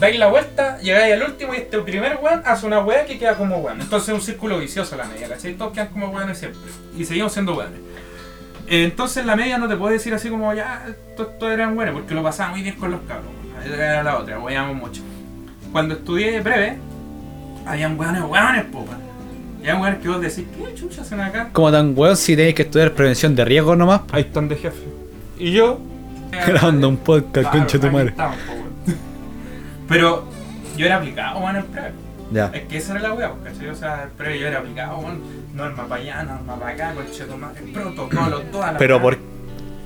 dais 0.00 0.18
la 0.18 0.26
vuelta, 0.28 0.78
llegáis 0.78 1.14
al 1.14 1.22
último 1.22 1.54
y 1.54 1.58
este 1.58 1.78
primer 1.80 2.18
weón 2.22 2.42
hace 2.44 2.66
una 2.66 2.80
wea 2.80 3.04
que 3.06 3.18
queda 3.18 3.34
como 3.36 3.58
weón. 3.58 3.80
Entonces 3.80 4.08
es 4.10 4.14
un 4.14 4.20
círculo 4.20 4.58
vicioso 4.58 4.96
la 4.96 5.04
media, 5.04 5.28
¿cachai? 5.28 5.54
Todos 5.54 5.72
quedan 5.72 5.88
como 5.88 6.08
weones 6.08 6.38
siempre. 6.38 6.60
Y 6.96 7.04
seguimos 7.04 7.32
siendo 7.32 7.54
weones. 7.56 7.80
Eh, 8.68 8.84
Entonces 8.84 9.24
la 9.24 9.36
media 9.36 9.58
no 9.58 9.68
te 9.68 9.76
puede 9.76 9.94
decir 9.94 10.12
así 10.14 10.28
como 10.28 10.52
ya, 10.54 10.86
todos 11.16 11.52
eran 11.52 11.74
buenos, 11.74 11.94
porque 11.94 12.14
lo 12.14 12.22
pasaba 12.22 12.50
muy 12.50 12.62
bien 12.62 12.74
con 12.76 12.90
los 12.90 13.00
cabros. 13.02 13.26
weón. 13.64 13.80
Era 13.80 14.02
la 14.02 14.18
otra, 14.18 14.38
weábamos 14.38 14.76
mucho. 14.76 15.02
Cuando 15.72 15.94
estudié 15.94 16.40
breve, 16.40 16.76
habían 17.66 17.98
weones 17.98 18.22
weones, 18.22 18.64
po. 18.66 18.84
Y 19.58 19.68
habían 19.68 19.80
weones 19.82 20.00
que 20.00 20.08
vos 20.08 20.20
decís, 20.20 20.44
¿qué 20.56 20.74
chucha 20.74 21.02
hacen 21.02 21.20
acá? 21.20 21.48
Como 21.52 21.70
tan 21.72 21.92
weón 21.96 22.16
si 22.16 22.36
tenéis 22.36 22.54
que 22.54 22.62
estudiar 22.62 22.92
prevención 22.92 23.34
de 23.34 23.44
riesgo 23.44 23.74
nomás. 23.76 24.02
Ahí 24.12 24.22
están 24.22 24.48
de 24.48 24.56
jefe. 24.56 24.84
Y 25.38 25.52
yo. 25.52 25.80
Grabando 26.46 26.88
un 26.88 26.96
podcast, 26.98 27.48
Claro, 27.50 27.58
conche 27.58 27.78
tu 27.78 27.90
madre. 27.90 28.08
estamos, 28.10 28.36
po, 28.46 28.52
weón. 28.52 28.65
Pero 29.88 30.24
yo 30.76 30.86
era 30.86 30.96
aplicado, 30.96 31.38
weón, 31.40 31.56
en 31.56 31.72
breve. 31.72 31.92
Ya. 32.32 32.50
Es 32.52 32.62
que 32.66 32.78
esa 32.78 32.92
era 32.92 33.02
la 33.02 33.12
weá, 33.12 33.32
¿cachai? 33.44 33.68
O 33.68 33.74
sea, 33.74 34.02
el 34.04 34.08
previo 34.10 34.40
yo 34.40 34.46
era 34.48 34.58
aplicado, 34.58 34.98
weón. 34.98 35.20
Norma 35.54 35.86
para 35.86 36.02
allá, 36.02 36.22
norma 36.24 36.56
para 36.58 36.72
acá, 36.72 36.94
tomate, 37.28 37.60
protocolo, 37.72 38.40
toda 38.52 38.72
la 38.72 38.78
Pero 38.78 39.00
por, 39.00 39.16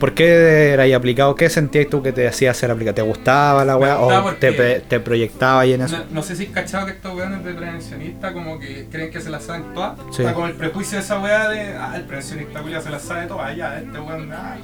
¿por 0.01 0.15
qué 0.15 0.71
eras 0.71 0.91
aplicado? 0.95 1.35
¿Qué 1.35 1.51
sentías 1.51 1.87
tú 1.89 2.03
que 2.03 2.13
te 2.13 2.27
hacía 2.27 2.53
ser 2.55 2.71
aplicado? 2.71 2.95
¿Te 2.95 3.03
gustaba 3.03 3.65
la 3.65 3.77
weá? 3.77 4.01
¿O 4.01 4.33
te, 4.33 4.53
pre- 4.53 4.81
te 4.81 4.99
proyectaba 5.01 5.61
ahí 5.61 5.75
en 5.75 5.83
eso? 5.83 5.99
No, 5.99 6.05
no 6.11 6.23
sé 6.23 6.35
si 6.35 6.47
has 6.47 6.53
cachado 6.53 6.87
que 6.87 6.93
estos 6.93 7.15
weones 7.15 7.45
de 7.45 7.53
prevencionista 7.53 8.33
como 8.33 8.59
que 8.59 8.89
creen 8.91 9.11
que 9.13 9.21
se 9.21 9.29
las 9.31 9.45
saben 9.45 9.75
todas. 9.75 9.99
Sí. 10.11 10.25
Como 10.33 10.47
el 10.47 10.55
prejuicio 10.55 10.97
de 10.97 11.05
esa 11.05 11.21
weá 11.21 11.49
de, 11.51 11.77
ah, 11.77 11.93
el 11.95 12.03
prevencionista 12.05 12.63
culia 12.63 12.81
se 12.81 12.91
las 12.91 13.03
sabe 13.03 13.27
todas, 13.27 13.55
ya, 13.55 13.79
este 13.79 14.01
weón, 14.01 14.33
ah. 14.33 14.57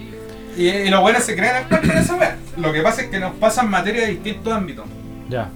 Y, 0.56 0.68
y 0.68 0.88
los 0.88 1.04
weones 1.04 1.22
se 1.24 1.36
creen 1.36 1.56
expertos 1.56 1.90
en 1.90 1.98
esa 1.98 2.14
weá. 2.16 2.36
Lo 2.56 2.72
que 2.72 2.80
pasa 2.80 3.02
es 3.02 3.08
que 3.08 3.20
nos 3.20 3.34
pasan 3.34 3.68
materias 3.68 4.06
de 4.06 4.12
distintos 4.14 4.52
ámbitos. 4.52 4.86
Ya. 5.28 5.48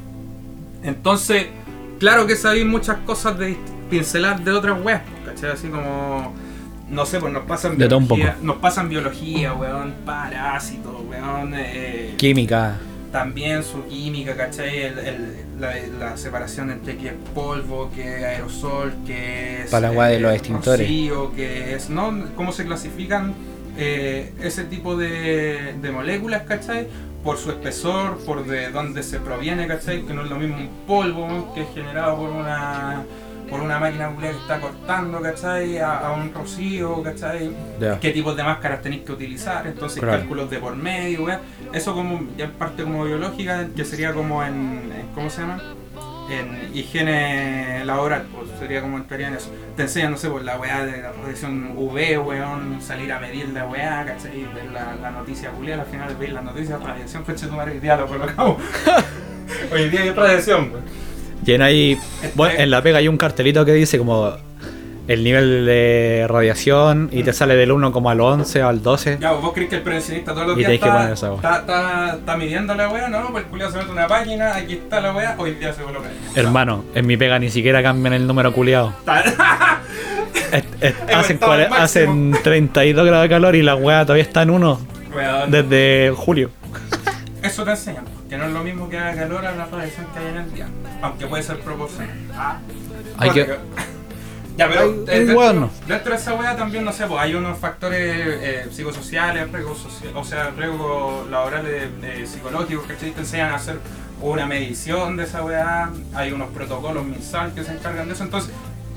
Entonces, 0.82 1.46
claro 1.98 2.26
que 2.26 2.36
sabéis 2.36 2.66
muchas 2.66 2.98
cosas 2.98 3.38
de 3.38 3.56
pincelar 3.90 4.40
de 4.42 4.52
otras 4.52 4.80
weas, 4.82 5.02
¿cachai? 5.26 5.50
Así 5.50 5.68
como, 5.68 6.32
no 6.88 7.06
sé, 7.06 7.18
pues 7.20 7.32
nos 7.32 7.44
pasan 7.44 7.76
De 7.76 7.86
biología, 7.88 8.36
nos 8.42 8.56
pasan 8.56 8.88
biología, 8.88 9.52
weón, 9.54 9.94
parásitos, 10.06 10.94
weón, 11.08 11.52
eh, 11.56 12.14
Química. 12.16 12.76
también 13.12 13.62
su 13.62 13.84
química, 13.86 14.36
¿cachai? 14.36 14.78
El- 14.84 14.98
el- 15.00 15.34
la, 15.60 15.74
la 15.98 16.16
separación 16.16 16.70
entre 16.70 16.96
que 16.96 17.08
es 17.08 17.14
polvo, 17.34 17.90
que 17.94 18.16
es 18.18 18.24
aerosol, 18.24 18.94
que 19.06 19.64
es... 19.64 19.70
Para 19.70 19.92
la 19.92 20.06
de 20.06 20.20
los 20.20 20.32
extintores. 20.32 20.80
rocío, 20.88 21.32
que 21.34 21.74
es... 21.74 21.90
¿no? 21.90 22.18
¿Cómo 22.34 22.52
se 22.52 22.64
clasifican 22.64 23.34
eh, 23.76 24.32
ese 24.42 24.64
tipo 24.64 24.96
de, 24.96 25.74
de 25.82 25.90
moléculas, 25.90 26.44
¿cachai? 26.44 26.86
Por 27.24 27.36
su 27.36 27.50
espesor, 27.50 28.16
por 28.24 28.44
de 28.46 28.70
dónde 28.70 29.02
se 29.02 29.20
proviene, 29.20 29.66
¿cachai? 29.66 30.02
Que 30.06 30.14
no 30.14 30.22
es 30.24 30.30
lo 30.30 30.36
mismo 30.36 30.56
un 30.56 30.70
polvo 30.86 31.52
que 31.54 31.62
es 31.62 31.68
generado 31.74 32.16
por 32.16 32.30
una 32.30 33.02
por 33.50 33.60
una 33.62 33.80
máquina 33.80 34.12
que 34.20 34.30
está 34.30 34.60
cortando, 34.60 35.20
¿cachai? 35.20 35.78
A, 35.78 35.98
a 36.06 36.12
un 36.12 36.32
rocío, 36.32 37.02
¿cachai? 37.02 37.50
Ya. 37.80 37.98
qué 37.98 38.10
tipos 38.12 38.36
de 38.36 38.44
máscaras 38.44 38.80
tenéis 38.80 39.02
que 39.02 39.10
utilizar, 39.10 39.66
entonces 39.66 40.00
Claro. 40.00 40.18
cálculos 40.18 40.48
de 40.50 40.58
por 40.58 40.76
medio, 40.76 41.26
eso 41.72 41.92
como 41.92 42.20
ya 42.36 42.44
en 42.44 42.52
parte 42.52 42.84
como 42.84 43.04
biológica, 43.04 43.66
que 43.74 43.84
sería 43.84 44.14
como 44.14 44.44
en, 44.44 44.92
en- 44.96 45.08
¿cómo 45.16 45.28
se 45.30 45.40
llama? 45.40 45.60
En 46.30 46.70
higiene 46.74 47.84
laboral, 47.84 48.26
pues 48.32 48.48
sería 48.58 48.80
como 48.82 48.98
entraría 48.98 49.28
en 49.28 49.34
eso. 49.34 49.50
Te 49.76 49.82
enseñan, 49.82 50.12
no 50.12 50.16
sé, 50.16 50.28
pues 50.30 50.44
la 50.44 50.58
weá 50.58 50.84
de 50.86 51.02
la 51.02 51.12
radiación 51.12 51.72
UV, 51.76 52.24
weón, 52.24 52.80
salir 52.80 53.12
a 53.12 53.18
medir 53.18 53.48
la 53.48 53.66
weá, 53.66 54.04
¿cachai? 54.06 54.46
Ver 54.54 54.70
la, 54.72 54.94
la 54.94 55.10
noticia 55.10 55.50
culiada, 55.50 55.82
al 55.82 55.88
final 55.88 56.14
ver 56.16 56.32
las 56.32 56.44
noticias, 56.44 56.80
radiación, 56.82 57.24
coche 57.24 57.46
tu 57.46 57.52
madre, 57.52 57.72
hoy 57.72 57.80
día 57.80 57.96
lo 57.96 58.06
colocamos. 58.06 58.62
hoy 59.72 59.88
día 59.88 60.02
hay 60.02 60.10
radiación, 60.10 60.70
weón. 60.72 60.84
Y 61.44 61.52
en 61.52 61.62
ahí, 61.62 61.98
bueno, 62.34 62.54
en 62.58 62.70
la 62.70 62.82
pega 62.82 62.98
hay 62.98 63.08
un 63.08 63.16
cartelito 63.16 63.64
que 63.64 63.72
dice 63.72 63.98
como 63.98 64.36
el 65.10 65.24
nivel 65.24 65.66
de 65.66 66.24
radiación 66.28 67.08
y 67.10 67.24
te 67.24 67.32
sale 67.32 67.56
del 67.56 67.72
1 67.72 67.90
como 67.90 68.10
al 68.10 68.20
11 68.20 68.62
o 68.62 68.68
al 68.68 68.80
12. 68.80 69.18
Ya, 69.20 69.32
¿vos 69.32 69.52
crees 69.52 69.68
que 69.68 69.76
el 69.76 69.82
prevencionista 69.82 70.32
todos 70.32 70.46
los 70.46 70.56
Y 70.56 70.60
días 70.60 70.70
está, 70.72 70.92
poner 70.92 71.12
esa 71.12 71.34
está, 71.34 71.56
está, 71.58 72.14
está 72.14 72.36
midiendo 72.36 72.74
la 72.76 72.88
weá? 72.88 73.08
No, 73.08 73.26
pues 73.32 73.42
el 73.42 73.50
culiado 73.50 73.72
se 73.72 73.78
mete 73.78 73.90
una 73.90 74.06
página, 74.06 74.54
aquí 74.54 74.74
está 74.74 75.00
la 75.00 75.12
weá, 75.12 75.34
hoy 75.36 75.54
día 75.56 75.72
se 75.72 75.82
coloca. 75.82 76.08
Hermano, 76.36 76.84
en 76.94 77.08
mi 77.08 77.16
pega 77.16 77.40
ni 77.40 77.50
siquiera 77.50 77.82
cambian 77.82 78.12
el 78.14 78.24
número 78.24 78.52
culiado. 78.52 78.94
Hacen, 81.12 81.38
hacen 81.72 82.36
32 82.42 83.06
grados 83.06 83.22
de 83.24 83.28
calor 83.28 83.54
y 83.56 83.62
la 83.62 83.74
weá 83.76 84.04
todavía 84.04 84.22
está 84.24 84.42
en 84.42 84.50
1 84.50 84.80
Weón, 85.14 85.50
desde 85.50 86.12
julio. 86.16 86.50
Eso 87.42 87.64
te 87.64 87.70
enseñan, 87.70 88.04
que 88.28 88.36
no 88.36 88.44
es 88.44 88.52
lo 88.52 88.62
mismo 88.62 88.88
que 88.88 88.98
haga 88.98 89.14
calor 89.22 89.44
a 89.46 89.52
la 89.52 89.66
radiación 89.66 90.06
que 90.12 90.18
hay 90.20 90.26
en 90.28 90.36
el 90.36 90.52
día, 90.52 90.66
aunque 91.02 91.26
puede 91.26 91.42
ser 91.42 91.58
proporcional. 91.60 92.10
Ah, 92.34 92.58
Hay 93.18 93.30
que- 93.30 93.46
Ya, 94.60 94.68
pero 94.68 94.82
Hay- 94.82 95.04
dentro, 95.06 95.38
weón. 95.38 95.70
dentro 95.88 96.12
de 96.12 96.18
esa 96.18 96.34
weá 96.34 96.54
también, 96.54 96.84
no 96.84 96.92
sé, 96.92 97.06
pues 97.06 97.18
hay 97.18 97.34
unos 97.34 97.58
factores 97.58 98.00
eh, 98.42 98.66
psicosociales, 98.70 99.50
riesgos 99.50 99.86
o 100.14 100.22
sea, 100.24 100.50
riesgos 100.50 101.26
laborales 101.30 101.88
eh, 102.02 102.26
psicológicos, 102.26 102.84
que 102.86 102.92
te 102.94 103.06
enseñan 103.18 103.52
a 103.52 103.54
hacer 103.54 103.78
una 104.20 104.44
medición 104.44 105.16
de 105.16 105.24
esa 105.24 105.42
weá, 105.42 105.90
hay 106.14 106.32
unos 106.32 106.48
protocolos 106.50 107.06
MinSal 107.06 107.54
que 107.54 107.64
se 107.64 107.72
encargan 107.72 108.06
de 108.08 108.12
eso, 108.12 108.22
entonces 108.24 108.52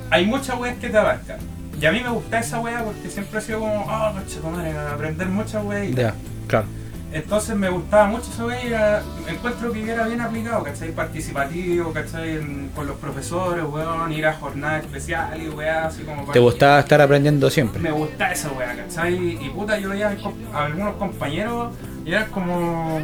hay 0.09 0.25
muchas 0.25 0.59
weas 0.59 0.77
que 0.79 0.89
te 0.89 0.97
abarcan. 0.97 1.37
Y 1.79 1.85
a 1.85 1.91
mí 1.93 2.01
me 2.03 2.09
gusta 2.09 2.39
esa 2.39 2.59
weá 2.59 2.83
porque 2.83 3.09
siempre 3.09 3.39
he 3.39 3.41
sido 3.41 3.59
como, 3.59 3.85
oh, 3.85 4.13
coche, 4.13 4.39
tu 4.41 4.47
madre, 4.49 4.77
aprender 4.77 5.27
muchas 5.27 5.63
weas. 5.63 5.95
Ya, 5.95 6.13
claro. 6.47 6.65
Entonces 7.13 7.55
me 7.55 7.69
gustaba 7.69 8.05
mucho 8.07 8.23
y 8.51 8.67
era- 8.67 9.01
encuentro 9.27 9.71
que 9.71 9.89
era 9.89 10.07
bien 10.07 10.19
aplicado, 10.21 10.63
¿cachai? 10.63 10.91
Participativo, 10.91 11.93
¿cachai? 11.93 12.37
En- 12.37 12.69
con 12.75 12.87
los 12.87 12.97
profesores, 12.97 13.63
weón, 13.65 14.11
ir 14.11 14.25
a 14.25 14.33
jornadas 14.33 14.83
especiales 14.83 15.53
weá, 15.53 15.85
así 15.87 16.03
como... 16.03 16.31
¿Te 16.31 16.39
gustaba 16.39 16.79
estar 16.79 16.99
aprendiendo 17.01 17.49
siempre? 17.49 17.81
Me 17.81 17.91
gusta 17.91 18.31
esa 18.31 18.51
weá, 18.51 18.75
¿cachai? 18.75 19.37
Y 19.45 19.49
puta, 19.49 19.77
yo 19.77 19.89
veía 19.89 20.15
a, 20.53 20.65
algunos 20.65 20.95
compañeros 20.95 21.73
y 22.05 22.09
eran 22.11 22.29
como... 22.31 22.99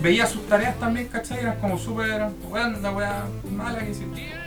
veía 0.00 0.26
sus 0.26 0.46
tareas 0.48 0.76
también, 0.78 1.08
¿cachai? 1.08 1.40
Eran 1.40 1.58
como 1.60 1.78
súper, 1.78 2.28
weón, 2.48 2.82
la 2.82 2.90
weá 2.90 3.24
mala 3.50 3.80
que 3.80 3.90
hiciste. 3.90 4.41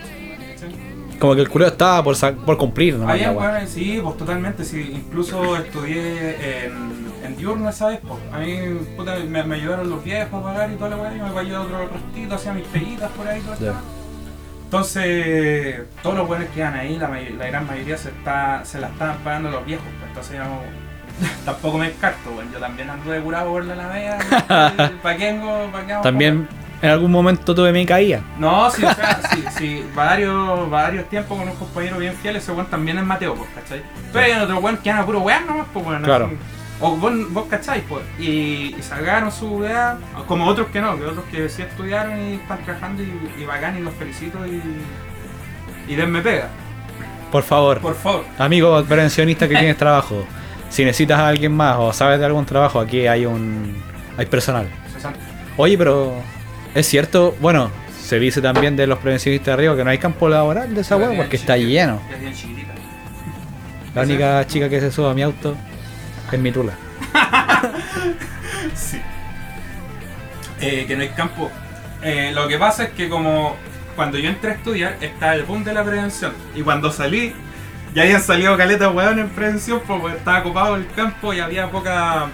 Como 1.20 1.36
que 1.36 1.42
el 1.42 1.50
culo 1.50 1.68
estaba 1.68 2.04
por, 2.04 2.16
por 2.46 2.58
cumplir, 2.58 2.96
¿no? 2.96 3.08
Había 3.08 3.32
weones, 3.32 3.70
sí, 3.70 4.00
pues 4.04 4.18
totalmente, 4.18 4.64
sí. 4.64 4.92
Incluso 4.94 5.58
estudié 5.58 6.66
en, 6.66 7.06
en 7.24 7.38
diurno 7.38 7.70
esa 7.70 7.88
vez, 7.88 8.00
pues. 8.06 8.20
A 8.34 8.40
mí, 8.40 8.58
puta, 8.96 9.18
me, 9.28 9.44
me 9.44 9.56
ayudaron 9.56 9.90
los 9.90 10.04
viejos 10.04 10.42
a 10.42 10.44
pagar 10.44 10.72
y 10.72 10.76
toda 10.76 10.92
la 10.92 10.98
weá, 10.98 11.14
y 11.16 11.20
me 11.20 11.40
ayudar 11.40 11.62
otro 11.62 11.90
restito, 11.90 12.36
hacía 12.36 12.54
mis 12.54 12.66
peguitas 12.68 13.10
por 13.12 13.28
ahí, 13.28 13.42
todo. 13.42 13.56
Ya. 13.60 13.80
Entonces, 14.66 15.82
todos 16.04 16.18
los 16.18 16.28
buenos 16.28 16.50
que 16.50 16.60
iban 16.60 16.74
ahí, 16.74 16.98
la, 16.98 17.08
la 17.08 17.48
gran 17.48 17.68
mayoría 17.68 17.98
se, 17.98 18.10
está, 18.10 18.66
se 18.66 18.80
la 18.80 18.88
estaban 18.88 19.18
pagando 19.20 19.50
los 19.52 19.66
viejos, 19.66 19.86
pues. 20.00 20.10
Entonces, 20.10 20.38
yo 20.38 21.26
tampoco 21.46 21.78
me 21.78 21.88
descarto, 21.88 22.32
weón. 22.32 22.52
Yo 22.52 22.60
también 22.60 22.90
anduve 22.90 23.22
curado 23.22 23.52
por 23.52 23.64
la 23.64 23.74
Alameda. 23.74 24.18
¿Para 25.02 25.18
qué 25.18 25.32
vengo? 25.32 25.70
¿Para 25.72 26.02
en 26.82 26.90
algún 26.90 27.12
momento 27.12 27.56
tuve 27.56 27.72
mi 27.72 27.86
caída. 27.86 28.22
no, 28.38 28.70
sí, 28.70 28.84
o 28.84 28.94
sea, 28.94 29.20
sí, 29.32 29.44
sí, 29.58 29.86
varios, 29.96 30.70
varios 30.70 31.08
tiempos 31.10 31.38
con 31.38 31.48
un 31.48 31.56
compañero 31.56 31.98
bien 31.98 32.14
fiel, 32.16 32.36
ese 32.36 32.52
weón 32.52 32.68
también 32.68 32.98
es 32.98 33.06
Mateo, 33.06 33.36
pues, 33.36 33.50
¿cachai? 33.56 33.82
Pero 34.14 34.26
hay 34.26 34.32
otro 34.44 34.60
weón 34.60 34.78
que 34.78 34.90
anda 34.92 35.06
puro 35.06 35.20
weón 35.22 35.46
nomás, 35.48 35.68
pues, 35.74 35.86
weón. 35.86 36.04
Claro. 36.04 36.26
así. 36.28 36.36
O 36.82 36.92
vos, 36.98 37.14
vos 37.32 37.46
cachai, 37.50 37.82
pues, 37.82 38.04
y, 38.20 38.76
y 38.78 38.82
sacaron 38.82 39.32
su 39.32 39.48
weá, 39.60 39.98
como 40.28 40.46
otros 40.46 40.68
que 40.68 40.82
no, 40.82 40.98
que 40.98 41.06
otros 41.06 41.24
que 41.32 41.48
sí 41.48 41.62
estudiaron 41.62 42.20
y 42.22 42.34
están 42.34 42.62
trabajando 42.66 43.02
y, 43.02 43.42
y 43.42 43.46
bacán 43.46 43.78
y 43.78 43.82
los 43.82 43.94
felicito 43.94 44.40
y, 44.46 44.62
y 45.88 45.96
denme 45.96 46.22
pega, 46.22 46.50
Por 47.32 47.44
favor, 47.44 47.80
por 47.80 47.96
favor. 47.96 48.26
amigo 48.38 48.84
prevencionista 48.84 49.48
que 49.48 49.56
tienes 49.56 49.78
trabajo, 49.78 50.26
si 50.70 50.84
necesitas 50.84 51.18
a 51.20 51.30
alguien 51.30 51.56
más 51.56 51.78
o 51.80 51.94
sabes 51.94 52.20
de 52.20 52.26
algún 52.26 52.46
trabajo, 52.46 52.82
aquí 52.82 53.08
hay 53.08 53.26
un 53.26 53.82
hay 54.18 54.26
personal. 54.26 54.68
60. 54.94 55.18
Oye, 55.58 55.78
pero 55.78 56.14
es 56.76 56.88
cierto, 56.88 57.36
bueno, 57.40 57.72
se 58.00 58.20
dice 58.20 58.42
también 58.42 58.76
de 58.76 58.86
los 58.86 59.00
prevencionistas 59.00 59.48
de 59.48 59.54
arriba 59.54 59.76
que 59.76 59.84
no 59.84 59.90
hay 59.90 59.98
campo 59.98 60.30
laboral 60.30 60.76
de 60.76 60.82
esa 60.82 60.98
bien 60.98 61.16
porque 61.16 61.38
está 61.38 61.58
lleno. 61.58 62.02
La 63.96 64.02
única 64.02 64.46
chica 64.46 64.70
que 64.70 64.82
se 64.82 64.92
sube 64.92 65.10
a 65.10 65.14
mi 65.14 65.24
auto 65.24 65.56
es 66.32 66.40
mi 66.40 66.52
tula. 66.52 66.74
Sí. 68.74 69.00
Eh, 70.60 70.86
que 70.88 70.96
no 70.96 71.04
hay 71.04 71.10
campo. 71.10 71.50
Eh, 72.02 72.32
lo 72.34 72.48
que 72.48 72.58
pasa 72.58 72.86
es 72.86 72.90
que 72.90 73.08
como 73.08 73.56
cuando 73.96 74.18
yo 74.18 74.30
entré 74.30 74.52
a 74.52 74.54
estudiar 74.56 74.98
está 75.00 75.34
el 75.34 75.44
boom 75.44 75.64
de 75.64 75.74
la 75.74 75.84
prevención. 75.84 76.34
Y 76.56 76.62
cuando 76.62 76.92
salí, 76.92 77.34
ya 77.94 78.04
habían 78.04 78.22
salido 78.22 78.58
caletas 78.58 78.94
weón 78.94 79.20
en 79.20 79.30
prevención 79.30 79.82
porque 79.88 80.18
estaba 80.18 80.40
ocupado 80.40 80.76
el 80.76 80.88
campo 80.88 81.34
y 81.34 81.40
había 81.40 81.70
poca... 81.72 82.28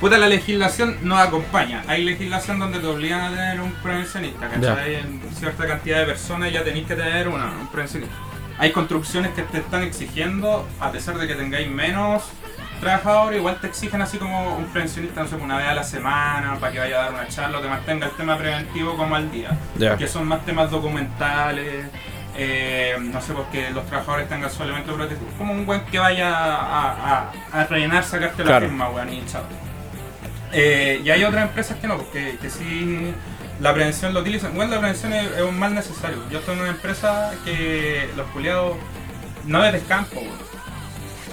Puta, 0.00 0.18
la 0.18 0.28
legislación 0.28 0.98
no 1.02 1.16
acompaña. 1.16 1.82
Hay 1.88 2.04
legislación 2.04 2.58
donde 2.58 2.78
te 2.78 2.86
obligan 2.86 3.20
a 3.22 3.30
tener 3.30 3.60
un 3.60 3.72
prevencionista, 3.82 4.48
¿cachai? 4.48 4.96
En 4.96 5.20
cierta 5.34 5.66
cantidad 5.66 5.98
de 6.00 6.06
personas 6.06 6.52
ya 6.52 6.62
tenéis 6.62 6.86
que 6.86 6.94
tener 6.94 7.28
una, 7.28 7.46
un 7.52 7.68
prevencionista. 7.68 8.14
Hay 8.58 8.70
construcciones 8.72 9.32
que 9.32 9.42
te 9.42 9.58
están 9.58 9.82
exigiendo, 9.82 10.66
a 10.80 10.92
pesar 10.92 11.16
de 11.18 11.26
que 11.26 11.34
tengáis 11.34 11.68
menos 11.70 12.24
trabajadores, 12.80 13.38
igual 13.38 13.58
te 13.60 13.66
exigen 13.68 14.02
así 14.02 14.18
como 14.18 14.56
un 14.58 14.66
prevencionista, 14.66 15.22
no 15.22 15.28
sé, 15.28 15.36
una 15.36 15.56
vez 15.56 15.66
a 15.68 15.74
la 15.74 15.84
semana, 15.84 16.56
para 16.60 16.70
que 16.72 16.78
vaya 16.80 17.00
a 17.00 17.04
dar 17.04 17.14
una 17.14 17.28
charla, 17.28 17.60
te 17.62 17.68
mantenga 17.68 18.06
el 18.06 18.12
tema 18.12 18.36
preventivo 18.36 18.96
como 18.96 19.14
al 19.16 19.30
día. 19.32 19.56
Ya. 19.78 19.96
Que 19.96 20.06
son 20.06 20.26
más 20.28 20.44
temas 20.44 20.70
documentales, 20.70 21.86
eh, 22.36 22.96
no 23.00 23.20
sé, 23.22 23.32
porque 23.32 23.70
los 23.70 23.86
trabajadores 23.86 24.28
tengan 24.28 24.50
su 24.50 24.62
elemento 24.62 24.94
protectivo. 24.94 25.30
Como 25.38 25.52
un 25.54 25.64
buen 25.64 25.80
que 25.86 25.98
vaya 25.98 26.28
a, 26.36 26.90
a, 27.52 27.60
a 27.60 27.64
rellenar, 27.64 28.04
sacarte 28.04 28.42
Claro. 28.42 28.66
la 28.66 28.68
firma, 28.68 28.90
weón, 28.90 29.12
y 29.12 29.24
chao. 29.26 29.42
Eh, 30.54 31.02
y 31.04 31.10
hay 31.10 31.24
otras 31.24 31.42
empresas 31.48 31.76
que 31.78 31.86
no, 31.88 31.96
porque 31.98 32.38
que 32.40 32.48
sí 32.48 33.12
la 33.60 33.74
prevención 33.74 34.14
lo 34.14 34.20
utilizan. 34.20 34.54
Bueno, 34.54 34.72
la 34.72 34.78
prevención 34.78 35.12
es, 35.12 35.30
es 35.32 35.42
un 35.42 35.58
mal 35.58 35.74
necesario. 35.74 36.18
Yo 36.30 36.38
estoy 36.38 36.54
en 36.54 36.60
una 36.60 36.70
empresa 36.70 37.32
que 37.44 38.08
los 38.16 38.26
culiados 38.28 38.76
no 39.46 39.64
es 39.64 39.72
descampo, 39.72 40.20
weón. 40.20 40.54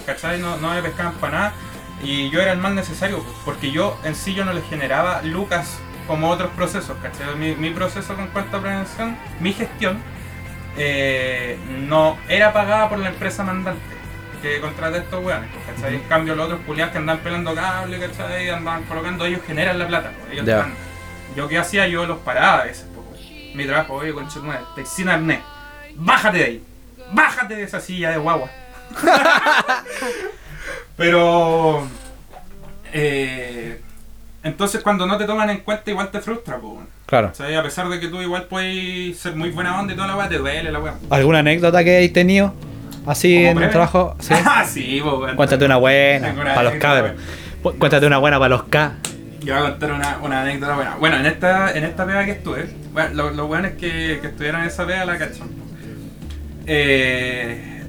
¿Cachai? 0.06 0.40
No, 0.40 0.56
no 0.56 0.74
es 0.74 0.82
pescaban 0.82 1.14
para 1.14 1.38
nada. 1.38 1.52
Y 2.02 2.30
yo 2.30 2.40
era 2.40 2.52
el 2.52 2.58
mal 2.58 2.74
necesario, 2.74 3.24
porque 3.44 3.70
yo 3.70 3.96
en 4.02 4.16
sí 4.16 4.34
yo 4.34 4.44
no 4.44 4.52
les 4.52 4.64
generaba 4.68 5.22
lucas 5.22 5.78
como 6.08 6.30
otros 6.30 6.50
procesos, 6.50 6.96
¿cachai? 7.00 7.36
Mi, 7.36 7.70
proceso 7.70 8.16
con 8.16 8.26
cuenta 8.28 8.56
a 8.56 8.60
prevención, 8.60 9.16
mi 9.38 9.52
gestión, 9.52 9.98
eh, 10.76 11.56
no 11.86 12.18
era 12.28 12.52
pagada 12.52 12.88
por 12.88 12.98
la 12.98 13.10
empresa 13.10 13.44
mandante 13.44 14.01
que 14.42 14.60
contrata 14.60 14.96
a 14.96 15.00
estos 15.00 15.24
weones, 15.24 15.48
¿cachai? 15.66 15.94
En 15.94 16.02
cambio 16.02 16.34
los 16.34 16.46
otros 16.46 16.60
culiados 16.66 16.92
que 16.92 16.98
andan 16.98 17.18
pelando 17.18 17.54
cable, 17.54 17.98
¿cachai? 17.98 18.50
Andan 18.50 18.82
colocando, 18.84 19.24
ellos 19.24 19.40
generan 19.46 19.78
la 19.78 19.86
plata, 19.86 20.12
pues, 20.18 20.32
ellos 20.32 20.46
están- 20.48 20.74
Yo 21.36 21.48
qué 21.48 21.58
hacía, 21.58 21.86
yo 21.88 22.04
los 22.06 22.18
paraba 22.18 22.62
a 22.62 22.64
veces, 22.64 22.86
pues. 22.94 23.54
Mi 23.54 23.64
trabajo, 23.64 23.94
oye, 23.94 24.12
con 24.12 24.26
estoy 24.26 24.44
sin 24.84 25.08
arnés. 25.08 25.40
Bájate 25.94 26.38
de 26.38 26.44
ahí. 26.44 26.62
Bájate 27.12 27.54
de 27.56 27.62
esa 27.62 27.80
silla 27.80 28.10
de 28.10 28.18
guagua. 28.18 28.50
Pero. 30.96 31.86
eh, 32.92 33.80
entonces, 34.44 34.82
cuando 34.82 35.06
no 35.06 35.16
te 35.16 35.24
toman 35.24 35.50
en 35.50 35.58
cuenta, 35.58 35.90
igual 35.90 36.10
te 36.10 36.20
frustra, 36.20 36.58
pues. 36.58 36.78
Claro. 37.06 37.28
O 37.30 37.34
sea, 37.34 37.58
a 37.58 37.62
pesar 37.62 37.88
de 37.88 38.00
que 38.00 38.08
tú 38.08 38.20
igual 38.20 38.44
puedes 38.44 39.16
ser 39.18 39.36
muy 39.36 39.50
buena 39.50 39.78
onda 39.78 39.92
y 39.92 39.96
toda 39.96 40.08
la 40.08 40.16
weá, 40.16 40.28
te 40.28 40.38
duele 40.38 40.72
la 40.72 40.80
weá. 40.80 40.94
¿Alguna 41.10 41.38
anécdota 41.40 41.84
que 41.84 41.90
hayáis 41.96 42.12
tenido 42.12 42.52
así 43.06 43.34
¿Como 43.36 43.48
en 43.50 43.56
breve? 43.56 43.72
trabajo? 43.72 44.16
Sí. 44.20 44.34
Ah, 44.46 44.64
sí, 44.66 45.00
pues, 45.02 45.14
weón. 45.14 45.36
Cuéntate 45.36 45.64
una 45.64 45.76
buena 45.76 46.34
para 46.34 46.62
los 46.64 46.74
cabros. 46.74 47.12
Cu- 47.62 47.74
Cuéntate 47.78 48.06
una 48.06 48.18
buena 48.18 48.38
para 48.38 48.48
los 48.50 48.64
K. 48.64 48.92
Yo 49.44 49.54
voy 49.54 49.62
a 49.66 49.70
contar 49.70 49.92
una, 49.92 50.18
una 50.22 50.42
anécdota 50.42 50.74
buena. 50.76 50.96
Bueno, 51.00 51.16
en 51.16 51.26
esta, 51.26 51.72
en 51.76 51.84
esta 51.84 52.06
pega 52.06 52.24
que 52.24 52.30
estuve, 52.32 52.68
bueno, 52.92 53.10
lo, 53.14 53.30
lo 53.30 53.46
bueno 53.48 53.66
es 53.68 53.74
que, 53.74 54.18
que 54.20 54.28
estuvieran 54.28 54.62
en 54.62 54.68
esa 54.68 54.86
pega 54.86 55.04
la 55.04 55.18
cachan. 55.18 55.48
Eh, 56.66 57.82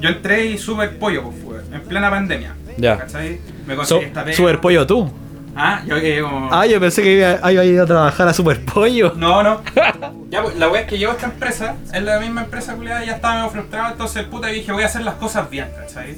yo 0.00 0.08
entré 0.10 0.46
y 0.46 0.58
supe 0.58 0.84
el 0.84 0.90
pollo, 0.90 1.22
pues, 1.24 1.36
fue, 1.66 1.76
en 1.76 1.82
plena 1.82 2.10
pandemia. 2.10 2.54
Ya. 2.76 2.98
¿Cachai? 2.98 3.40
Me 3.66 3.74
So, 3.74 3.78
conseguí 3.78 4.04
esta 4.04 4.24
pega. 4.24 4.36
super 4.36 4.60
pollo 4.60 4.86
tú. 4.86 5.10
Ah, 5.56 5.82
yo 5.86 5.98
que 6.00 6.20
como. 6.20 6.48
Ah, 6.52 6.66
yo 6.66 6.78
pensé 6.78 7.02
que 7.02 7.14
iba, 7.14 7.52
iba 7.52 7.62
a 7.62 7.64
ir 7.64 7.80
a 7.80 7.86
trabajar 7.86 8.28
a 8.28 8.32
super 8.32 8.60
pollo. 8.64 9.12
No, 9.16 9.42
no. 9.42 9.60
ya, 10.28 10.42
pues, 10.42 10.56
la 10.56 10.68
wea 10.68 10.82
es 10.82 10.86
que 10.86 10.98
llevo 10.98 11.12
esta 11.12 11.26
empresa, 11.26 11.76
es 11.92 12.02
la 12.02 12.20
misma 12.20 12.42
empresa 12.44 12.74
culiada, 12.74 13.04
ya 13.04 13.14
estaba 13.14 13.34
medio 13.36 13.50
frustrado, 13.50 13.92
entonces 13.92 14.24
puta 14.24 14.48
dije, 14.48 14.72
voy 14.72 14.82
a 14.82 14.86
hacer 14.86 15.02
las 15.02 15.14
cosas 15.14 15.48
bien, 15.50 15.68
¿cachai? 15.76 16.16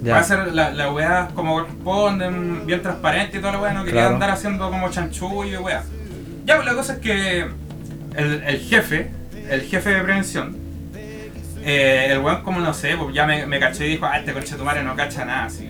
Voy 0.00 0.10
a 0.10 0.18
hacer 0.18 0.52
la, 0.54 0.70
la 0.70 1.28
como 1.34 1.54
corresponden, 1.54 2.64
bien 2.66 2.80
transparente 2.82 3.36
y 3.36 3.40
toda 3.40 3.52
la 3.52 3.58
weá, 3.60 3.72
no 3.74 3.84
quería 3.84 4.00
Claro. 4.02 4.14
andar 4.14 4.30
haciendo 4.30 4.70
como 4.70 4.88
chanchullo 4.88 5.60
y 5.60 5.62
weá. 5.62 5.82
Ya, 6.46 6.56
pues 6.56 6.66
la 6.66 6.74
cosa 6.74 6.94
es 6.94 6.98
que 7.00 7.40
el, 8.16 8.42
el 8.46 8.60
jefe, 8.60 9.10
el 9.50 9.60
jefe 9.62 9.90
de 9.90 10.00
prevención, 10.02 10.56
eh, 11.62 12.08
el 12.10 12.18
weón 12.20 12.42
como 12.42 12.60
no 12.60 12.72
sé, 12.72 12.96
pues 12.96 13.14
ya 13.14 13.26
me, 13.26 13.44
me 13.44 13.60
caché 13.60 13.86
y 13.86 13.90
dijo, 13.90 14.06
ah, 14.06 14.18
este 14.18 14.32
conche 14.32 14.56
tu 14.56 14.64
madre 14.64 14.82
no 14.82 14.96
cacha 14.96 15.26
nada, 15.26 15.44
así. 15.44 15.69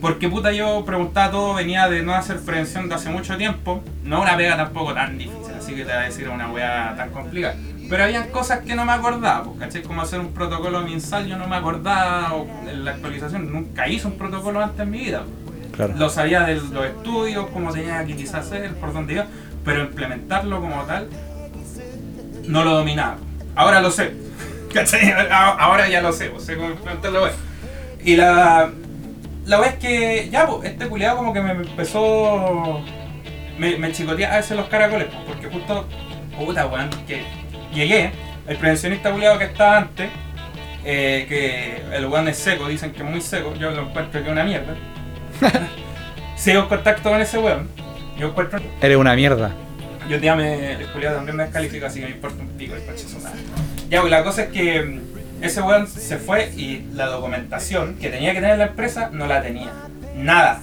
Porque 0.00 0.28
puta 0.28 0.52
yo 0.52 0.84
preguntaba 0.84 1.30
todo, 1.30 1.54
venía 1.54 1.88
de 1.88 2.02
no 2.02 2.14
hacer 2.14 2.40
prevención 2.40 2.88
de 2.88 2.94
hace 2.94 3.08
mucho 3.08 3.36
tiempo, 3.36 3.82
no 4.04 4.20
una 4.20 4.36
pega 4.36 4.56
tampoco 4.56 4.92
tan 4.92 5.16
difícil, 5.16 5.54
así 5.58 5.74
que 5.74 5.84
te 5.84 5.92
voy 5.92 5.92
a 5.92 6.00
decir 6.00 6.28
una 6.28 6.50
weá 6.50 6.94
tan 6.96 7.10
complicada. 7.10 7.56
Pero 7.88 8.04
habían 8.04 8.28
cosas 8.30 8.60
que 8.60 8.74
no 8.74 8.84
me 8.84 8.92
acordaba, 8.92 9.44
pues, 9.44 9.58
¿cachai? 9.58 9.82
Como 9.82 10.02
hacer 10.02 10.20
un 10.20 10.32
protocolo 10.32 10.82
mensal, 10.82 11.26
yo 11.26 11.36
no 11.36 11.46
me 11.46 11.56
acordaba, 11.56 12.34
o 12.34 12.46
en 12.68 12.84
la 12.84 12.92
actualización, 12.92 13.52
nunca 13.52 13.88
hice 13.88 14.06
un 14.06 14.18
protocolo 14.18 14.60
antes 14.60 14.80
en 14.80 14.90
mi 14.90 14.98
vida. 14.98 15.22
pues. 15.44 15.56
Claro. 15.72 15.94
Lo 15.96 16.08
sabía 16.10 16.42
de 16.42 16.56
los 16.56 16.84
estudios, 16.84 17.46
cómo 17.52 17.72
tenía 17.72 18.04
que 18.04 18.16
quizás 18.16 18.46
hacer, 18.46 18.74
por 18.74 18.92
dónde 18.92 19.14
iba, 19.14 19.26
pero 19.64 19.82
implementarlo 19.82 20.60
como 20.60 20.82
tal, 20.82 21.08
no 22.46 22.64
lo 22.64 22.72
dominaba. 22.72 23.16
Ahora 23.54 23.80
lo 23.80 23.90
sé, 23.90 24.12
¿cachai? 24.74 25.12
Ahora 25.30 25.88
ya 25.88 26.02
lo 26.02 26.12
sé, 26.12 26.30
pues, 26.30 26.44
sé 26.44 26.56
cómo 26.56 26.70
implementarlo. 26.70 27.28
Y 28.04 28.16
la, 28.16 28.70
la 29.46 29.60
vez 29.60 29.74
que, 29.74 30.28
ya, 30.30 30.46
pues, 30.46 30.70
este 30.70 30.88
culiado 30.88 31.16
como 31.16 31.32
que 31.32 31.40
me 31.40 31.52
empezó, 31.52 32.80
me, 33.58 33.76
me 33.78 33.92
chicotea 33.92 34.34
a 34.34 34.36
veces 34.38 34.56
los 34.56 34.68
caracoles, 34.68 35.06
pues, 35.06 35.20
porque 35.26 35.46
justo, 35.48 35.86
puta, 36.36 36.66
weón, 36.66 36.90
que 37.06 37.22
llegué, 37.72 38.10
el 38.46 38.56
prevencionista 38.56 39.12
culiado 39.12 39.38
que 39.38 39.44
estaba 39.44 39.78
antes, 39.78 40.10
eh, 40.84 41.26
que 41.28 41.96
el 41.96 42.06
weón 42.06 42.28
es 42.28 42.36
seco, 42.36 42.68
dicen 42.68 42.92
que 42.92 43.02
es 43.02 43.08
muy 43.08 43.20
seco, 43.20 43.54
yo 43.54 43.70
lo 43.70 43.82
encuentro 43.88 44.20
que 44.20 44.26
es 44.26 44.32
una 44.32 44.44
mierda. 44.44 44.74
Sigo 46.36 46.62
en 46.62 46.68
contacto 46.68 47.10
con 47.10 47.20
ese 47.20 47.38
weón. 47.38 47.68
Yo 48.18 48.28
encuentro. 48.28 48.60
Eres 48.80 48.96
una 48.96 49.14
mierda. 49.14 49.52
Yo 50.08 50.18
día 50.18 50.34
me. 50.36 50.72
El 50.72 50.86
culiado 50.88 51.16
también 51.16 51.36
me 51.36 51.44
descalifica, 51.44 51.86
así 51.86 52.00
que 52.00 52.06
me 52.06 52.12
importa 52.12 52.42
un 52.42 52.48
pico 52.50 52.74
el 52.74 52.84
coche. 52.84 53.04
Ya, 53.88 54.00
pues 54.00 54.10
la 54.10 54.22
cosa 54.22 54.44
es 54.44 54.48
que 54.50 55.00
ese 55.42 55.60
weón 55.62 55.86
se 55.86 56.16
fue 56.18 56.50
y 56.56 56.86
la 56.94 57.06
documentación 57.06 57.94
que 58.00 58.08
tenía 58.08 58.32
que 58.32 58.40
tener 58.40 58.58
la 58.58 58.66
empresa 58.66 59.10
no 59.12 59.26
la 59.26 59.42
tenía. 59.42 59.70
Nada. 60.16 60.60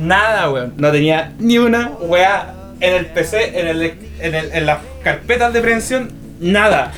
Nada, 0.00 0.50
weón. 0.50 0.74
No 0.76 0.90
tenía 0.90 1.32
ni 1.38 1.58
una 1.58 1.90
weá 2.00 2.54
en 2.80 2.94
el 2.94 3.06
PC, 3.06 3.60
en, 3.60 3.68
el, 3.68 3.82
en, 4.20 4.34
el, 4.34 4.52
en 4.52 4.66
las 4.66 4.78
carpetas 5.04 5.52
de 5.52 5.60
prevención, 5.60 6.10
nada. 6.40 6.92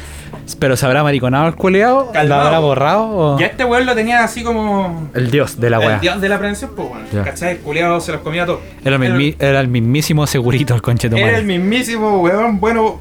Pero 0.59 0.77
se 0.77 0.87
habrá 0.87 1.03
mariconado 1.03 1.47
el 1.49 1.55
culeado, 1.55 2.11
¿lo 2.15 2.35
habrá 2.35 2.59
borrado 2.59 3.09
o 3.11 3.39
Ya 3.39 3.47
este 3.47 3.65
weón 3.65 3.87
lo 3.87 3.95
tenía 3.95 4.25
así 4.25 4.43
como. 4.43 5.11
el 5.15 5.31
dios 5.31 5.61
de 5.61 5.71
la 5.71 5.79
el 5.79 5.87
wea? 5.87 5.99
dios 5.99 6.21
de 6.21 6.29
la 6.29 6.39
prevención, 6.39 6.71
pues 6.77 6.89
weón. 6.91 7.05
Ya. 7.13 7.23
¿Cachai? 7.25 7.53
El 7.53 7.59
culiado 7.59 8.01
se 8.01 8.13
los 8.13 8.21
comía 8.23 8.47
todo. 8.47 8.61
Era, 8.85 8.97
el 8.97 9.03
mismi- 9.03 9.37
era 9.39 9.61
el 9.61 9.69
mismísimo 9.69 10.27
segurito 10.27 10.75
el 10.75 10.83
conche 10.83 11.09
Era 11.13 11.39
el 11.39 11.45
mismísimo 11.45 12.21
weón, 12.21 12.61
bueno. 12.61 13.01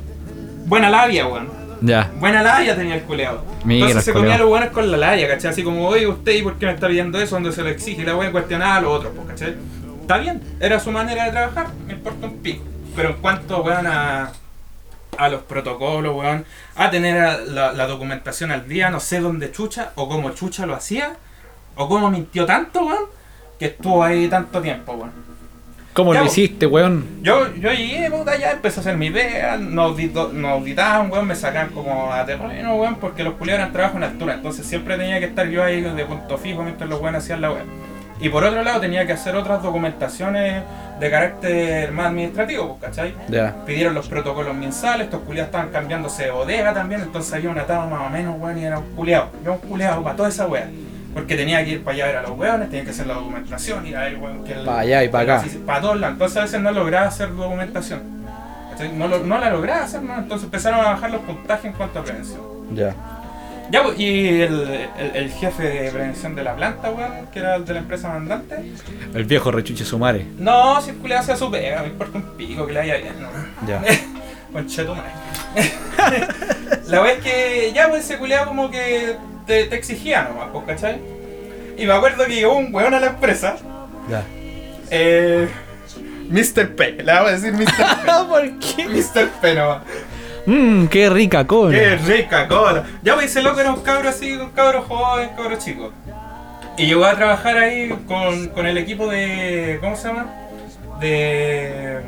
Buena 0.65 0.89
labia, 0.89 1.27
weón. 1.27 1.49
Ya. 1.81 2.11
Buena 2.19 2.43
labia 2.43 2.75
tenía 2.75 2.95
el 2.95 3.01
culeado. 3.01 3.43
Mira, 3.65 3.87
Entonces 3.87 4.05
se 4.05 4.13
comía 4.13 4.35
a 4.35 4.37
los 4.37 4.47
buenos 4.47 4.69
con 4.69 4.89
la 4.91 4.97
labia, 4.97 5.27
¿cachai? 5.27 5.51
Así 5.51 5.63
como, 5.63 5.87
oye, 5.87 6.07
usted, 6.07 6.33
¿y 6.33 6.43
por 6.43 6.57
qué 6.57 6.67
me 6.67 6.73
está 6.73 6.87
pidiendo 6.87 7.19
eso? 7.19 7.35
Donde 7.35 7.51
se 7.51 7.63
lo 7.63 7.69
exige 7.69 8.03
la 8.03 8.15
weá 8.15 8.31
cuestionaba 8.31 8.75
a 8.75 8.81
los 8.81 8.91
otros, 8.91 9.13
pues, 9.15 9.27
¿cachai? 9.27 9.55
Está 10.01 10.17
bien, 10.17 10.41
era 10.59 10.79
su 10.79 10.91
manera 10.91 11.25
de 11.25 11.31
trabajar, 11.31 11.67
me 11.87 11.93
importa 11.93 12.27
un 12.27 12.37
pico. 12.37 12.63
Pero 12.95 13.09
en 13.09 13.15
cuanto, 13.15 13.63
weón, 13.63 13.87
a, 13.87 14.31
a 15.17 15.29
los 15.29 15.41
protocolos, 15.41 16.15
weón, 16.15 16.45
a 16.75 16.89
tener 16.91 17.17
a 17.17 17.37
la, 17.39 17.73
la 17.73 17.87
documentación 17.87 18.51
al 18.51 18.67
día, 18.67 18.89
no 18.89 18.99
sé 18.99 19.19
dónde 19.19 19.51
chucha, 19.51 19.91
o 19.95 20.07
cómo 20.07 20.31
chucha 20.31 20.65
lo 20.65 20.75
hacía, 20.75 21.13
o 21.75 21.87
cómo 21.87 22.11
mintió 22.11 22.45
tanto, 22.45 22.85
weón, 22.85 23.05
que 23.57 23.65
estuvo 23.67 24.03
ahí 24.03 24.27
tanto 24.27 24.61
tiempo, 24.61 24.93
weón. 24.93 25.30
¿Cómo 25.93 26.13
Ya, 26.13 26.21
lo 26.21 26.27
hiciste, 26.27 26.65
weón? 26.65 27.05
Yo, 27.21 27.53
yo 27.55 27.71
llegué, 27.71 28.09
puta, 28.09 28.37
ya 28.37 28.51
empecé 28.51 28.79
a 28.79 28.81
hacer 28.81 28.97
mi 28.97 29.09
pega, 29.09 29.57
nos, 29.57 29.97
nos 30.33 30.51
auditaban, 30.51 31.11
weón, 31.11 31.27
me 31.27 31.35
sacaban 31.35 31.69
como 31.69 32.13
a 32.13 32.25
terreno, 32.25 32.75
weón, 32.75 32.95
porque 32.95 33.23
los 33.23 33.33
culiados 33.33 33.61
eran 33.61 33.73
trabajo 33.73 33.97
en 33.97 34.03
altura, 34.03 34.35
entonces 34.35 34.65
siempre 34.65 34.97
tenía 34.97 35.19
que 35.19 35.25
estar 35.25 35.47
yo 35.47 35.63
ahí 35.63 35.81
de 35.81 36.05
punto 36.05 36.37
fijo 36.37 36.63
mientras 36.63 36.89
los 36.89 37.01
weones 37.01 37.23
hacían 37.23 37.41
la 37.41 37.51
web. 37.51 37.63
Y 38.21 38.29
por 38.29 38.43
otro 38.43 38.63
lado 38.63 38.79
tenía 38.79 39.05
que 39.05 39.13
hacer 39.13 39.35
otras 39.35 39.63
documentaciones 39.63 40.63
de 40.99 41.09
carácter 41.09 41.91
más 41.91 42.05
administrativo, 42.05 42.77
pues, 42.77 42.91
¿cachai? 42.91 43.15
Pidieron 43.65 43.93
los 43.95 44.07
protocolos 44.07 44.55
mensales, 44.55 45.05
estos 45.05 45.21
culiados 45.21 45.47
estaban 45.47 45.69
cambiándose 45.71 46.25
de 46.25 46.31
bodega 46.31 46.73
también, 46.73 47.01
entonces 47.01 47.33
había 47.33 47.49
una 47.49 47.63
etapa 47.63 47.87
más 47.87 48.07
o 48.07 48.09
menos, 48.09 48.39
weón, 48.39 48.57
y 48.59 48.63
era 48.63 48.77
un 48.77 48.95
culiado, 48.95 49.29
yo 49.43 49.53
un 49.53 49.59
culiado 49.59 50.03
para 50.03 50.15
toda 50.15 50.29
esa 50.29 50.47
wea. 50.47 50.69
Porque 51.13 51.35
tenía 51.35 51.63
que 51.65 51.71
ir 51.71 51.83
para 51.83 51.95
allá 51.95 52.03
a 52.03 52.07
ver 52.07 52.15
a 52.17 52.21
los 52.21 52.31
weones, 52.37 52.69
tenía 52.69 52.85
que 52.85 52.91
hacer 52.91 53.07
la 53.07 53.15
documentación, 53.15 53.85
ir 53.85 53.97
a 53.97 54.01
ver, 54.01 54.17
weón, 54.17 54.43
que 54.45 54.53
el, 54.53 54.65
Pa' 54.65 54.79
allá 54.79 55.03
y 55.03 55.09
pa' 55.09 55.19
acá. 55.21 55.43
Para 55.65 55.81
todos 55.81 55.99
lados, 55.99 56.13
entonces 56.13 56.37
a 56.37 56.41
veces 56.41 56.61
no 56.61 56.71
lograba 56.71 57.07
hacer 57.07 57.35
documentación. 57.35 58.21
No, 58.97 59.07
lo- 59.07 59.19
no 59.19 59.37
la 59.37 59.49
lograba 59.51 59.83
hacer, 59.83 60.01
¿no? 60.01 60.15
entonces 60.17 60.45
empezaron 60.45 60.79
a 60.79 60.83
bajar 60.93 61.11
los 61.11 61.21
puntajes 61.21 61.65
en 61.65 61.73
cuanto 61.73 61.99
a 61.99 62.03
prevención. 62.03 62.41
Ya. 62.73 62.95
Ya, 63.69 63.83
pues, 63.83 63.99
y 63.99 64.41
el, 64.41 64.89
el- 64.97 65.15
el 65.15 65.31
jefe 65.31 65.63
de 65.63 65.91
prevención 65.91 66.33
de 66.35 66.43
la 66.43 66.55
planta, 66.55 66.89
weón, 66.89 67.27
que 67.31 67.39
era 67.39 67.55
el 67.57 67.65
de 67.65 67.73
la 67.73 67.79
empresa 67.79 68.07
mandante, 68.09 68.55
El 69.13 69.25
viejo 69.25 69.51
rechuche 69.51 69.85
sumare. 69.85 70.25
no, 70.39 70.81
circulaba 70.81 71.21
hacia 71.21 71.35
su 71.35 71.51
pega, 71.51 71.81
me 71.81 71.89
importa 71.89 72.17
un 72.17 72.23
pico 72.37 72.65
que 72.65 72.73
le 72.73 72.79
haya 72.79 72.97
bien, 72.97 73.13
¿no? 73.21 73.29
Ya. 73.67 73.81
Conchetumare. 74.51 75.09
la 76.87 77.01
wea 77.01 77.13
es 77.13 77.23
que 77.23 77.71
ya 77.73 77.87
pues 77.89 78.03
ese 78.05 78.17
culeado 78.17 78.47
como 78.47 78.69
que 78.71 79.15
te, 79.51 79.65
te 79.65 79.75
exigía 79.75 80.23
nomás, 80.23 80.47
pues, 80.53 80.65
¿cachai? 80.65 80.97
Y 81.77 81.85
me 81.85 81.91
acuerdo 81.93 82.25
que 82.25 82.35
llegó 82.35 82.55
un 82.57 82.73
weón 82.73 82.93
a 82.93 82.99
la 83.01 83.07
empresa, 83.07 83.57
Ya. 84.09 84.23
eh, 84.89 85.49
Mr. 86.29 86.75
P, 86.75 86.91
le 87.03 87.11
vamos 87.11 87.31
a 87.31 87.33
decir 87.33 87.51
Mr. 87.53 87.65
P. 87.65 88.11
¿Por 88.29 88.59
qué? 88.59 88.87
Mr. 88.87 89.29
P 89.41 89.53
nomás. 89.55 89.81
Mmm, 90.45 90.85
qué 90.87 91.09
rica 91.09 91.45
cola. 91.45 91.77
Qué 91.77 91.95
rica 91.97 92.47
cola. 92.47 92.83
Ya 93.03 93.13
pues 93.15 93.25
ese 93.27 93.41
loco 93.41 93.59
era 93.59 93.73
un 93.73 93.81
cabro 93.81 94.07
así, 94.09 94.31
un 94.31 94.49
cabro 94.51 94.83
joven, 94.83 95.29
cabro 95.35 95.57
chico. 95.57 95.91
Y 96.77 96.85
llegó 96.87 97.03
a 97.05 97.15
trabajar 97.15 97.57
ahí 97.57 97.89
con, 98.07 98.47
con 98.49 98.65
el 98.65 98.77
equipo 98.77 99.07
de. 99.07 99.77
¿Cómo 99.81 99.95
se 99.97 100.07
llama? 100.07 100.27
De. 100.99 101.99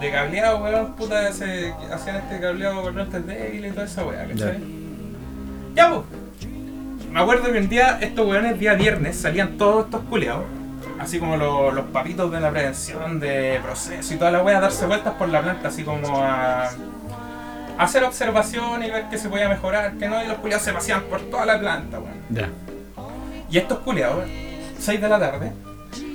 De 0.00 0.10
cableado, 0.10 0.58
weón, 0.62 0.94
puta, 0.94 1.26
hacían 1.28 2.16
este 2.16 2.38
cableado 2.40 2.82
con 2.82 2.94
lentes 2.96 3.26
débiles 3.26 3.70
y 3.70 3.74
toda 3.74 3.86
esa 3.86 4.04
weá, 4.04 4.26
¿cachai? 4.28 4.58
Ya 5.74 5.88
pues. 5.90 6.00
Me 7.16 7.22
acuerdo 7.22 7.50
que 7.50 7.58
un 7.58 7.68
día, 7.70 7.96
estos 8.02 8.26
weones, 8.26 8.58
día 8.58 8.74
viernes, 8.74 9.16
salían 9.18 9.56
todos 9.56 9.86
estos 9.86 10.02
culeados. 10.02 10.44
Así 10.98 11.18
como 11.18 11.38
los, 11.38 11.72
los 11.72 11.86
papitos 11.86 12.30
de 12.30 12.40
la 12.40 12.50
prevención, 12.50 13.18
de 13.18 13.58
proceso 13.62 14.12
y 14.12 14.18
toda 14.18 14.30
la 14.30 14.42
weá, 14.42 14.58
a 14.58 14.60
darse 14.60 14.84
vueltas 14.84 15.14
por 15.14 15.30
la 15.30 15.40
planta, 15.40 15.68
así 15.68 15.82
como 15.82 16.22
a 16.22 16.68
hacer 17.78 18.04
observación 18.04 18.82
y 18.82 18.90
ver 18.90 19.06
qué 19.10 19.16
se 19.16 19.30
podía 19.30 19.48
mejorar, 19.48 19.94
que 19.94 20.10
no, 20.10 20.22
y 20.22 20.26
los 20.26 20.36
culiados 20.36 20.62
se 20.62 20.74
paseaban 20.74 21.04
por 21.04 21.22
toda 21.22 21.46
la 21.46 21.58
planta, 21.58 22.00
weón. 22.00 22.20
Ya. 22.28 22.50
Y 23.50 23.56
estos 23.56 23.78
culiados, 23.78 24.26
6 24.78 25.00
de 25.00 25.08
la 25.08 25.18
tarde, 25.18 25.52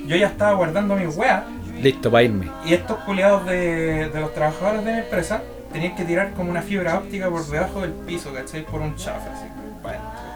yo 0.06 0.14
ya 0.14 0.28
estaba 0.28 0.52
guardando 0.52 0.94
mis 0.94 1.16
weas, 1.16 1.42
Listo 1.80 2.12
para 2.12 2.22
irme. 2.22 2.48
y 2.64 2.74
estos 2.74 2.98
culiados 2.98 3.44
de, 3.46 4.08
de 4.08 4.20
los 4.20 4.32
trabajadores 4.34 4.84
de 4.84 4.92
mi 4.92 4.98
empresa 5.00 5.42
tenían 5.72 5.96
que 5.96 6.04
tirar 6.04 6.32
como 6.34 6.52
una 6.52 6.62
fibra 6.62 6.96
óptica 6.98 7.28
por 7.28 7.44
debajo 7.44 7.80
del 7.80 7.90
piso, 7.90 8.32
¿cachai? 8.32 8.64
Por 8.64 8.80
un 8.80 8.94
chaf, 8.94 9.16
así, 9.16 9.46
para 9.82 9.98
adentro. 9.98 10.31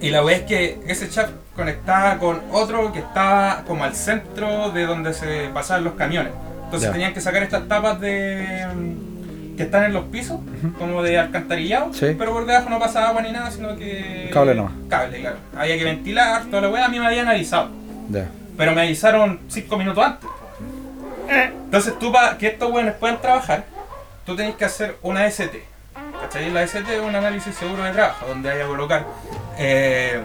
Y 0.00 0.10
la 0.10 0.24
wea 0.24 0.36
es 0.36 0.42
que 0.42 0.80
ese 0.86 1.08
chaf 1.10 1.30
conectaba 1.56 2.18
con 2.18 2.40
otro 2.52 2.92
que 2.92 3.00
estaba 3.00 3.64
como 3.66 3.82
al 3.84 3.94
centro 3.94 4.70
de 4.70 4.86
donde 4.86 5.12
se 5.12 5.48
pasaban 5.52 5.84
los 5.84 5.94
camiones. 5.94 6.32
Entonces 6.64 6.88
Ya. 6.88 6.92
tenían 6.92 7.14
que 7.14 7.20
sacar 7.20 7.42
estas 7.42 7.66
tapas 7.66 8.00
de 8.00 8.66
mm, 8.74 9.56
que 9.56 9.64
están 9.64 9.84
en 9.84 9.92
los 9.92 10.04
pisos, 10.04 10.38
como 10.78 11.02
de 11.02 11.18
alcantarillado, 11.18 11.92
Sí. 11.92 12.14
pero 12.16 12.32
por 12.32 12.46
debajo 12.46 12.70
no 12.70 12.78
pasaba 12.78 13.08
agua 13.08 13.22
ni 13.22 13.32
nada, 13.32 13.50
sino 13.50 13.74
que... 13.76 14.30
Cable 14.32 14.54
nomás. 14.54 14.72
Cable, 14.88 15.20
claro. 15.20 15.36
Había 15.56 15.76
que 15.78 15.84
ventilar, 15.84 16.44
toda 16.44 16.62
la 16.62 16.68
wea, 16.68 16.84
a 16.84 16.88
mí 16.88 17.00
me 17.00 17.06
habían 17.06 17.26
avisado. 17.26 17.70
Ya. 18.08 18.28
Pero 18.56 18.72
me 18.72 18.82
avisaron 18.82 19.40
5 19.48 19.76
minutos 19.76 20.04
antes. 20.04 20.30
Entonces 21.28 21.98
tú 21.98 22.12
para 22.12 22.38
que 22.38 22.46
estos 22.48 22.70
buenos 22.70 22.94
puedan 22.94 23.20
trabajar, 23.20 23.64
tú 24.24 24.36
tenés 24.36 24.54
que 24.54 24.64
hacer 24.64 24.96
una 25.02 25.26
ST. 25.26 25.62
¿Cachai? 26.28 26.50
La 26.50 26.62
ST 26.62 26.94
es 26.94 27.00
un 27.00 27.16
análisis 27.16 27.54
seguro 27.54 27.82
de 27.84 27.92
trabajo, 27.92 28.26
donde 28.26 28.50
hay 28.50 28.58
que 28.58 28.66
colocar 28.66 29.06
eh, 29.56 30.20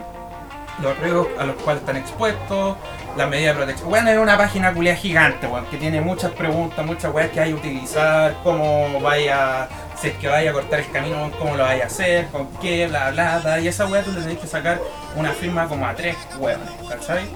los 0.82 0.97
riesgos 0.99 1.28
a 1.39 1.45
los 1.45 1.56
cuales 1.58 1.82
están 1.82 1.95
expuestos, 1.95 2.76
las 3.16 3.30
medidas 3.30 3.56
de 3.56 3.60
protección. 3.60 3.89
Bueno, 3.89 4.10
es 4.10 4.18
una 4.18 4.38
página 4.38 4.74
culia 4.74 4.97
gigante, 4.97 5.47
weón, 5.47 5.66
que 5.68 5.78
tiene 5.78 6.01
muchas 6.01 6.32
preguntas, 6.32 6.86
muchas 6.86 7.14
weas 7.14 7.32
que 7.32 7.39
hay 7.39 7.49
que 7.51 7.56
utilizar, 7.56 8.36
cómo 8.43 8.99
vaya, 8.99 9.70
si 9.95 10.10
es 10.10 10.16
que 10.16 10.28
vaya 10.28 10.49
a 10.49 10.54
cortar 10.54 10.82
el 10.82 10.91
camino, 10.91 11.32
cómo 11.39 11.56
lo 11.56 11.64
vaya 11.64 11.86
a 11.86 11.88
hacer, 11.88 12.28
con 12.28 12.47
qué, 12.60 12.88
bla, 12.88 13.12
bla, 13.12 13.39
bla. 13.39 13.60
Y 13.62 13.70
esa 13.70 13.86
wea 13.86 14.04
tú 14.04 14.12
le 14.12 14.22
tenés 14.22 14.39
que 14.39 14.47
sacar 14.47 14.82
una 15.16 15.32
firma 15.32 15.70
como 15.70 15.88
a 15.88 15.95
tres 15.95 16.18
weones, 16.38 16.70
¿cachai? 16.89 17.30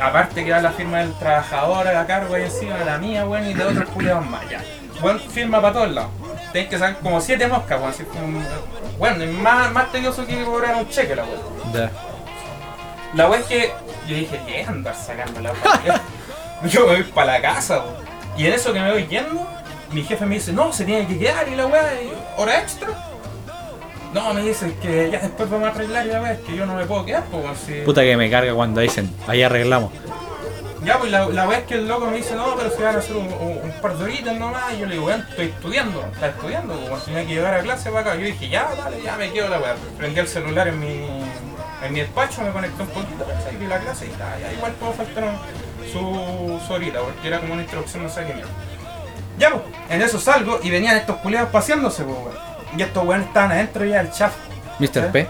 Aparte 0.00 0.44
que 0.44 0.50
da 0.50 0.60
la 0.60 0.72
firma 0.72 0.98
del 0.98 1.12
trabajador 1.14 1.86
a 1.86 2.06
cargo 2.06 2.34
ahí 2.34 2.42
encima 2.42 2.76
de 2.76 2.84
la 2.84 2.98
mía, 2.98 3.24
weón, 3.24 3.46
y 3.46 3.54
de 3.54 3.62
otros 3.62 3.88
culiados 3.90 4.26
más, 4.26 4.48
ya. 4.50 4.60
Weón, 5.02 5.20
firma 5.20 5.60
para 5.60 5.72
todos 5.74 5.90
lados. 5.92 6.10
Tenés 6.52 6.68
que 6.68 6.78
sacar 6.78 6.98
como 7.00 7.20
siete 7.20 7.46
moscas, 7.46 7.78
weón. 7.78 7.90
así 7.90 8.04
como- 8.04 8.40
Bueno, 8.98 9.24
es 9.24 9.32
más, 9.32 9.70
más 9.72 9.92
tedioso 9.92 10.26
que 10.26 10.42
cobrar 10.44 10.74
un 10.76 10.88
cheque, 10.88 11.14
la 11.14 11.24
weón. 11.24 11.72
Ya. 11.72 11.90
La 13.14 13.28
weón 13.28 13.42
es 13.42 13.48
que 13.48 13.72
yo 14.06 14.16
dije, 14.16 14.40
¿qué 14.46 14.60
es 14.62 14.68
andar 14.68 14.94
sacando 14.94 15.40
la? 15.40 15.52
Yo 16.68 16.86
me 16.86 16.94
voy 16.94 17.02
para 17.04 17.34
la 17.34 17.40
casa, 17.40 17.78
weón. 17.78 17.94
Y 18.36 18.46
en 18.46 18.52
eso 18.52 18.72
que 18.72 18.80
me 18.80 18.90
voy 18.92 19.06
yendo, 19.06 19.46
mi 19.92 20.02
jefe 20.02 20.26
me 20.26 20.34
dice, 20.36 20.52
no, 20.52 20.72
se 20.72 20.84
tiene 20.84 21.06
que 21.06 21.18
quedar 21.18 21.48
y 21.48 21.54
la 21.54 21.66
weá, 21.66 21.84
hora 22.36 22.58
extra. 22.60 22.88
No, 24.12 24.32
me 24.32 24.40
dice 24.42 24.74
que 24.80 25.10
ya 25.10 25.18
después 25.20 25.50
vamos 25.50 25.68
a 25.68 25.70
arreglar 25.72 26.06
y 26.06 26.10
la 26.10 26.22
weá, 26.22 26.32
es 26.32 26.40
que 26.40 26.56
yo 26.56 26.64
no 26.66 26.74
me 26.74 26.86
puedo 26.86 27.04
quedar, 27.04 27.24
pues 27.24 27.44
si... 27.66 27.74
Puta 27.82 28.00
que 28.02 28.16
me 28.16 28.30
carga 28.30 28.54
cuando 28.54 28.80
dicen, 28.80 29.12
ahí 29.26 29.42
arreglamos. 29.42 29.92
Ya, 30.84 30.96
pues 30.98 31.10
la, 31.10 31.26
la 31.28 31.48
weá 31.48 31.58
es 31.58 31.64
que 31.66 31.74
el 31.74 31.88
loco 31.88 32.06
me 32.06 32.16
dice, 32.18 32.34
no, 32.36 32.54
pero 32.56 32.70
se 32.70 32.82
van 32.82 32.94
a 32.94 32.98
hacer 32.98 33.16
un, 33.16 33.26
un- 33.26 33.58
un 33.64 33.72
par 33.82 33.96
de 33.96 34.04
horitas 34.04 34.36
nomás. 34.38 34.72
Y 34.74 34.78
yo 34.78 34.86
le 34.86 34.92
digo, 34.94 35.06
weón, 35.06 35.26
estoy 35.28 35.46
estudiando, 35.46 36.04
está 36.12 36.28
estudiando, 36.28 36.74
pues, 36.74 36.88
weón, 36.90 37.00
tenía 37.04 37.26
que 37.26 37.34
llegar 37.34 37.54
a 37.54 37.60
clase 37.60 37.90
para 37.90 38.00
acá. 38.02 38.14
Yo 38.16 38.26
dije, 38.26 38.48
ya, 38.48 38.68
vale, 38.82 39.02
ya 39.02 39.16
me 39.16 39.30
quedo 39.32 39.48
la 39.48 39.58
weá. 39.58 39.74
Prendí 39.96 40.20
el 40.20 40.28
celular 40.28 40.68
en 40.68 40.78
mi, 40.78 41.08
en 41.84 41.92
mi 41.92 42.00
despacho, 42.00 42.42
me 42.42 42.50
conecté 42.50 42.80
un 42.82 42.88
poquito, 42.88 43.24
¿cachai? 43.26 43.56
vi 43.56 43.66
la 43.66 43.78
clase 43.78 44.06
y 44.06 44.10
ya, 44.18 44.38
ya 44.40 44.52
igual 44.52 44.72
puedo 44.72 44.92
faltar 44.92 45.24
su, 45.92 46.60
su 46.66 46.72
horita, 46.72 47.00
porque 47.00 47.26
era 47.28 47.40
como 47.40 47.54
una 47.54 47.62
introducción, 47.62 48.02
no 48.04 48.08
sé 48.08 48.24
qué 48.26 48.34
mierda. 48.34 48.50
Ya, 49.38 49.50
pues, 49.50 49.62
en 49.90 50.02
eso 50.02 50.18
salgo 50.20 50.60
y 50.62 50.70
venían 50.70 50.96
estos 50.96 51.16
culiados 51.16 51.50
paseándose, 51.50 52.04
pues, 52.04 52.16
weón. 52.16 52.48
Y 52.76 52.82
estos 52.82 53.04
weones 53.04 53.26
estaban 53.26 53.50
adentro 53.52 53.84
ya 53.84 53.96
del 54.02 54.12
chaf. 54.12 54.34
Mr. 54.78 55.10
P. 55.10 55.26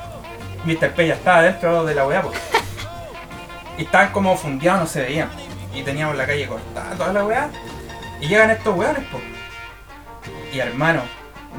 Mr. 0.65 0.91
P 0.93 1.07
ya 1.07 1.15
estaba 1.15 1.43
dentro 1.43 1.85
de 1.85 1.95
la 1.95 2.07
weá, 2.07 2.21
pues. 2.23 2.39
Y 3.79 3.83
estaban 3.83 4.11
como 4.11 4.37
fundeados, 4.37 4.81
no 4.81 4.87
se 4.87 5.03
veían. 5.03 5.31
Y 5.73 5.83
teníamos 5.83 6.17
la 6.17 6.27
calle 6.27 6.47
cortada, 6.47 6.95
toda 6.97 7.13
la 7.13 7.25
weá. 7.25 7.49
Y 8.21 8.27
llegan 8.27 8.51
estos 8.51 8.77
weones, 8.77 9.05
pues. 9.11 9.23
Y 10.53 10.59
hermano, 10.59 11.03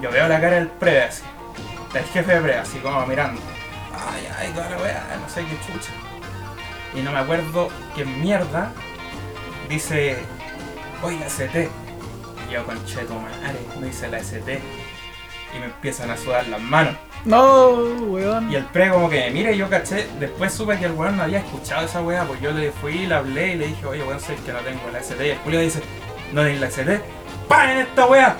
yo 0.01 0.11
veo 0.11 0.27
la 0.27 0.39
cara 0.41 0.55
del 0.57 0.67
preve 0.67 1.03
así. 1.03 1.23
Del 1.93 2.03
jefe 2.03 2.35
de 2.35 2.41
preve, 2.41 2.59
así 2.59 2.77
como 2.79 3.05
mirando. 3.05 3.41
Ay, 3.93 4.27
ay, 4.37 4.51
toda 4.53 4.69
la 4.69 4.77
weá, 4.77 5.17
no 5.19 5.29
sé 5.29 5.45
qué 5.45 5.57
chucha. 5.65 5.91
Y 6.93 7.01
no 7.01 7.11
me 7.11 7.19
acuerdo 7.19 7.69
qué 7.95 8.03
mierda 8.03 8.73
dice, 9.69 10.17
la 11.01 11.25
ST. 11.27 11.69
Y 12.47 12.51
yo, 12.51 12.65
concheto 12.65 13.13
madre, 13.13 13.59
me 13.79 13.87
dice 13.87 14.09
la 14.09 14.17
ST. 14.19 14.59
Y 15.55 15.59
me 15.59 15.65
empiezan 15.65 16.09
a 16.11 16.17
sudar 16.17 16.47
las 16.47 16.61
manos. 16.61 16.95
No, 17.25 17.69
weón. 18.07 18.51
Y 18.51 18.55
el 18.55 18.65
pre 18.65 18.89
como 18.89 19.09
que 19.09 19.19
me 19.19 19.31
mira 19.31 19.51
y 19.51 19.57
yo 19.57 19.69
caché, 19.69 20.07
después 20.19 20.53
supe 20.53 20.77
que 20.77 20.85
el 20.85 20.93
weón 20.93 21.17
no 21.17 21.23
había 21.23 21.39
escuchado 21.39 21.85
esa 21.85 22.01
weá, 22.01 22.23
pues 22.23 22.39
yo 22.41 22.51
le 22.51 22.71
fui, 22.71 23.05
le 23.05 23.15
hablé 23.15 23.53
y 23.53 23.55
le 23.57 23.67
dije, 23.67 23.85
oye 23.85 24.03
weón, 24.03 24.19
sé 24.19 24.35
que 24.45 24.53
no 24.53 24.59
tengo 24.59 24.81
la 24.91 24.99
ST. 24.99 25.25
Y 25.25 25.31
el 25.31 25.37
Julio 25.39 25.59
dice, 25.59 25.81
no 26.31 26.43
tenés 26.43 26.59
la 26.61 26.67
ST, 26.67 27.01
¡paren 27.47 27.79
esta 27.79 28.05
weá! 28.05 28.37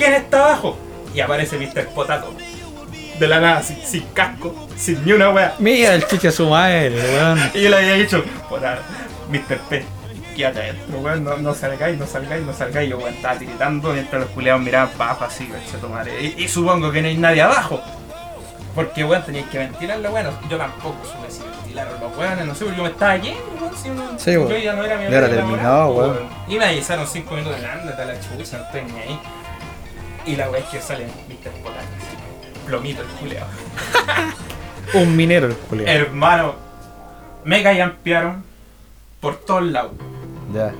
¿quién 0.00 0.14
está 0.14 0.38
abajo? 0.46 0.78
Y 1.14 1.20
aparece 1.20 1.58
Mr. 1.58 1.88
Potato. 1.88 2.34
De 3.18 3.28
la 3.28 3.38
nada, 3.38 3.62
sin, 3.62 3.76
sin 3.84 4.02
casco, 4.14 4.66
sin 4.76 5.04
ni 5.04 5.12
una 5.12 5.28
wea. 5.28 5.54
Mira 5.58 5.94
el 5.94 6.06
chiche 6.06 6.32
su 6.32 6.48
madre, 6.48 6.90
weón. 6.90 7.38
Y 7.54 7.62
yo 7.62 7.68
le 7.68 7.76
había 7.76 7.94
dicho, 7.94 8.24
puta, 8.48 8.78
Mr. 9.28 9.58
P, 9.68 9.84
quédate 10.40 10.60
adentro, 10.60 10.98
weón, 11.00 11.24
no, 11.24 11.36
no 11.36 11.54
salgáis, 11.54 11.98
no 11.98 12.06
salgáis, 12.06 12.44
no 12.44 12.52
salgáis. 12.52 12.88
Yo, 12.90 12.98
weón, 12.98 13.14
estaba 13.14 13.38
tiritando 13.38 13.92
mientras 13.92 14.22
los 14.22 14.30
culiados 14.30 14.62
miraban 14.62 14.88
para 14.96 15.10
abajo 15.10 15.24
así. 15.26 15.50
Y, 16.20 16.44
y 16.44 16.48
supongo 16.48 16.90
que 16.90 17.02
no 17.02 17.08
hay 17.08 17.16
nadie 17.16 17.42
abajo. 17.42 17.80
Porque, 18.74 19.04
weón, 19.04 19.22
teníais 19.24 19.46
que 19.48 19.58
ventilarlo, 19.58 20.10
weón. 20.12 20.34
Yo 20.48 20.56
tampoco 20.56 20.96
supe 21.04 21.30
si 21.30 21.42
ventilaron 21.42 22.00
los 22.00 22.16
weones, 22.16 22.46
no 22.46 22.54
sé, 22.54 22.64
porque 22.64 22.76
yo 22.78 22.82
me 22.84 22.90
estaba 22.90 23.16
yendo, 23.16 23.40
weón. 23.60 23.76
Si 23.76 23.90
uno- 23.90 24.18
Sí, 24.18 24.32
yo 24.32 24.46
weón. 24.46 24.62
ya 24.62 24.72
no 24.74 24.84
era 24.84 24.96
mi 24.96 25.02
Ya 25.10 25.18
era 25.18 25.28
terminado, 25.28 25.92
weón. 25.92 26.18
Y 26.48 26.56
me 26.58 26.64
avisaron 26.64 27.06
5 27.06 27.34
minutos 27.34 27.60
de 27.60 27.66
anda, 27.66 27.90
está 27.90 28.04
la 28.04 28.14
chucha, 28.14 28.58
no 28.58 28.64
estoy 28.64 28.82
ni 28.82 28.98
ahí. 28.98 29.20
Y 30.26 30.36
la 30.36 30.50
weá 30.50 30.60
es 30.60 30.66
que 30.66 30.80
sale 30.80 31.04
Mr. 31.06 31.50
Potato, 31.62 31.86
así, 31.98 32.66
plomito 32.66 33.02
el 33.02 33.08
culeado. 33.08 33.46
Un 34.94 35.16
minero 35.16 35.46
el 35.46 35.54
culiao. 35.54 35.88
Hermano, 35.88 36.54
me 37.44 37.62
callampearon 37.62 38.44
por 39.20 39.36
todos 39.36 39.62
lados. 39.64 39.92
Ya. 40.54 40.72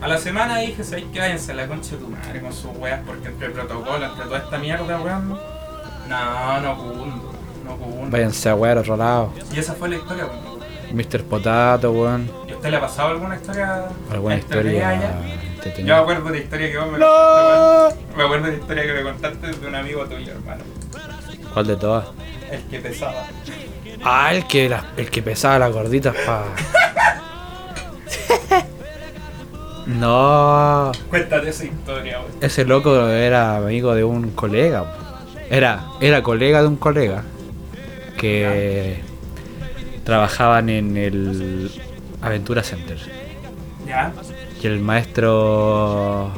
A 0.00 0.08
la 0.08 0.18
semana 0.18 0.58
dije, 0.58 0.84
¿sabéis 0.84 1.06
qué? 1.12 1.20
Váyanse 1.20 1.52
a 1.52 1.54
la 1.54 1.66
concha 1.66 1.92
de 1.92 1.96
tu 1.98 2.08
madre 2.08 2.40
con 2.40 2.52
sus 2.52 2.70
weas, 2.76 3.00
porque 3.06 3.28
entre 3.28 3.46
el 3.46 3.52
protocolo, 3.52 4.04
entre 4.04 4.24
toda 4.24 4.38
esta 4.38 4.58
mierda, 4.58 5.00
weón. 5.00 5.38
No, 6.08 6.60
no 6.60 6.76
cundo, 6.76 7.32
no 7.64 7.76
cundo. 7.76 8.10
Váyanse 8.10 8.48
a 8.50 8.54
wear 8.54 8.76
a 8.76 8.80
otro 8.80 8.96
lado. 8.96 9.32
Y 9.54 9.58
esa 9.58 9.74
fue 9.74 9.88
la 9.88 9.96
historia, 9.96 10.26
weón. 10.26 10.56
Mr. 10.92 11.24
Potato, 11.24 11.90
weón. 11.92 12.30
¿Y 12.46 12.52
a 12.52 12.56
usted 12.56 12.70
le 12.70 12.76
ha 12.76 12.80
pasado 12.80 13.08
alguna 13.08 13.36
historia? 13.36 13.86
Alguna 14.10 14.36
historia 14.36 15.00
ya? 15.00 15.20
Yo 15.78 15.84
me 15.84 15.92
acuerdo 15.94 16.24
de 16.26 16.30
la 16.30 16.44
historia 16.44 16.70
que 16.70 16.78
vos 16.78 16.92
me 16.92 16.98
¡No! 16.98 17.06
contaste, 17.06 18.04
weón. 18.04 18.16
Me 18.16 18.22
acuerdo 18.24 18.46
de 18.46 18.52
la 18.52 18.58
historia 18.58 18.82
que 18.86 18.92
me 18.92 19.02
contaste 19.02 19.46
de 19.48 19.66
un 19.66 19.74
amigo 19.74 20.04
tuyo, 20.06 20.32
hermano. 20.32 20.62
¿Cuál 21.52 21.66
de 21.66 21.76
todas? 21.76 22.06
El 22.50 22.62
que 22.64 22.78
pesaba. 22.78 23.24
Ah, 24.04 24.32
el 24.32 24.46
que, 24.46 24.68
la- 24.68 24.84
el 24.96 25.10
que 25.10 25.22
pesaba 25.22 25.58
las 25.58 25.72
gorditas 25.72 26.14
pa. 26.24 26.44
no. 29.86 30.92
Cuéntate 31.08 31.48
esa 31.48 31.64
historia, 31.64 32.20
weón. 32.20 32.32
Ese 32.40 32.64
loco 32.64 33.08
era 33.08 33.56
amigo 33.56 33.94
de 33.94 34.04
un 34.04 34.30
colega. 34.30 34.84
Era, 35.48 35.84
era 36.00 36.22
colega 36.22 36.60
de 36.62 36.68
un 36.68 36.76
colega 36.76 37.22
que 38.18 39.00
trabajaban 40.04 40.68
en 40.68 40.96
el 40.96 41.70
Aventura 42.20 42.62
Center. 42.62 42.98
¿Ya? 43.86 44.12
Y 44.60 44.66
el 44.66 44.80
maestro. 44.80 46.30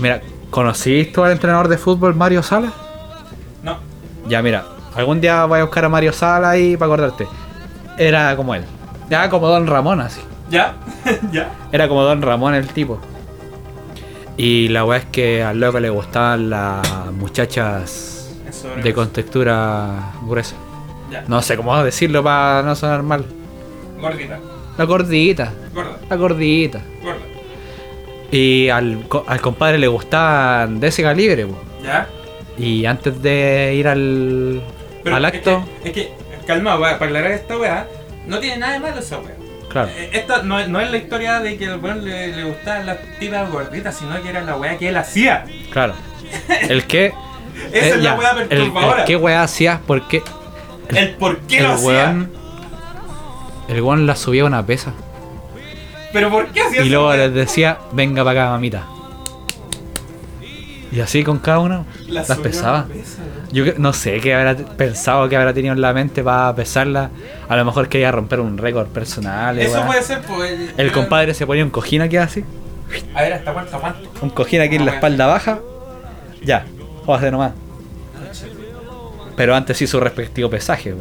Mira, 0.00 0.20
¿conociste 0.50 1.12
tú 1.12 1.22
al 1.22 1.32
entrenador 1.32 1.68
de 1.68 1.78
fútbol 1.78 2.14
Mario 2.14 2.42
Sala? 2.42 2.72
No. 3.62 3.78
Ya, 4.26 4.42
mira, 4.42 4.64
algún 4.96 5.20
día 5.20 5.44
voy 5.44 5.60
a 5.60 5.64
buscar 5.64 5.84
a 5.84 5.88
Mario 5.88 6.12
Sala 6.12 6.50
ahí 6.50 6.76
para 6.76 6.92
acordarte. 6.92 7.28
Era 7.96 8.34
como 8.34 8.54
él. 8.54 8.64
Era 9.08 9.30
como 9.30 9.46
Don 9.46 9.66
Ramón, 9.66 10.00
así. 10.00 10.20
¿Ya? 10.50 10.76
¿Ya? 11.32 11.50
Era 11.72 11.88
como 11.88 12.02
Don 12.02 12.22
Ramón 12.22 12.54
el 12.54 12.66
tipo. 12.68 12.98
Y 14.36 14.68
la 14.68 14.84
weá 14.84 14.98
es 14.98 15.04
que 15.06 15.42
al 15.42 15.60
loco 15.60 15.78
le 15.80 15.90
gustaban 15.90 16.50
las 16.50 17.12
muchachas 17.12 18.34
de 18.82 18.92
contextura 18.94 20.12
gruesa. 20.22 20.56
Ya. 21.10 21.24
No 21.28 21.40
sé 21.42 21.56
cómo 21.56 21.82
decirlo 21.84 22.22
para 22.24 22.62
no 22.62 22.74
sonar 22.74 23.02
mal. 23.02 23.24
Gordita. 24.00 24.40
La 24.76 24.84
gordita, 24.86 25.52
Gorda. 25.72 25.98
la 26.10 26.16
gordita. 26.16 26.80
Gorda. 27.02 27.20
Y 28.32 28.68
al, 28.68 29.06
al 29.28 29.40
compadre 29.40 29.78
le 29.78 29.86
gustaban 29.86 30.80
de 30.80 30.88
ese 30.88 31.02
calibre, 31.04 31.46
po. 31.46 31.56
¿Ya? 31.84 32.08
Y 32.58 32.84
antes 32.86 33.22
de 33.22 33.74
ir 33.76 33.86
al, 33.86 34.62
al 35.04 35.24
acto, 35.24 35.62
Es 35.84 35.92
que, 35.92 36.00
es 36.00 36.08
que 36.40 36.46
calma, 36.46 36.78
para 36.80 36.96
aclarar 36.96 37.30
esta 37.30 37.56
weá, 37.56 37.86
no 38.26 38.40
tiene 38.40 38.56
nada 38.58 38.72
de 38.72 38.80
malo 38.80 38.98
esa 38.98 39.18
weá. 39.18 39.34
Claro, 39.74 39.90
Eh, 39.94 40.08
Esta 40.14 40.42
no, 40.42 40.58
es- 40.58 40.68
no 40.68 40.80
es 40.80 40.90
la 40.90 40.96
historia 40.96 41.40
de 41.40 41.58
que 41.58 41.66
al 41.66 41.78
weón 41.80 42.02
le, 42.02 42.28
le 42.34 42.44
gustaban 42.44 42.86
las 42.86 42.96
tipas 43.20 43.50
gorditas, 43.50 43.94
sino 43.94 44.22
que 44.22 44.30
era 44.30 44.40
la 44.40 44.56
weá 44.56 44.78
que 44.78 44.88
él 44.88 44.96
hacía. 44.96 45.44
claro. 45.70 45.92
El 46.62 46.84
que. 46.86 47.12
Esa 47.72 47.86
eh, 47.86 47.88
es 47.90 48.02
ya, 48.02 48.12
la 48.12 48.14
weá 48.14 48.30
el, 48.30 48.48
perturbadora. 48.48 49.00
el 49.00 49.04
qué 49.06 49.16
weá 49.16 49.42
hacías 49.42 49.80
porque 49.86 50.22
El 50.88 51.10
por 51.16 51.38
qué 51.40 51.58
el 51.58 51.64
lo 51.64 51.72
hacía. 51.74 51.86
weón. 51.88 52.32
El 53.68 53.80
weón 53.82 54.06
la 54.06 54.16
subía 54.16 54.42
a 54.42 54.46
una 54.46 54.64
pesa. 54.64 54.92
Pero 56.12 56.30
por 56.30 56.46
qué 56.48 56.60
hacía 56.62 56.78
Y 56.80 56.86
esa 56.86 56.90
luego 56.94 57.12
les 57.14 57.34
decía, 57.34 57.78
venga 57.92 58.24
para 58.24 58.42
acá, 58.44 58.50
mamita. 58.52 58.84
Y 60.94 61.00
así 61.00 61.24
con 61.24 61.38
cada 61.38 61.58
uno 61.58 61.86
La 62.06 62.20
las 62.26 62.38
pesaba. 62.38 62.84
pesa, 62.86 63.22
weón. 63.22 63.48
Yo 63.52 63.64
no 63.78 63.92
sé 63.92 64.20
qué 64.20 64.34
habrá 64.34 64.54
pensado, 64.54 65.28
qué 65.28 65.36
habrá 65.36 65.52
tenido 65.52 65.74
en 65.74 65.80
la 65.80 65.92
mente 65.92 66.22
para 66.22 66.54
pesarla. 66.54 67.10
A 67.48 67.56
lo 67.56 67.64
mejor 67.64 67.88
quería 67.88 68.12
romper 68.12 68.38
un 68.40 68.56
récord 68.58 68.86
personal. 68.88 69.58
Eso 69.58 69.84
puede 69.86 70.02
ser, 70.02 70.20
pues. 70.20 70.52
El 70.52 70.68
pero- 70.76 70.92
compadre 70.92 71.34
se 71.34 71.46
ponía 71.46 71.64
un 71.64 71.70
cojín 71.70 72.02
aquí 72.02 72.16
así. 72.16 72.44
A 73.14 73.22
ver, 73.22 73.32
hasta 73.32 73.52
cuánto, 73.52 73.80
cuánto. 73.80 74.08
Un 74.22 74.30
cojín 74.30 74.60
aquí 74.60 74.76
en 74.76 74.86
la 74.86 74.92
espalda 74.94 75.26
baja. 75.26 75.58
Ya, 76.44 76.64
a 77.08 77.14
hacer 77.16 77.32
nomás. 77.32 77.52
Pero 79.36 79.54
antes 79.56 79.80
hizo 79.82 79.98
su 79.98 80.00
respectivo 80.00 80.48
pesaje. 80.48 80.94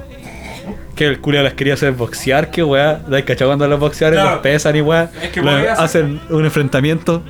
Que 0.95 1.05
el 1.05 1.19
culo 1.19 1.43
las 1.43 1.53
quería 1.53 1.73
hacer 1.75 1.91
boxear, 1.91 2.49
que 2.49 2.63
weá. 2.63 2.99
¿Dais 3.07 3.25
cachado 3.25 3.49
cuando 3.51 3.67
los 3.67 3.79
boxeadores 3.79 4.19
Claro. 4.19 4.35
los 4.35 4.41
pesan 4.43 4.75
y 4.75 4.81
weá? 4.81 5.11
Es 5.21 5.29
que 5.29 5.39
hacen 5.69 6.19
un 6.29 6.45
enfrentamiento. 6.45 7.21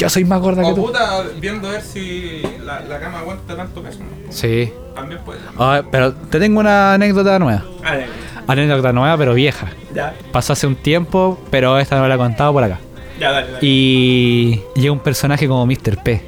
Yo 0.00 0.08
soy 0.08 0.24
más 0.24 0.40
gorda 0.40 0.62
que 0.62 0.68
O 0.70 0.74
tú. 0.74 0.86
puta, 0.86 1.22
viendo 1.38 1.68
a 1.68 1.72
ver 1.72 1.82
si 1.82 2.42
la, 2.64 2.80
la 2.80 2.98
cama 2.98 3.18
aguanta 3.18 3.54
tanto 3.56 3.82
peso. 3.82 3.98
¿no? 4.00 4.32
Sí. 4.32 4.72
También 4.94 5.20
puede. 5.24 5.40
Ah, 5.58 5.82
pero 5.90 6.12
te 6.14 6.38
tengo 6.40 6.60
una 6.60 6.94
anécdota 6.94 7.38
nueva. 7.38 7.64
A 7.84 7.92
ver, 7.96 8.06
Anécdota 8.46 8.92
nueva, 8.92 9.16
pero 9.16 9.34
vieja. 9.34 9.68
ya, 9.94 10.14
Pasó 10.32 10.54
hace 10.54 10.66
un 10.66 10.74
tiempo, 10.76 11.38
pero 11.50 11.78
esta 11.78 11.98
no 11.98 12.08
la 12.08 12.14
he 12.16 12.18
contado 12.18 12.52
por 12.52 12.64
acá. 12.64 12.78
ya, 13.20 13.30
dale, 13.30 13.46
dale. 13.52 13.58
Y 13.60 14.62
llega 14.74 14.92
un 14.92 14.98
personaje 15.00 15.46
como 15.46 15.64
Mr. 15.66 16.02
P. 16.02 16.22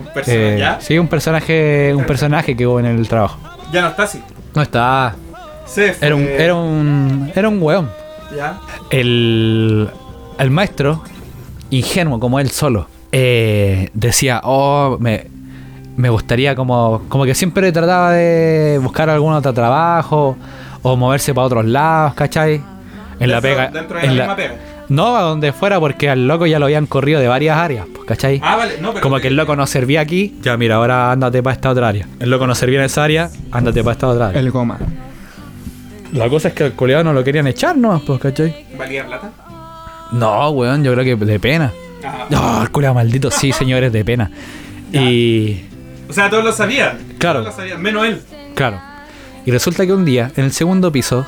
Un 0.00 0.12
personaje, 0.12 0.54
Eh, 0.56 0.58
¿Ya? 0.58 0.80
Sí, 0.80 0.98
un 0.98 1.08
personaje, 1.08 1.94
un 1.94 2.04
personaje 2.04 2.56
que 2.56 2.66
hubo 2.66 2.78
en 2.80 2.86
el 2.86 3.08
trabajo. 3.08 3.38
Ya 3.72 3.80
no 3.82 3.88
está 3.88 4.02
así. 4.02 4.22
No 4.54 4.60
está. 4.62 5.14
Se 5.66 5.92
fue. 5.94 6.06
Era 6.06 6.16
un, 6.16 6.22
era 6.24 6.54
un, 6.54 7.32
era 7.34 7.48
un 7.48 7.62
weón. 7.62 7.88
Ya. 8.36 8.60
El, 8.90 9.88
el 10.38 10.50
maestro, 10.50 11.02
ingenuo 11.78 12.18
como 12.20 12.38
él 12.40 12.50
solo, 12.50 12.86
eh, 13.12 13.90
decía, 13.94 14.40
oh, 14.44 14.96
me, 15.00 15.26
me 15.96 16.08
gustaría 16.08 16.54
como, 16.54 17.02
como 17.08 17.24
que 17.24 17.34
siempre 17.34 17.70
trataba 17.72 18.12
de 18.12 18.78
buscar 18.82 19.08
algún 19.10 19.32
otro 19.32 19.52
trabajo 19.54 20.36
o 20.82 20.96
moverse 20.96 21.32
para 21.34 21.46
otros 21.46 21.64
lados, 21.64 22.14
¿cachai? 22.14 22.60
En 23.20 23.30
la 23.30 23.40
pega. 23.40 23.68
Dentro 23.68 23.98
de 23.98 24.04
en 24.06 24.16
la 24.16 24.26
la- 24.26 24.34
misma 24.34 24.36
pega. 24.36 24.54
no, 24.88 25.16
a 25.16 25.22
donde 25.22 25.52
fuera, 25.52 25.78
porque 25.80 26.10
al 26.10 26.26
loco 26.26 26.46
ya 26.46 26.58
lo 26.58 26.66
habían 26.66 26.86
corrido 26.86 27.20
de 27.20 27.28
varias 27.28 27.56
áreas, 27.56 27.86
pues, 27.94 28.04
¿cachai? 28.06 28.40
Ah, 28.42 28.56
vale, 28.56 28.74
no, 28.80 28.90
pero. 28.92 29.02
Como 29.02 29.18
que 29.20 29.28
el 29.28 29.36
loco 29.36 29.54
no 29.56 29.66
servía 29.66 30.00
aquí, 30.00 30.36
ya 30.42 30.56
mira, 30.56 30.74
ahora 30.76 31.12
ándate 31.12 31.42
para 31.42 31.54
esta 31.54 31.70
otra 31.70 31.88
área. 31.88 32.06
El 32.20 32.28
loco 32.30 32.46
no 32.46 32.54
servía 32.54 32.80
en 32.80 32.86
esa 32.86 33.04
área, 33.04 33.30
ándate 33.52 33.82
para 33.82 33.92
esta 33.92 34.08
otra 34.08 34.28
área. 34.28 34.40
El 34.40 34.50
goma. 34.50 34.78
La 36.12 36.28
cosa 36.28 36.48
es 36.48 36.54
que 36.54 36.64
al 36.64 36.72
coleado 36.74 37.02
no 37.04 37.12
lo 37.12 37.24
querían 37.24 37.46
echar 37.46 37.76
nomás, 37.76 38.02
pues, 38.02 38.20
¿cachai? 38.20 38.66
¿Valía 38.78 39.06
plata? 39.06 39.30
No, 40.14 40.50
weón, 40.50 40.82
yo 40.84 40.92
creo 40.94 41.04
que 41.04 41.24
de 41.24 41.40
pena. 41.40 41.72
Ah. 42.04 42.26
No, 42.30 42.62
el 42.62 42.70
culeado 42.70 42.94
maldito, 42.94 43.30
sí, 43.30 43.52
señores, 43.58 43.92
de 43.92 44.04
pena. 44.04 44.30
Y. 44.92 45.64
O 46.08 46.12
sea, 46.12 46.30
todos 46.30 46.44
lo 46.44 46.52
sabían. 46.52 46.98
Claro. 47.18 47.40
Todos 47.40 47.54
lo 47.54 47.60
sabían, 47.60 47.82
menos 47.82 48.06
él. 48.06 48.22
Claro. 48.54 48.80
Y 49.46 49.50
resulta 49.50 49.84
que 49.86 49.92
un 49.92 50.04
día, 50.04 50.30
en 50.36 50.44
el 50.44 50.52
segundo 50.52 50.90
piso, 50.92 51.26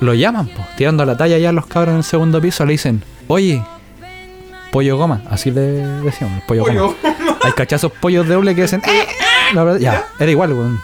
lo 0.00 0.14
llaman, 0.14 0.48
pues, 0.48 0.66
tirando 0.76 1.04
la 1.04 1.16
talla 1.16 1.38
ya 1.38 1.52
los 1.52 1.66
cabros 1.66 1.92
en 1.92 1.98
el 1.98 2.04
segundo 2.04 2.40
piso, 2.40 2.64
le 2.66 2.72
dicen, 2.72 3.02
oye, 3.28 3.62
pollo 4.70 4.96
goma, 4.96 5.22
así 5.30 5.50
le 5.50 5.60
decíamos, 5.60 6.40
el 6.40 6.46
pollo, 6.46 6.64
Pollo. 6.64 6.86
goma. 7.02 7.38
Hay 7.42 7.52
cachazos 7.52 7.90
pollos 7.92 8.26
de 8.28 8.34
doble 8.34 8.54
que 8.54 8.62
dicen, 8.62 8.80
"Eh, 8.84 9.02
eh", 9.02 9.54
la 9.54 9.64
verdad, 9.64 9.80
ya, 9.80 10.04
era 10.20 10.30
igual, 10.30 10.52
weón. 10.52 10.80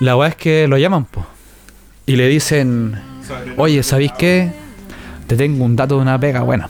La 0.00 0.16
weá 0.16 0.28
es 0.30 0.36
que 0.36 0.66
lo 0.68 0.76
llaman, 0.78 1.04
pues, 1.06 1.24
y 2.06 2.16
le 2.16 2.26
dicen, 2.28 3.00
oye, 3.56 3.82
¿sabéis 3.82 4.12
qué? 4.18 4.52
Te 5.26 5.36
tengo 5.36 5.64
un 5.64 5.76
dato 5.76 5.96
de 5.96 6.02
una 6.02 6.18
pega 6.18 6.40
buena. 6.42 6.68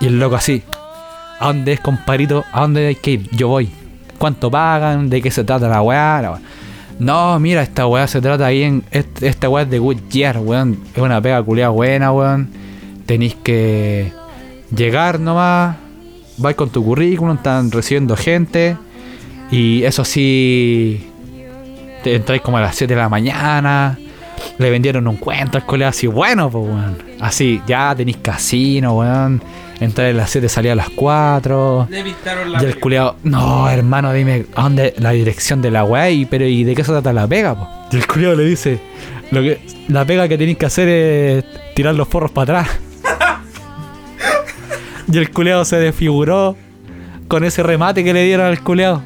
Y 0.00 0.06
el 0.06 0.18
loco 0.18 0.36
así, 0.36 0.62
¿a 1.40 1.46
dónde 1.46 1.72
es, 1.72 1.80
compadrito? 1.80 2.44
¿A 2.52 2.60
dónde 2.62 2.86
hay 2.88 2.94
que 2.96 3.12
ir? 3.12 3.30
Yo 3.30 3.48
voy. 3.48 3.70
¿Cuánto 4.18 4.50
pagan? 4.50 5.08
¿De 5.08 5.20
qué 5.22 5.30
se 5.30 5.44
trata 5.44 5.68
la 5.68 5.82
weá? 5.82 6.38
No, 6.98 7.38
mira, 7.38 7.62
esta 7.62 7.86
weá 7.86 8.06
se 8.06 8.20
trata 8.20 8.46
ahí 8.46 8.62
en. 8.62 8.82
est- 8.90 9.22
Esta 9.22 9.48
weá 9.48 9.64
es 9.64 9.70
de 9.70 9.78
Goodyear, 9.78 10.38
weón. 10.38 10.78
Es 10.94 11.02
una 11.02 11.20
pega 11.20 11.42
culiada 11.42 11.70
buena, 11.70 12.12
weón. 12.12 12.48
Tenéis 13.06 13.34
que 13.42 14.12
llegar 14.74 15.20
nomás. 15.20 15.76
Vais 16.38 16.56
con 16.56 16.68
tu 16.70 16.84
currículum, 16.84 17.36
están 17.36 17.70
recibiendo 17.70 18.16
gente. 18.16 18.76
Y 19.50 19.82
eso 19.84 20.04
sí. 20.04 21.10
Te 22.02 22.16
entráis 22.16 22.40
como 22.42 22.56
a 22.58 22.60
las 22.62 22.76
7 22.76 22.94
de 22.94 23.00
la 23.00 23.08
mañana. 23.08 23.98
Le 24.58 24.70
vendieron 24.70 25.06
un 25.06 25.16
cuento 25.16 25.58
al 25.58 25.66
colega 25.66 25.90
así, 25.90 26.06
bueno, 26.06 26.50
pues, 26.50 26.64
weón. 26.64 26.98
Así, 27.20 27.60
ya 27.66 27.94
tenéis 27.94 28.18
casino, 28.18 28.94
weón. 28.94 29.42
Entrar 29.80 30.08
a 30.08 30.12
las 30.12 30.30
7 30.30 30.48
salía 30.48 30.72
a 30.72 30.74
las 30.74 30.88
4. 30.90 31.88
Le 31.90 32.02
pintaron 32.02 32.52
la 32.52 32.62
Y 32.62 32.66
el 32.66 32.80
culiao, 32.80 33.16
no, 33.24 33.68
hermano, 33.68 34.12
dime, 34.12 34.46
¿a 34.54 34.62
dónde 34.62 34.94
la 34.98 35.10
dirección 35.10 35.60
de 35.60 35.70
la 35.70 35.84
weá? 35.84 36.10
Y, 36.10 36.24
pero, 36.24 36.46
¿y 36.46 36.64
de 36.64 36.74
qué 36.74 36.82
se 36.82 36.92
trata 36.92 37.12
la 37.12 37.26
pega, 37.26 37.54
po? 37.54 37.68
Y 37.92 37.96
el 37.96 38.06
culiao 38.06 38.34
le 38.34 38.44
dice, 38.44 38.80
lo 39.30 39.42
que, 39.42 39.60
la 39.88 40.04
pega 40.04 40.28
que 40.28 40.38
tenéis 40.38 40.56
que 40.56 40.66
hacer 40.66 40.88
es 40.88 41.44
tirar 41.74 41.94
los 41.94 42.08
forros 42.08 42.30
para 42.30 42.60
atrás. 42.60 42.78
y 45.12 45.18
el 45.18 45.30
culiao 45.30 45.64
se 45.64 45.76
desfiguró 45.76 46.56
con 47.28 47.44
ese 47.44 47.62
remate 47.62 48.02
que 48.02 48.14
le 48.14 48.24
dieron 48.24 48.46
al 48.46 48.60
culiao. 48.60 49.02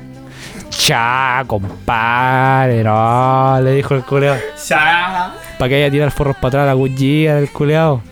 Cha, 0.70 1.43
compadre, 1.49 2.84
no, 2.84 3.61
le 3.61 3.72
dijo 3.72 3.95
el 3.95 4.03
culiao. 4.03 4.36
Para 5.59 5.68
que 5.68 5.75
haya 5.77 5.87
a 5.87 5.91
tirar 5.91 6.11
forros 6.11 6.37
para 6.37 6.49
atrás 6.49 6.66
la 6.66 6.75
cuchilla 6.75 7.37
del 7.37 7.51
culeado. 7.51 8.03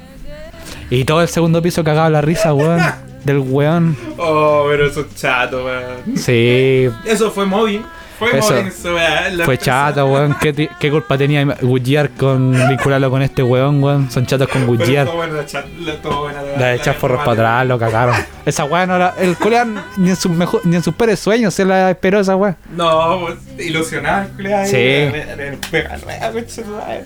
Y 0.91 1.05
todo 1.05 1.23
el 1.23 1.29
segundo 1.29 1.61
piso 1.63 1.85
cagaba 1.85 2.09
la 2.11 2.21
risa, 2.21 2.53
weón. 2.55 2.81
Del 3.25 3.39
weón. 3.39 3.97
Oh, 4.17 4.65
pero 4.71 4.87
eso 4.87 5.01
es 5.01 5.15
chato, 5.17 5.65
weón. 5.65 6.17
Sí, 6.17 6.89
Eso 7.05 7.31
fue 7.31 7.45
móvil. 7.45 7.83
Fue 8.19 8.37
Eso. 8.37 8.53
weón. 8.53 9.37
La 9.39 9.45
fue 9.45 9.59
chato, 9.59 10.05
weón. 10.07 10.37
¿Qué, 10.41 10.91
culpa 10.91 11.17
tenía 11.17 11.45
Goodyear 11.63 12.11
con 12.11 12.51
vincularlo 12.69 13.11
con 13.11 13.23
este 13.23 13.43
weón, 13.43 13.83
weón? 13.83 14.11
Son 14.11 14.27
chatos 14.27 14.49
con 14.49 14.67
Goodyear. 14.67 15.07
bueno, 15.07 15.35
la 15.35 15.43
la- 15.45 16.59
La 16.59 16.67
de 16.69 16.75
echar 16.77 16.95
forros 16.97 17.21
para 17.21 17.33
atrás, 17.33 17.67
lo 17.67 17.79
cagaron. 17.79 18.17
Esa 18.45 18.65
weá 18.65 18.87
no 18.87 18.97
era. 18.97 19.15
El 19.19 19.37
culeado 19.37 19.71
ni 19.99 20.11
en 20.11 20.17
sus 20.17 20.33
mejor, 20.33 20.61
ni 20.65 20.77
en 20.77 20.83
sus 20.83 20.95
peores 20.95 21.21
sueños 21.21 21.55
se 21.55 21.65
la 21.65 21.91
esperó 21.91 22.19
esa 22.21 22.35
weá. 22.35 22.57
No, 22.75 23.21
pues, 23.21 23.67
ilusionado, 23.69 24.27
el 24.37 24.67
Sí. 24.67 24.77
weón. 25.13 25.59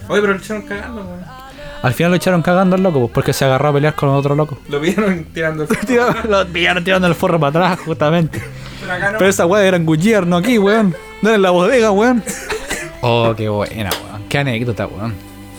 Oye, 0.09 0.21
pero 0.21 0.33
lo 0.33 0.37
echaron 0.39 0.63
cagando, 0.63 1.03
weón. 1.03 1.25
Al 1.83 1.93
final 1.95 2.13
lo 2.13 2.17
echaron 2.17 2.43
cagando 2.43 2.77
al 2.77 2.83
loco, 2.83 3.01
pues, 3.01 3.13
porque 3.13 3.33
se 3.33 3.45
agarró 3.45 3.69
a 3.69 3.73
pelear 3.73 3.95
con 3.95 4.09
otro 4.11 4.35
loco. 4.37 4.57
Lo 4.69 4.79
vieron 4.81 5.25
tirando 5.35 5.65
el 5.65 5.69
lo 6.29 6.47
pillaron 6.47 6.85
tirando 6.85 7.09
el 7.09 7.15
forro 7.15 7.41
para 7.41 7.65
atrás, 7.67 7.81
justamente. 7.85 8.41
Pero 8.83 8.93
acá 8.93 9.13
no. 9.13 9.19
Pero 9.19 9.31
esa 9.31 9.47
weá 9.47 9.65
era 9.67 9.77
en 9.79 9.87
Goodyear, 9.87 10.27
no 10.27 10.37
aquí, 10.37 10.59
weón. 10.59 10.95
No 11.23 11.29
era 11.31 11.37
en 11.37 11.43
la 11.43 11.51
bodega, 11.51 11.91
weón. 11.91 12.23
Oh, 13.01 13.35
qué 13.37 13.49
buena, 13.49 13.91
weón. 14.05 14.23
Qué 14.29 14.39
anécdota, 14.39 14.87
weón. 14.87 15.15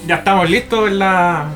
Ya 0.08 0.16
estamos 0.16 0.50
listos 0.50 0.88
en 0.90 1.00
la, 1.00 1.48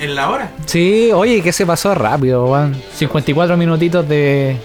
en 0.00 0.14
la 0.14 0.30
hora. 0.30 0.50
Sí, 0.66 1.10
oye, 1.12 1.42
que 1.42 1.52
se 1.52 1.66
pasó 1.66 1.94
rápido, 1.94 2.46
weón. 2.46 2.74
54 2.94 3.56
minutitos 3.56 4.08
de. 4.08 4.56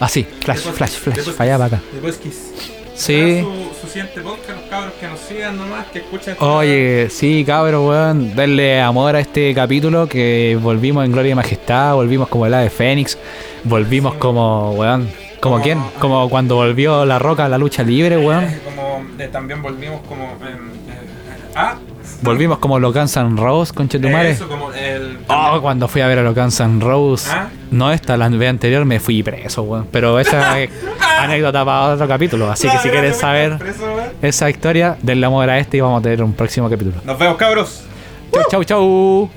Así, 0.00 0.24
flash, 0.24 0.56
Después- 0.58 0.76
flash, 0.76 0.90
flash. 0.92 1.30
Para 1.36 1.54
allá, 1.54 1.64
para 1.64 1.76
acá. 1.76 1.86
Después 1.92 2.16
Kiss. 2.16 2.50
Sí. 2.94 3.40
Su, 3.40 3.80
su 3.80 3.86
siguiente 3.86 4.20
podcast, 4.20 4.50
los 4.50 4.68
cabros 4.68 4.92
que 5.00 5.06
nos 5.08 5.20
sigan 5.20 5.56
nomás, 5.56 5.86
que 5.86 6.00
escuchen. 6.00 6.36
Oye, 6.40 7.08
sí, 7.10 7.44
cabrón, 7.46 7.86
weón. 7.86 8.34
Darle 8.34 8.80
amor 8.80 9.16
a 9.16 9.20
este 9.20 9.54
capítulo 9.54 10.06
que 10.08 10.58
volvimos 10.60 11.04
en 11.04 11.12
Gloria 11.12 11.32
y 11.32 11.34
Majestad, 11.34 11.94
volvimos 11.94 12.28
como 12.28 12.44
el 12.46 12.52
ave 12.54 12.68
Fénix, 12.70 13.16
volvimos 13.64 14.14
como, 14.16 14.72
weón. 14.72 15.08
¿Como 15.40 15.54
Como- 15.54 15.62
quién? 15.64 15.82
Como 15.98 16.28
cuando 16.28 16.56
volvió 16.56 17.04
La 17.04 17.18
Roca 17.18 17.46
a 17.46 17.48
la 17.48 17.58
lucha 17.58 17.82
libre, 17.82 18.18
weón. 18.18 18.44
Eh, 18.44 18.60
Como 18.64 19.02
eh, 19.18 19.28
también 19.32 19.62
volvimos 19.62 20.00
como. 20.06 20.24
eh, 20.24 20.56
ah, 21.56 21.74
Volvimos 22.22 22.58
como 22.58 22.78
los 22.78 22.92
Guns 22.92 23.16
N' 23.16 23.36
Roses, 23.40 23.72
conchetumare. 23.72 24.30
eso, 24.32 24.46
como 24.46 24.70
el. 24.72 25.20
Oh, 25.28 25.58
cuando 25.62 25.88
fui 25.88 26.02
a 26.02 26.06
ver 26.06 26.18
a 26.18 26.22
los 26.22 26.34
Guns 26.34 26.60
N' 26.60 26.80
Roses. 26.84 27.30
¿Ah? 27.32 27.48
No 27.70 27.90
esta, 27.92 28.18
la 28.18 28.28
vez 28.28 28.50
anterior 28.50 28.84
me 28.84 29.00
fui 29.00 29.22
preso, 29.22 29.62
weón. 29.62 29.86
Pero 29.90 30.18
esa 30.20 30.60
es 30.60 30.70
anécdota 31.18 31.64
para 31.64 31.94
otro 31.94 32.06
capítulo. 32.06 32.50
Así 32.50 32.68
que 32.68 32.76
si 32.78 32.90
quieres 32.90 33.16
saber 33.16 33.56
esa 34.20 34.50
historia, 34.50 34.98
denle 35.00 35.24
amor 35.24 35.48
a 35.48 35.58
este 35.58 35.78
y 35.78 35.80
vamos 35.80 36.00
a 36.00 36.02
tener 36.02 36.22
un 36.22 36.34
próximo 36.34 36.68
capítulo. 36.68 36.96
Nos 37.04 37.18
vemos, 37.18 37.36
cabros. 37.38 37.84
Chau, 38.32 38.42
chau, 38.50 38.64
chau. 38.64 39.30